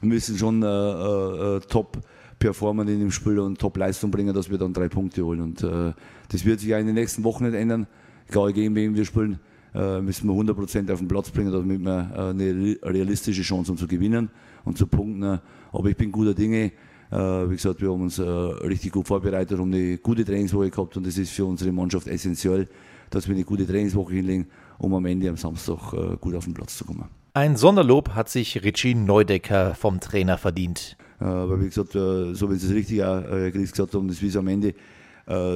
wir 0.00 0.08
müssen 0.08 0.36
schon 0.36 0.62
äh, 0.62 0.66
äh, 0.66 1.60
top 1.60 1.98
performen 2.38 2.86
in 2.88 3.00
dem 3.00 3.10
Spiel 3.10 3.38
und 3.38 3.58
top 3.58 3.78
Leistung 3.78 4.10
bringen, 4.10 4.34
dass 4.34 4.50
wir 4.50 4.58
dann 4.58 4.74
drei 4.74 4.88
Punkte 4.88 5.24
holen. 5.24 5.40
Und 5.40 5.62
äh, 5.62 5.92
das 6.28 6.44
wird 6.44 6.60
sich 6.60 6.68
ja 6.68 6.78
in 6.78 6.86
den 6.86 6.94
nächsten 6.94 7.24
Wochen 7.24 7.44
nicht 7.44 7.54
ändern. 7.54 7.86
Egal 8.28 8.52
gegen 8.52 8.74
wen 8.74 8.94
wir 8.94 9.04
spielen, 9.04 9.38
äh, 9.76 10.00
müssen 10.00 10.26
wir 10.26 10.34
100% 10.34 10.90
auf 10.90 11.00
den 11.00 11.08
Platz 11.08 11.30
bringen, 11.30 11.52
damit 11.52 11.80
wir 11.80 12.10
äh, 12.16 12.30
eine 12.30 12.78
realistische 12.82 13.42
Chance 13.42 13.70
haben 13.70 13.78
zu 13.78 13.86
gewinnen 13.86 14.30
und 14.64 14.78
zu 14.78 14.86
punkten. 14.86 15.38
Aber 15.72 15.88
ich 15.88 15.96
bin 15.96 16.10
guter 16.10 16.32
Dinge. 16.32 16.72
Äh, 17.10 17.16
wie 17.50 17.56
gesagt, 17.56 17.82
wir 17.82 17.92
haben 17.92 18.02
uns 18.02 18.18
richtig 18.18 18.92
gut 18.92 19.06
vorbereitet, 19.06 19.58
haben 19.58 19.72
eine 19.72 19.98
gute 19.98 20.24
Trainingswoche 20.24 20.70
gehabt 20.70 20.96
und 20.96 21.06
das 21.06 21.18
ist 21.18 21.30
für 21.30 21.44
unsere 21.44 21.72
Mannschaft 21.72 22.06
essentiell, 22.08 22.66
dass 23.10 23.28
wir 23.28 23.34
eine 23.34 23.44
gute 23.44 23.66
Trainingswoche 23.66 24.14
hinlegen, 24.14 24.46
um 24.78 24.94
am 24.94 25.04
Ende 25.04 25.28
am 25.28 25.36
Samstag 25.36 26.20
gut 26.20 26.34
auf 26.34 26.44
den 26.44 26.54
Platz 26.54 26.78
zu 26.78 26.84
kommen. 26.84 27.04
Ein 27.34 27.56
Sonderlob 27.56 28.14
hat 28.14 28.28
sich 28.30 28.64
Richie 28.64 28.94
Neudecker 28.94 29.74
vom 29.74 30.00
Trainer 30.00 30.38
verdient. 30.38 30.96
Aber 31.20 31.60
wie 31.60 31.66
gesagt, 31.66 31.92
so 31.92 32.50
wie 32.50 32.56
Sie 32.56 32.66
es 32.66 32.72
richtig 32.72 33.04
auch, 33.04 33.22
Chris, 33.52 33.70
gesagt 33.70 33.94
haben, 33.94 34.08
das 34.08 34.20
ist 34.20 34.36
am 34.36 34.48
Ende 34.48 34.74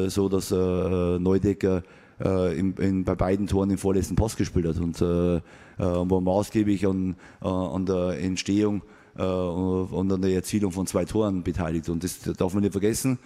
so, 0.09 0.29
dass 0.29 0.53
Neudecker 0.53 1.83
in, 2.23 2.75
in, 2.75 3.05
bei 3.05 3.15
beiden 3.15 3.47
Toren 3.47 3.71
den 3.71 3.79
vorletzten 3.79 4.15
Pass 4.17 4.37
gespielt 4.37 4.67
hat 4.67 4.79
und 4.79 5.01
äh, 5.01 5.41
war 5.79 6.21
maßgeblich 6.21 6.87
an, 6.87 7.17
an 7.41 7.87
der 7.87 8.21
Entstehung 8.21 8.83
äh, 9.17 9.23
und 9.23 10.13
an 10.13 10.21
der 10.21 10.35
Erzielung 10.35 10.73
von 10.73 10.87
zwei 10.87 11.05
Toren 11.05 11.43
beteiligt. 11.43 11.89
Und 11.89 12.05
das 12.05 12.21
darf 12.21 12.53
man 12.53 12.63
nicht 12.63 12.73
vergessen. 12.73 13.19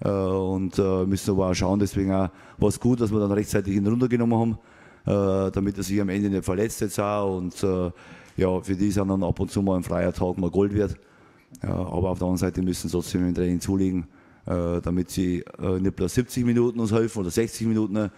Äh, 0.00 0.08
und 0.08 0.78
äh, 0.78 1.06
müssen 1.06 1.30
aber 1.30 1.50
auch 1.50 1.54
schauen, 1.54 1.78
deswegen 1.78 2.10
war 2.10 2.30
es 2.68 2.78
gut, 2.78 3.00
dass 3.00 3.12
wir 3.12 3.20
dann 3.20 3.32
rechtzeitig 3.32 3.74
ihn 3.74 3.86
runtergenommen 3.86 4.38
haben 4.38 4.58
äh, 5.06 5.50
damit 5.50 5.76
er 5.76 5.82
sich 5.82 6.00
am 6.00 6.08
Ende 6.08 6.30
nicht 6.30 6.44
verletzt 6.44 6.80
jetzt 6.80 6.98
auch. 6.98 7.36
Und 7.36 7.62
äh, 7.62 7.90
ja, 8.36 8.60
für 8.60 8.74
die 8.74 8.90
sind 8.90 9.08
dann 9.08 9.22
ab 9.22 9.38
und 9.38 9.50
zu 9.50 9.62
mal 9.62 9.76
ein 9.76 9.82
freier 9.82 10.12
Tag 10.12 10.38
mal 10.38 10.50
Gold 10.50 10.74
wert. 10.74 10.96
aber 11.60 12.10
auf 12.10 12.18
der 12.18 12.26
anderen 12.26 12.38
Seite 12.38 12.62
müssen 12.62 12.88
sie 12.88 12.92
trotzdem 12.92 13.28
im 13.28 13.34
Training 13.34 13.60
zulegen, 13.60 14.06
äh, 14.46 14.80
damit 14.80 15.10
sie 15.10 15.44
nicht 15.78 15.96
bloß 15.96 16.14
70 16.14 16.44
Minuten 16.44 16.80
uns 16.80 16.92
helfen 16.92 17.20
oder 17.20 17.30
60 17.30 17.66
Minuten, 17.66 18.10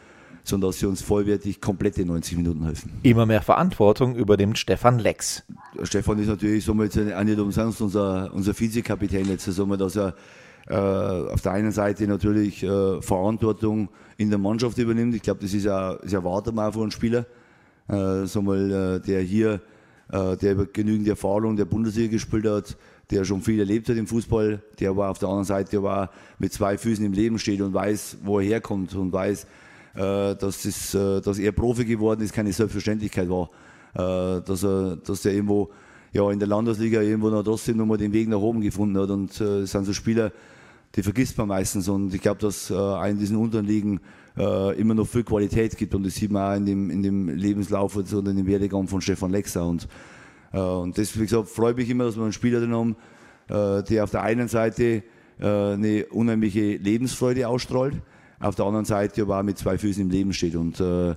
sondern 0.45 0.71
dass 0.71 0.79
sie 0.79 0.87
uns 0.87 1.03
vollwertig 1.03 1.61
komplette 1.61 2.05
90 2.05 2.37
Minuten 2.39 2.65
helfen. 2.65 2.93
Immer 3.03 3.27
mehr 3.27 3.43
Verantwortung 3.43 4.15
übernimmt 4.15 4.59
Stefan 4.59 4.99
Lex. 4.99 5.43
Stefan 5.83 6.19
ist 6.19 6.29
natürlich, 6.29 6.67
wir 6.79 6.85
jetzt 6.85 6.99
auch 6.99 7.25
nicht 7.25 7.39
umsonst 7.39 7.81
unser, 7.81 8.33
unser 8.33 8.59
Vizekapitän 8.59 9.27
jetzt, 9.27 9.45
sagen 9.45 9.71
wir, 9.71 9.77
dass 9.77 9.97
er 9.97 10.15
äh, 10.69 10.75
auf 10.75 11.41
der 11.43 11.53
einen 11.53 11.73
Seite 11.73 12.07
natürlich 12.07 12.63
äh, 12.63 13.01
Verantwortung 13.03 13.89
in 14.17 14.31
der 14.31 14.39
Mannschaft 14.39 14.79
übernimmt. 14.79 15.15
Ich 15.15 15.23
glaube, 15.23 15.41
das 15.43 15.53
ist 15.53 15.65
ja, 15.65 15.93
ist 15.95 16.13
ja 16.13 16.21
von 16.21 16.83
einem 16.83 16.91
Spieler, 16.91 17.27
äh, 17.89 18.25
so 18.27 18.43
mal, 18.43 18.71
äh, 18.71 19.01
der 19.01 19.23
hier, 19.23 19.61
äh, 20.11 20.37
der 20.37 20.53
über 20.53 20.67
genügend 20.67 21.09
Erfahrung 21.09 21.57
der 21.57 21.67
Bundesliga 21.67 22.13
gespielt 22.13 22.47
hat, 22.47 22.77
der 23.11 23.25
schon 23.25 23.43
viel 23.43 23.61
erlebt 23.61 23.89
hat 23.89 23.97
im 23.97 24.07
Fußball, 24.07 24.61
der 24.81 24.91
aber 24.91 25.09
auf 25.09 25.19
der 25.19 25.29
anderen 25.29 25.45
Seite 25.45 25.83
war 25.83 26.11
mit 26.39 26.53
zwei 26.53 26.77
Füßen 26.77 27.05
im 27.05 27.13
Leben 27.13 27.39
steht 27.39 27.61
und 27.61 27.73
weiß, 27.73 28.19
wo 28.25 28.41
er 28.41 28.47
herkommt 28.47 28.95
und 28.95 29.13
weiß, 29.13 29.47
dass, 29.97 30.63
das, 30.63 30.95
äh, 30.95 31.21
dass 31.21 31.39
er 31.39 31.53
Profi 31.53 31.85
geworden 31.85 32.21
ist, 32.23 32.33
keine 32.33 32.53
Selbstverständlichkeit 32.53 33.29
war. 33.29 33.51
Äh, 33.95 34.43
dass, 34.43 34.63
er, 34.63 34.97
dass 34.97 35.25
er 35.25 35.33
irgendwo 35.33 35.71
ja, 36.13 36.31
in 36.31 36.39
der 36.39 36.49
Landesliga 36.49 37.01
irgendwo 37.01 37.31
noch 37.31 37.43
trotzdem 37.43 37.79
nochmal 37.79 37.99
den 37.99 38.13
Weg 38.13 38.29
nach 38.29 38.39
oben 38.39 38.61
gefunden 38.61 38.99
hat. 38.99 39.11
Und 39.11 39.41
äh, 39.41 39.61
es 39.61 39.73
sind 39.73 39.85
so 39.85 39.93
Spieler, 39.93 40.33
die 40.95 41.03
vergisst 41.03 41.39
man 41.39 41.49
meistens. 41.49 41.89
Und 41.89 42.15
ich 42.15 42.21
glaube, 42.21 42.41
dass 42.41 42.71
äh, 42.71 43.11
in 43.11 43.19
diesen 43.19 43.37
unteren 43.37 43.67
Ligen 43.67 44.01
äh, 44.37 44.79
immer 44.79 44.95
noch 44.95 45.07
viel 45.07 45.25
Qualität 45.25 45.77
gibt. 45.77 45.95
Und 45.95 46.05
das 46.05 46.15
sieht 46.15 46.31
man 46.31 46.53
auch 46.53 46.57
in 46.57 46.67
dem, 46.67 46.91
in 46.91 47.03
dem 47.03 47.29
Lebenslauf 47.29 47.97
oder 47.97 48.31
in 48.31 48.37
dem 48.37 48.47
Werdegang 48.47 48.89
von 48.89 49.01
Stefan 49.01 49.31
Lexer. 49.31 49.67
Und, 49.67 49.89
äh, 50.53 50.59
und 50.59 50.97
das, 50.99 51.19
wie 51.19 51.75
mich 51.75 51.91
immer, 51.91 52.05
dass 52.05 52.17
wir 52.17 52.23
einen 52.23 52.33
Spieler 52.33 52.61
drin 52.61 52.75
haben, 52.75 52.97
äh, 53.49 53.83
der 53.83 54.05
auf 54.05 54.11
der 54.11 54.23
einen 54.23 54.49
Seite 54.49 55.03
äh, 55.39 55.47
eine 55.47 56.07
unheimliche 56.07 56.77
Lebensfreude 56.77 57.49
ausstrahlt, 57.49 57.95
auf 58.41 58.55
der 58.55 58.65
anderen 58.65 58.85
Seite 58.85 59.23
aber 59.23 59.39
auch 59.39 59.43
mit 59.43 59.59
zwei 59.59 59.79
Füßen 59.79 60.03
im 60.03 60.11
Leben 60.11 60.33
steht 60.33 60.57
und 60.57 60.81
äh, 60.81 61.15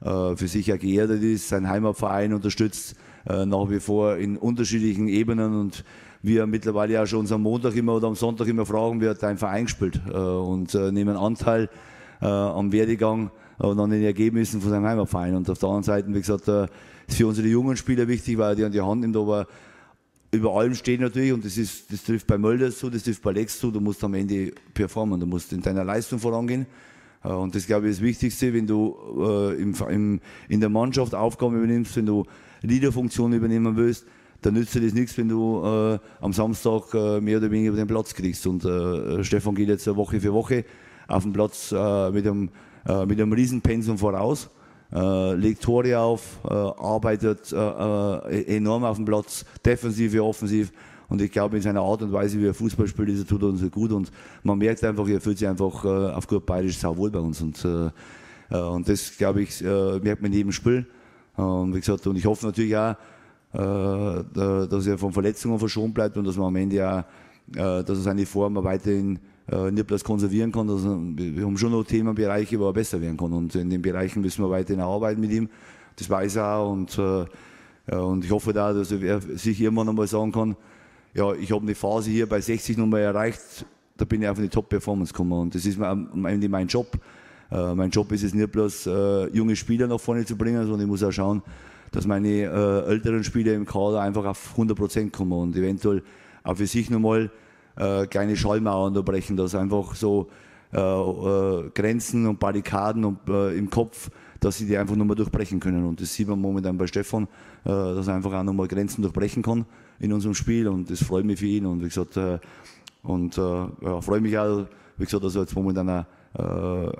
für 0.00 0.48
sich 0.48 0.72
auch 0.72 0.78
geerdet 0.78 1.22
ist, 1.22 1.48
seinen 1.48 1.68
Heimatverein 1.68 2.32
unterstützt, 2.32 2.96
nach 3.24 3.70
wie 3.70 3.78
vor 3.78 4.16
in 4.16 4.36
unterschiedlichen 4.36 5.06
Ebenen 5.06 5.60
und 5.60 5.84
wir 6.22 6.46
mittlerweile 6.46 6.94
ja 6.94 7.06
schon 7.06 7.20
uns 7.20 7.32
am 7.32 7.42
Montag 7.42 7.74
immer 7.74 7.96
oder 7.96 8.06
am 8.06 8.14
Sonntag 8.14 8.46
immer 8.46 8.64
fragen, 8.64 9.00
wer 9.00 9.10
hat 9.10 9.22
dein 9.22 9.38
Verein 9.38 9.64
gespielt 9.64 10.00
äh, 10.08 10.16
und 10.16 10.74
äh, 10.74 10.92
nehmen 10.92 11.16
Anteil 11.16 11.68
äh, 12.20 12.26
am 12.26 12.70
Werdegang 12.70 13.30
und 13.58 13.78
an 13.78 13.90
den 13.90 14.04
Ergebnissen 14.04 14.60
von 14.60 14.70
seinem 14.70 14.86
Heimatverein. 14.86 15.34
Und 15.34 15.50
auf 15.50 15.58
der 15.58 15.68
anderen 15.68 15.82
Seite, 15.82 16.08
wie 16.08 16.20
gesagt, 16.20 16.46
äh, 16.48 16.68
ist 17.08 17.16
für 17.16 17.26
unsere 17.26 17.48
jungen 17.48 17.76
Spieler 17.76 18.06
wichtig, 18.06 18.38
weil 18.38 18.54
die 18.54 18.64
an 18.64 18.72
die 18.72 18.80
Hand 18.80 19.00
nimmt, 19.00 19.16
aber 19.16 19.46
über 20.32 20.54
allem 20.54 20.74
steht 20.74 21.00
natürlich, 21.00 21.32
und 21.32 21.44
das, 21.44 21.58
ist, 21.58 21.92
das 21.92 22.02
trifft 22.02 22.26
bei 22.26 22.38
Mölder 22.38 22.70
zu, 22.70 22.88
das 22.88 23.04
trifft 23.04 23.22
bei 23.22 23.32
Lex 23.32 23.58
zu, 23.58 23.70
du 23.70 23.80
musst 23.80 24.02
am 24.02 24.14
Ende 24.14 24.52
performen, 24.72 25.20
du 25.20 25.26
musst 25.26 25.52
in 25.52 25.60
deiner 25.60 25.84
Leistung 25.84 26.18
vorangehen. 26.18 26.66
Äh, 27.22 27.28
und 27.28 27.54
das, 27.54 27.66
glaube 27.66 27.86
ich, 27.86 27.92
ist 27.92 28.00
das 28.00 28.06
Wichtigste, 28.06 28.52
wenn 28.54 28.66
du 28.66 28.96
äh, 29.18 29.60
im, 29.60 29.74
im, 29.90 30.20
in 30.48 30.60
der 30.60 30.70
Mannschaft 30.70 31.14
Aufgaben 31.14 31.56
übernimmst, 31.56 31.94
wenn 31.96 32.06
du 32.06 32.24
Leaderfunktionen 32.62 33.38
übernehmen 33.38 33.76
willst, 33.76 34.06
dann 34.40 34.54
nützt 34.54 34.74
dir 34.74 34.80
das 34.80 34.94
nichts, 34.94 35.16
wenn 35.18 35.28
du 35.28 35.62
äh, 35.64 35.98
am 36.20 36.32
Samstag 36.32 36.94
äh, 36.94 37.20
mehr 37.20 37.38
oder 37.38 37.50
weniger 37.50 37.72
den 37.72 37.86
Platz 37.86 38.14
kriegst. 38.14 38.46
Und 38.46 38.64
äh, 38.64 39.22
Stefan 39.22 39.54
geht 39.54 39.68
jetzt 39.68 39.86
Woche 39.94 40.18
für 40.18 40.32
Woche 40.32 40.64
auf 41.08 41.24
den 41.24 41.32
Platz 41.32 41.72
äh, 41.72 42.10
mit, 42.10 42.26
einem, 42.26 42.48
äh, 42.88 43.04
mit 43.04 43.20
einem 43.20 43.32
Riesenpensum 43.32 43.98
voraus, 43.98 44.48
äh, 44.92 45.34
legt 45.34 45.62
Tore 45.62 45.98
auf, 45.98 46.38
arbeitet 46.44 47.52
enorm 47.52 48.84
auf 48.84 48.96
dem 48.96 49.04
Platz, 49.04 49.44
defensiv 49.64 50.12
wie 50.12 50.20
offensiv. 50.20 50.72
Und 51.08 51.20
ich 51.20 51.30
glaube, 51.30 51.56
in 51.56 51.62
seiner 51.62 51.82
Art 51.82 52.02
und 52.02 52.12
Weise, 52.12 52.38
wie 52.40 52.46
er 52.46 52.54
Fußball 52.54 52.86
spielt, 52.86 53.10
ist 53.10 53.20
er 53.20 53.26
tut 53.26 53.42
uns 53.42 53.62
gut. 53.70 53.92
Und 53.92 54.10
man 54.42 54.56
merkt 54.56 54.82
einfach, 54.84 55.06
er 55.08 55.20
fühlt 55.20 55.38
sich 55.38 55.48
einfach 55.48 55.84
auf 55.84 56.26
gut 56.26 56.46
bayerisch 56.46 56.78
sauwohl 56.78 57.10
bei 57.10 57.18
uns. 57.18 57.42
Und, 57.42 57.62
und 58.48 58.88
das, 58.88 59.16
glaube 59.18 59.42
ich, 59.42 59.60
merkt 59.60 60.22
man 60.22 60.30
in 60.30 60.38
jedem 60.38 60.52
Spiel. 60.52 60.86
Und 61.36 61.74
wie 61.74 61.80
gesagt, 61.80 62.06
und 62.06 62.16
ich 62.16 62.24
hoffe 62.24 62.46
natürlich 62.46 62.76
auch, 62.76 62.94
äh, 63.52 64.24
dass 64.34 64.86
er 64.86 64.96
von 64.96 65.12
Verletzungen 65.12 65.58
verschont 65.58 65.92
bleibt 65.92 66.16
und 66.16 66.24
dass 66.24 66.36
man 66.36 66.46
am 66.46 66.56
Ende 66.56 66.88
auch, 66.88 66.98
äh, 67.54 67.84
dass 67.84 67.98
er 67.98 68.02
seine 68.02 68.24
Form 68.24 68.54
weiterhin 68.64 69.18
äh, 69.52 69.70
nicht 69.70 69.86
bloß 69.86 70.02
konservieren 70.02 70.50
kann. 70.50 70.68
Also 70.68 70.98
wir 71.16 71.44
haben 71.44 71.58
schon 71.58 71.72
noch 71.72 71.84
Themenbereiche, 71.84 72.58
wo 72.58 72.66
er 72.66 72.72
besser 72.72 73.00
werden 73.00 73.16
kann. 73.16 73.32
Und 73.32 73.54
in 73.54 73.70
den 73.70 73.82
Bereichen 73.82 74.20
müssen 74.22 74.44
wir 74.44 74.50
weiterhin 74.50 74.80
arbeiten 74.80 75.20
mit 75.20 75.30
ihm. 75.30 75.48
Das 75.96 76.08
weiß 76.08 76.36
er 76.36 76.56
auch. 76.56 76.72
Und, 76.72 76.98
und 76.98 78.24
ich 78.24 78.30
hoffe 78.30 78.52
da, 78.52 78.72
dass 78.72 78.90
er 78.90 79.20
sich 79.20 79.60
irgendwann 79.60 79.88
einmal 79.88 80.06
sagen 80.06 80.32
kann, 80.32 80.56
ja, 81.14 81.32
ich 81.34 81.52
habe 81.52 81.62
eine 81.62 81.74
Phase 81.74 82.10
hier 82.10 82.26
bei 82.26 82.40
60 82.40 82.78
nochmal 82.78 83.02
erreicht, 83.02 83.66
da 83.96 84.04
bin 84.04 84.22
ich 84.22 84.28
auf 84.28 84.38
eine 84.38 84.48
Top-Performance 84.48 85.12
gekommen. 85.12 85.32
Und 85.32 85.54
das 85.54 85.66
ist 85.66 85.80
am 85.80 86.24
Ende 86.24 86.48
mein 86.48 86.66
Job. 86.66 86.98
Äh, 87.50 87.74
mein 87.74 87.90
Job 87.90 88.10
ist 88.12 88.22
es 88.22 88.34
nicht 88.34 88.50
bloß, 88.50 88.86
äh, 88.86 89.26
junge 89.28 89.56
Spieler 89.56 89.86
nach 89.86 90.00
vorne 90.00 90.24
zu 90.24 90.36
bringen, 90.36 90.62
sondern 90.62 90.82
ich 90.82 90.86
muss 90.86 91.02
auch 91.02 91.12
schauen, 91.12 91.42
dass 91.90 92.06
meine 92.06 92.28
äh, 92.28 92.90
älteren 92.90 93.22
Spieler 93.22 93.52
im 93.52 93.66
Kader 93.66 94.00
einfach 94.00 94.24
auf 94.24 94.52
100 94.52 94.76
Prozent 94.76 95.12
kommen 95.12 95.32
und 95.32 95.56
eventuell 95.56 96.02
auch 96.42 96.56
für 96.56 96.66
sich 96.66 96.88
nochmal 96.88 97.30
äh, 97.76 98.06
kleine 98.06 98.36
Schallmauern 98.36 98.94
da 98.94 99.02
brechen, 99.02 99.36
dass 99.36 99.54
einfach 99.54 99.94
so 99.94 100.28
äh, 100.72 100.78
äh, 100.78 101.70
Grenzen 101.74 102.26
und 102.26 102.40
Barrikaden 102.40 103.04
und, 103.04 103.28
äh, 103.28 103.54
im 103.58 103.68
Kopf, 103.68 104.10
dass 104.40 104.56
sie 104.56 104.66
die 104.66 104.78
einfach 104.78 104.96
nochmal 104.96 105.16
durchbrechen 105.16 105.60
können. 105.60 105.84
Und 105.84 106.00
das 106.00 106.14
sieht 106.14 106.26
man 106.28 106.40
momentan 106.40 106.78
bei 106.78 106.86
Stefan, 106.86 107.24
äh, 107.64 107.68
dass 107.68 108.08
er 108.08 108.14
einfach 108.14 108.32
auch 108.32 108.42
nochmal 108.42 108.68
Grenzen 108.68 109.02
durchbrechen 109.02 109.42
kann 109.42 109.66
in 109.98 110.14
unserem 110.14 110.34
Spiel 110.34 110.68
und 110.68 110.90
das 110.90 111.02
freut 111.04 111.26
mich 111.26 111.40
für 111.40 111.46
ihn. 111.46 111.66
Und 111.66 111.80
wie 111.80 111.88
gesagt, 111.88 112.16
äh, 112.16 112.38
und 113.02 113.36
ja, 113.36 114.00
freue 114.00 114.20
mich 114.20 114.38
auch, 114.38 114.66
wie 114.96 115.04
gesagt, 115.04 115.24
dass 115.24 115.34
er 115.34 115.42
jetzt 115.42 115.56
momentan 115.56 115.88
auch 115.90 116.04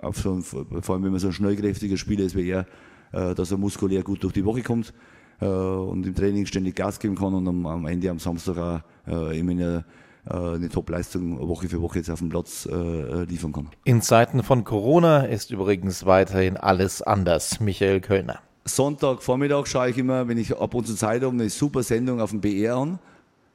auf 0.03 0.19
so 0.19 0.35
ein, 0.35 0.43
vor 0.43 0.67
allem 0.67 1.05
wenn 1.05 1.13
man 1.13 1.21
so 1.21 1.29
ein 1.29 1.33
schnellkräftiger 1.33 1.97
Spieler 1.97 2.25
ist 2.25 2.35
wie 2.35 2.51
er, 2.51 2.67
dass 3.13 3.53
er 3.53 3.57
muskulär 3.57 4.03
gut 4.03 4.21
durch 4.25 4.33
die 4.33 4.45
Woche 4.45 4.63
kommt 4.63 4.93
und 5.39 6.05
im 6.05 6.13
Training 6.13 6.45
ständig 6.45 6.75
Gas 6.75 6.99
geben 6.99 7.15
kann 7.15 7.35
und 7.35 7.47
am, 7.47 7.65
am 7.67 7.87
Ende 7.87 8.11
am 8.11 8.19
Samstag 8.19 8.59
auch 9.07 9.31
immer 9.31 9.53
eine, 9.53 9.85
eine 10.25 10.69
Top-Leistung 10.69 11.49
Woche 11.49 11.69
für 11.69 11.83
Woche 11.83 11.99
jetzt 11.99 12.11
auf 12.11 12.21
dem 12.21 12.29
Platz 12.29 12.67
äh, 12.71 13.25
liefern 13.25 13.53
kann. 13.53 13.69
In 13.85 14.03
Zeiten 14.03 14.43
von 14.43 14.63
Corona 14.65 15.25
ist 15.25 15.51
übrigens 15.51 16.07
weiterhin 16.07 16.57
alles 16.57 17.03
anders. 17.03 17.61
Michael 17.61 18.01
Kölner. 18.01 18.39
Sonntag 18.65 19.23
Vormittag 19.23 19.67
schaue 19.67 19.91
ich 19.91 19.99
immer, 19.99 20.29
wenn 20.29 20.39
ich 20.39 20.57
ab 20.57 20.75
und 20.75 20.87
zu 20.87 20.95
Zeit 20.95 21.23
habe, 21.23 21.35
eine 21.35 21.51
super 21.51 21.83
Sendung 21.83 22.21
auf 22.21 22.31
dem 22.31 22.41
BR 22.41 22.77
an. 22.77 22.99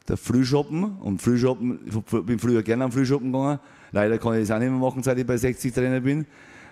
Der 0.09 0.17
Frühschoppen. 0.17 0.97
Und 0.97 1.21
Frühschoppen, 1.21 1.79
ich 1.85 2.25
bin 2.25 2.39
früher 2.39 2.61
gerne 2.63 2.85
am 2.85 2.91
Frühschoppen 2.91 3.31
gegangen. 3.31 3.59
Leider 3.93 4.17
kann 4.17 4.33
ich 4.33 4.41
das 4.41 4.51
auch 4.51 4.59
nicht 4.59 4.69
mehr 4.69 4.79
machen, 4.79 5.03
seit 5.03 5.17
ich 5.17 5.25
bei 5.25 5.37
60 5.37 5.73
Trainer 5.73 6.01
bin. 6.01 6.25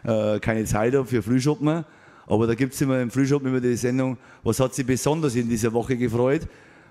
Äh, 0.03 0.39
keine 0.39 0.65
Zeit 0.65 0.93
habe 0.93 1.05
für 1.05 1.21
Frühschoppen. 1.21 1.85
Aber 2.27 2.47
da 2.47 2.55
gibt 2.55 2.73
es 2.73 2.81
immer 2.81 2.99
im 2.99 3.11
Frühschoppen 3.11 3.47
immer 3.47 3.61
die 3.61 3.75
Sendung, 3.75 4.17
was 4.43 4.59
hat 4.59 4.73
Sie 4.73 4.83
besonders 4.83 5.35
in 5.35 5.47
dieser 5.47 5.71
Woche 5.71 5.95
gefreut? 5.95 6.41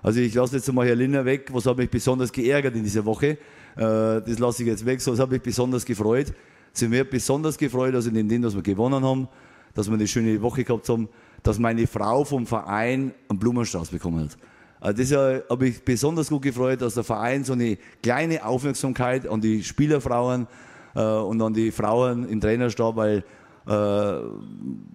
Also 0.05 0.19
ich 0.19 0.35
lasse 0.35 0.57
jetzt 0.57 0.71
mal 0.71 0.85
Herr 0.85 0.93
Linner 0.93 1.25
weg, 1.25 1.49
was 1.51 1.65
hat 1.65 1.77
mich 1.77 1.89
besonders 1.89 2.31
geärgert 2.31 2.75
in 2.75 2.83
dieser 2.83 3.03
Woche? 3.05 3.29
Äh, 3.29 3.37
das 3.75 4.37
lasse 4.37 4.61
ich 4.61 4.69
jetzt 4.69 4.85
weg, 4.85 5.01
so 5.01 5.11
was 5.11 5.19
hat 5.19 5.31
mich 5.31 5.41
besonders 5.41 5.83
gefreut. 5.83 6.31
Sie 6.73 6.87
mir 6.87 7.05
besonders 7.05 7.57
gefreut, 7.57 7.95
also 7.95 8.11
in 8.11 8.29
dem, 8.29 8.43
dass 8.43 8.53
wir 8.53 8.61
gewonnen 8.61 9.03
haben, 9.03 9.27
dass 9.73 9.87
wir 9.87 9.95
eine 9.95 10.07
schöne 10.07 10.39
Woche 10.43 10.63
gehabt 10.63 10.87
haben, 10.89 11.09
dass 11.41 11.57
meine 11.57 11.87
Frau 11.87 12.23
vom 12.23 12.45
Verein 12.45 13.15
einen 13.29 13.39
Blumenstrauß 13.39 13.89
bekommen 13.89 14.25
hat. 14.25 14.37
Also 14.79 15.01
das 15.01 15.09
ja, 15.09 15.39
habe 15.49 15.69
ich 15.69 15.83
besonders 15.83 16.29
gut 16.29 16.43
gefreut, 16.43 16.83
dass 16.83 16.93
der 16.93 17.03
Verein 17.03 17.43
so 17.43 17.53
eine 17.53 17.79
kleine 18.03 18.45
Aufmerksamkeit 18.45 19.27
an 19.27 19.41
die 19.41 19.63
Spielerfrauen 19.63 20.45
äh, 20.93 21.01
und 21.01 21.41
an 21.41 21.55
die 21.55 21.71
Frauen 21.71 22.29
im 22.29 22.39
Trainerstab, 22.39 22.95
weil 22.95 23.23
äh, 23.65 24.19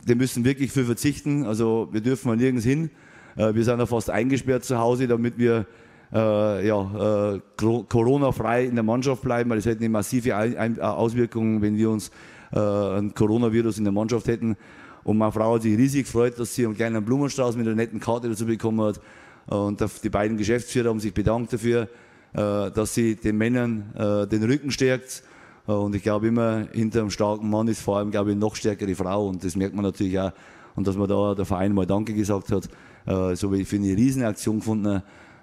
die 0.07 0.15
müssen 0.15 0.45
wirklich 0.45 0.71
viel 0.71 0.85
verzichten. 0.85 1.47
Also 1.47 1.89
wir 1.91 2.01
dürfen 2.01 2.33
nirgends 2.37 2.65
hin. 2.65 2.91
Äh, 3.37 3.55
wir 3.55 3.65
sind 3.65 3.79
ja 3.79 3.87
fast 3.87 4.11
eingesperrt 4.11 4.65
zu 4.65 4.79
Hause, 4.79 5.09
damit 5.09 5.39
wir 5.39 5.67
äh, 6.13 6.67
ja, 6.67 7.35
äh, 7.35 7.41
Corona-frei 7.57 8.65
in 8.65 8.75
der 8.75 8.85
Mannschaft 8.85 9.23
bleiben, 9.23 9.51
weil 9.51 9.59
es 9.59 9.67
hätte 9.67 9.81
eine 9.81 9.89
massive 9.89 10.35
Ein 10.35 10.81
Auswirkung, 10.81 11.63
wenn 11.63 11.77
wir 11.77 11.91
uns 11.91 12.11
äh, 12.53 12.59
ein 12.59 13.15
Coronavirus 13.15 13.79
in 13.79 13.85
der 13.85 13.93
Mannschaft 13.93 14.27
hätten. 14.27 14.57
Und 15.05 15.19
meine 15.19 15.33
Frau 15.33 15.55
hat 15.55 15.63
sich 15.63 15.77
riesig 15.79 16.07
gefreut, 16.07 16.39
dass 16.39 16.55
sie 16.55 16.67
einen 16.67 16.77
kleinen 16.77 17.05
Blumenstrauß 17.05 17.57
mit 17.57 17.67
einer 17.67 17.77
netten 17.77 18.01
Karte 18.01 18.29
dazu 18.29 18.47
bekommen 18.47 18.81
hat. 18.83 19.01
Und 19.47 19.83
die 20.03 20.11
beiden 20.11 20.37
Geschäftsführer 20.37 20.91
haben 20.91 21.01
sich 21.01 21.15
bedankt 21.15 21.53
dafür, 21.53 21.89
äh, 22.33 22.71
dass 22.71 22.95
sie 22.95 23.17
den 23.17 23.39
Männern 23.39 23.95
äh, 23.97 24.27
den 24.27 24.43
Rücken 24.45 24.71
stärkt. 24.71 25.23
Und 25.67 25.95
ich 25.95 26.03
glaube 26.03 26.29
immer, 26.29 26.67
hinter 26.73 27.01
einem 27.01 27.11
starken 27.11 27.49
Mann 27.49 27.69
ist 27.69 27.81
vor 27.81 27.99
allem, 27.99 28.11
glaube 28.11 28.33
ich, 28.33 28.37
noch 28.37 28.57
stärkere 28.57 28.95
Frau. 28.95 29.29
Und 29.29 29.45
das 29.45 29.57
merkt 29.57 29.75
man 29.75 29.85
natürlich 29.85 30.19
auch. 30.19 30.33
Und 30.75 30.87
dass 30.87 30.97
man 30.97 31.09
da 31.09 31.35
der 31.35 31.45
Verein 31.45 31.73
mal 31.73 31.87
Danke 31.87 32.15
gesagt 32.15 32.51
hat, 32.51 32.69
äh, 33.07 33.35
so 33.35 33.53
wie 33.53 33.63
ich 33.63 33.69
finde, 33.69 33.89
eine 33.89 33.97
Riesenaktion 33.97 34.59
gefunden. 34.59 35.03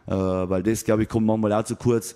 Weil 0.10 0.64
das, 0.64 0.86
glaube 0.86 1.04
ich, 1.04 1.10
kommt 1.10 1.28
manchmal 1.28 1.52
auch 1.52 1.64
zu 1.64 1.76
kurz, 1.76 2.16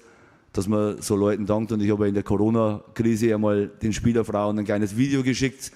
dass 0.54 0.66
man 0.66 1.02
so 1.02 1.18
Leuten 1.18 1.46
dankt. 1.46 1.74
Und 1.74 1.82
ich 1.82 1.92
habe 1.92 2.08
in 2.08 2.14
der 2.14 2.24
Corona-Krise 2.24 3.34
einmal 3.34 3.68
den 3.68 3.92
Spielerfrauen 3.92 4.58
ein 4.58 4.64
kleines 4.64 4.96
Video 4.96 5.24
geschickt 5.24 5.74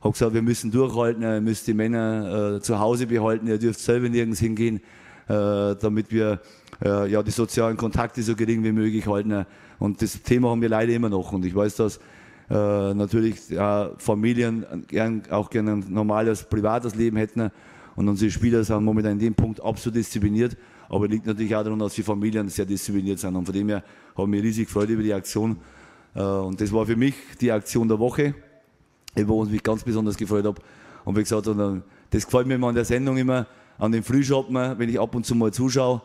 habe 0.00 0.12
gesagt, 0.12 0.34
wir 0.34 0.42
müssen 0.42 0.70
durchhalten, 0.70 1.22
ihr 1.22 1.40
müsst 1.40 1.66
die 1.66 1.74
Männer 1.74 2.56
äh, 2.56 2.60
zu 2.60 2.78
Hause 2.78 3.06
behalten, 3.06 3.46
ihr 3.46 3.58
dürft 3.58 3.80
selber 3.80 4.08
nirgends 4.08 4.40
hingehen, 4.40 4.80
äh, 5.28 5.74
damit 5.76 6.10
wir 6.10 6.40
äh, 6.82 7.10
ja, 7.10 7.22
die 7.22 7.30
sozialen 7.30 7.76
Kontakte 7.76 8.22
so 8.22 8.34
gering 8.34 8.64
wie 8.64 8.72
möglich 8.72 9.06
halten. 9.06 9.44
Und 9.78 10.00
das 10.00 10.22
Thema 10.22 10.50
haben 10.50 10.62
wir 10.62 10.70
leider 10.70 10.92
immer 10.92 11.10
noch. 11.10 11.32
Und 11.32 11.44
ich 11.44 11.54
weiß, 11.54 11.76
dass 11.76 11.98
äh, 12.48 12.94
natürlich 12.94 13.36
Familien 13.98 14.64
auch 15.30 15.50
gerne 15.50 15.72
ein 15.72 15.84
normales 15.88 16.44
privates 16.44 16.94
Leben 16.94 17.16
hätten. 17.16 17.50
Und 17.96 18.08
unsere 18.08 18.30
Spieler 18.30 18.64
sind 18.64 18.84
momentan 18.84 19.12
in 19.12 19.18
dem 19.18 19.34
Punkt 19.34 19.62
absolut 19.62 19.96
diszipliniert. 19.96 20.56
Aber 20.88 21.06
liegt 21.06 21.26
natürlich 21.26 21.54
auch 21.54 21.62
daran, 21.62 21.78
dass 21.78 21.94
die 21.94 22.02
Familien 22.02 22.48
sehr 22.48 22.64
diszipliniert 22.64 23.18
sind. 23.18 23.36
Und 23.36 23.44
von 23.44 23.54
dem 23.54 23.68
her 23.68 23.84
haben 24.16 24.32
wir 24.32 24.42
riesig 24.42 24.68
Freude 24.68 24.94
über 24.94 25.02
die 25.02 25.14
Aktion. 25.14 25.56
Äh, 26.14 26.22
und 26.22 26.60
das 26.60 26.72
war 26.72 26.86
für 26.86 26.96
mich 26.96 27.14
die 27.40 27.52
Aktion 27.52 27.88
der 27.88 27.98
Woche 27.98 28.34
wo 29.16 29.44
ich 29.44 29.50
mich 29.50 29.62
ganz 29.62 29.82
besonders 29.82 30.16
gefreut 30.16 30.44
habe. 30.44 30.60
Und 31.04 31.16
wie 31.16 31.22
gesagt, 31.22 31.46
und, 31.48 31.82
das 32.10 32.24
gefällt 32.24 32.46
mir 32.46 32.54
immer 32.54 32.68
an 32.68 32.74
der 32.74 32.84
Sendung 32.84 33.16
immer, 33.16 33.46
an 33.78 33.92
den 33.92 34.02
Frühschoppen, 34.02 34.54
wenn 34.54 34.88
ich 34.88 35.00
ab 35.00 35.14
und 35.14 35.24
zu 35.24 35.34
mal 35.34 35.52
zuschaue, 35.52 36.02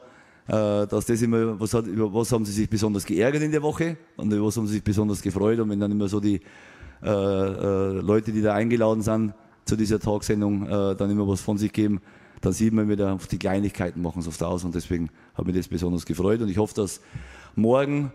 äh, 0.48 0.88
dass 0.88 1.06
das 1.06 1.22
immer, 1.22 1.60
was, 1.60 1.74
hat, 1.74 1.88
über 1.88 2.14
was 2.14 2.32
haben 2.32 2.46
sie 2.46 2.52
sich 2.52 2.70
besonders 2.70 3.06
geärgert 3.06 3.42
in 3.42 3.52
der 3.52 3.62
Woche 3.62 3.98
und 4.16 4.32
über 4.32 4.46
was 4.46 4.56
haben 4.58 4.68
sie 4.68 4.74
sich 4.74 4.84
besonders 4.84 5.22
gefreut. 5.22 5.60
Und 5.60 5.70
wenn 5.70 5.80
dann 5.80 5.92
immer 5.92 6.08
so 6.08 6.20
die 6.20 6.40
äh, 7.04 7.10
äh, 7.10 8.02
Leute, 8.02 8.32
die 8.32 8.42
da 8.42 8.54
eingeladen 8.54 9.02
sind 9.02 9.34
zu 9.66 9.76
dieser 9.76 10.00
Tagsendung, 10.00 10.68
äh, 10.68 10.96
dann 10.96 11.10
immer 11.10 11.28
was 11.28 11.42
von 11.42 11.58
sich 11.58 11.74
geben, 11.74 12.00
dann 12.42 12.54
sieht 12.54 12.74
man 12.74 12.88
wieder, 12.88 13.18
die 13.32 13.40
Kleinigkeiten 13.40 14.02
machen 14.02 14.20
es 14.20 14.28
oft 14.28 14.42
aus. 14.44 14.64
Und 14.64 14.76
deswegen 14.76 15.10
hat 15.34 15.46
mich 15.46 15.56
das 15.56 15.68
besonders 15.68 16.06
gefreut. 16.06 16.42
Und 16.42 16.50
ich 16.50 16.58
hoffe, 16.58 16.76
dass 16.76 17.02
morgen 17.56 18.12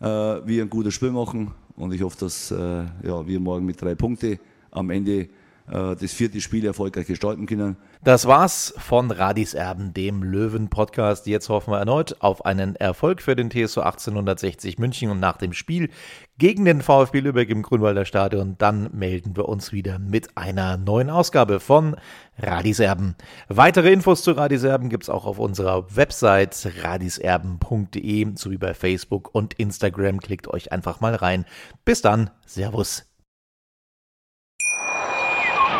äh, 0.00 0.06
wir 0.06 0.62
ein 0.62 0.70
gutes 0.70 0.94
Spiel 0.94 1.10
machen 1.10 1.50
und 1.76 1.92
ich 1.92 2.02
hoffe, 2.02 2.16
dass 2.20 2.50
äh, 2.50 2.84
ja, 3.02 3.26
wir 3.26 3.40
morgen 3.40 3.66
mit 3.66 3.80
drei 3.80 3.94
Punkten 3.94 4.38
am 4.70 4.90
Ende 4.90 5.28
das 5.66 6.12
vierte 6.12 6.40
Spiel 6.40 6.66
erfolgreich 6.66 7.06
gestalten 7.06 7.46
können. 7.46 7.76
Das 8.02 8.26
war's 8.26 8.74
von 8.78 9.10
Radis 9.10 9.54
Erben, 9.54 9.94
dem 9.94 10.22
Löwen-Podcast. 10.22 11.26
Jetzt 11.26 11.48
hoffen 11.48 11.72
wir 11.72 11.78
erneut 11.78 12.16
auf 12.20 12.44
einen 12.44 12.74
Erfolg 12.76 13.22
für 13.22 13.36
den 13.36 13.48
TSO 13.48 13.80
1860 13.82 14.78
München 14.78 15.10
und 15.10 15.20
nach 15.20 15.36
dem 15.36 15.52
Spiel 15.52 15.88
gegen 16.38 16.64
den 16.64 16.82
VfB 16.82 17.20
Lübeck 17.20 17.50
im 17.50 17.62
Grünwalder 17.62 18.04
Stadion, 18.04 18.56
dann 18.58 18.90
melden 18.92 19.36
wir 19.36 19.48
uns 19.48 19.72
wieder 19.72 20.00
mit 20.00 20.36
einer 20.36 20.76
neuen 20.76 21.10
Ausgabe 21.10 21.60
von 21.60 21.94
Radis 22.36 22.80
Erben. 22.80 23.14
Weitere 23.48 23.92
Infos 23.92 24.22
zu 24.22 24.32
Radis 24.32 24.64
Erben 24.64 24.88
gibt's 24.88 25.08
auch 25.08 25.24
auf 25.24 25.38
unserer 25.38 25.94
Website 25.94 26.72
radiserben.de 26.82 28.32
sowie 28.34 28.58
bei 28.58 28.74
Facebook 28.74 29.32
und 29.32 29.54
Instagram. 29.54 30.20
Klickt 30.20 30.48
euch 30.48 30.72
einfach 30.72 31.00
mal 31.00 31.14
rein. 31.14 31.44
Bis 31.84 32.02
dann, 32.02 32.30
Servus. 32.44 33.11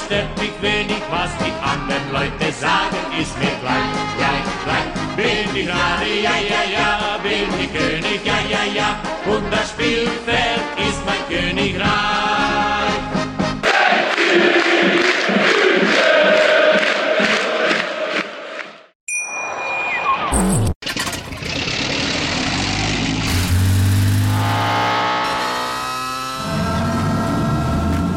Andere 0.00 0.26
stört 0.26 0.38
mich 0.38 0.52
wenig, 0.60 1.02
was 1.10 1.30
die 1.38 1.52
anderen 1.62 2.12
Leute 2.12 2.52
sagen, 2.52 2.96
ist 3.20 3.36
mir 3.38 3.50
gleich, 3.60 3.90
gleich, 4.16 4.46
gleich. 4.64 5.16
Bin 5.16 5.56
ich 5.56 5.68
Rade, 5.68 6.20
ja, 6.22 6.36
ja, 6.48 6.62
ja, 6.72 7.18
bin 7.22 7.60
ich. 7.60 7.72
König, 7.72 8.24
ja, 8.24 8.38
ja, 8.48 8.64
ja. 8.72 9.00
Und 9.32 9.50
das 9.52 9.70
Spielfeld 9.70 10.62
ist 10.76 11.00
mein 11.06 11.22
Königreich. 11.28 11.90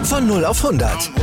Von 0.04 0.28
0 0.28 0.46
auf 0.46 0.64
100. 0.64 1.22